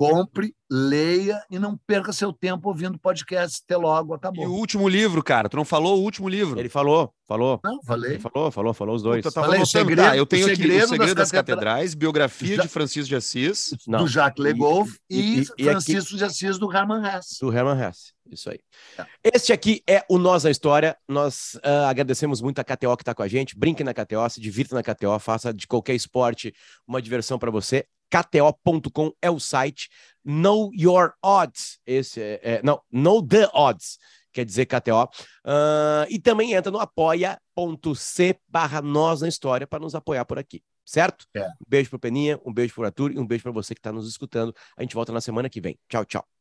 compre, 0.00 0.54
leia 0.70 1.44
e 1.50 1.58
não 1.58 1.76
perca 1.86 2.10
seu 2.10 2.32
tempo 2.32 2.70
ouvindo 2.70 2.98
podcast. 2.98 3.60
Até 3.62 3.76
logo, 3.76 4.14
acabou. 4.14 4.42
E 4.42 4.46
o 4.46 4.52
último 4.52 4.88
livro, 4.88 5.22
cara? 5.22 5.46
Tu 5.46 5.58
não 5.58 5.64
falou 5.64 5.98
o 5.98 6.02
último 6.02 6.26
livro? 6.26 6.58
Ele 6.58 6.70
falou, 6.70 7.12
falou. 7.28 7.60
Não, 7.62 7.82
falei. 7.82 8.12
Ele 8.12 8.18
falou, 8.18 8.50
falou, 8.50 8.72
falou 8.72 8.96
os 8.96 9.02
dois. 9.02 9.22
Puta, 9.22 9.34
tá 9.34 9.42
falei, 9.42 9.60
o 9.60 9.66
segredo, 9.66 10.00
tá, 10.00 10.16
eu 10.16 10.24
tenho 10.24 10.46
aqui 10.46 10.54
o 10.54 10.88
Segredo 10.88 10.96
das, 10.96 11.14
das 11.14 11.30
Catedrais, 11.30 11.92
biografia 11.92 12.56
de 12.56 12.66
Francisco 12.66 13.10
de 13.10 13.16
Assis. 13.16 13.74
Não. 13.86 13.98
Do 13.98 14.08
Jacques 14.08 14.42
Legoff 14.42 14.98
e, 15.10 15.40
e, 15.40 15.46
e, 15.58 15.64
Francisco 15.64 16.08
aqui, 16.08 16.16
de 16.16 16.24
Assis 16.24 16.58
do 16.58 16.74
Hermann 16.74 17.04
Hesse. 17.04 17.38
Do 17.38 17.52
Hermann 17.52 17.86
Hesse, 17.86 18.14
isso 18.30 18.48
aí. 18.48 18.60
É. 18.96 19.04
Este 19.34 19.52
aqui 19.52 19.82
é 19.86 20.02
o 20.08 20.16
Nós 20.16 20.44
na 20.44 20.50
História. 20.50 20.96
Nós 21.06 21.56
uh, 21.56 21.88
agradecemos 21.90 22.40
muito 22.40 22.58
a 22.58 22.64
KTO 22.64 22.96
que 22.96 23.02
está 23.02 23.14
com 23.14 23.22
a 23.22 23.28
gente. 23.28 23.58
Brinque 23.58 23.84
na 23.84 23.92
KTO, 23.92 24.30
se 24.30 24.40
divirta 24.40 24.74
na 24.74 24.82
KTO, 24.82 25.18
faça 25.18 25.52
de 25.52 25.66
qualquer 25.66 25.94
esporte 25.94 26.54
uma 26.88 27.02
diversão 27.02 27.38
para 27.38 27.50
você. 27.50 27.84
KTO.com 28.10 29.12
é 29.22 29.30
o 29.30 29.38
site. 29.38 29.88
Know 30.24 30.70
Your 30.74 31.14
Odds. 31.22 31.78
Esse 31.86 32.20
é, 32.20 32.40
é, 32.42 32.62
não, 32.62 32.82
Know 32.90 33.26
the 33.26 33.48
Odds, 33.54 33.98
quer 34.32 34.44
dizer 34.44 34.66
KTO. 34.66 35.04
Uh, 35.44 36.06
e 36.08 36.18
também 36.18 36.52
entra 36.52 36.70
no 36.70 36.78
apoia.c 36.78 38.38
barra 38.48 38.82
nós 38.82 39.20
na 39.20 39.28
história 39.28 39.66
para 39.66 39.80
nos 39.80 39.94
apoiar 39.94 40.24
por 40.24 40.38
aqui, 40.38 40.62
certo? 40.84 41.26
É. 41.34 41.46
Um 41.46 41.68
beijo 41.68 41.90
pro 41.90 41.98
Peninha, 41.98 42.38
um 42.44 42.52
beijo 42.52 42.74
pro 42.74 42.84
Arthur 42.84 43.12
e 43.12 43.18
um 43.18 43.26
beijo 43.26 43.42
para 43.42 43.52
você 43.52 43.74
que 43.74 43.80
está 43.80 43.92
nos 43.92 44.08
escutando. 44.08 44.54
A 44.76 44.82
gente 44.82 44.94
volta 44.94 45.12
na 45.12 45.20
semana 45.20 45.48
que 45.48 45.60
vem. 45.60 45.78
Tchau, 45.88 46.04
tchau. 46.04 46.39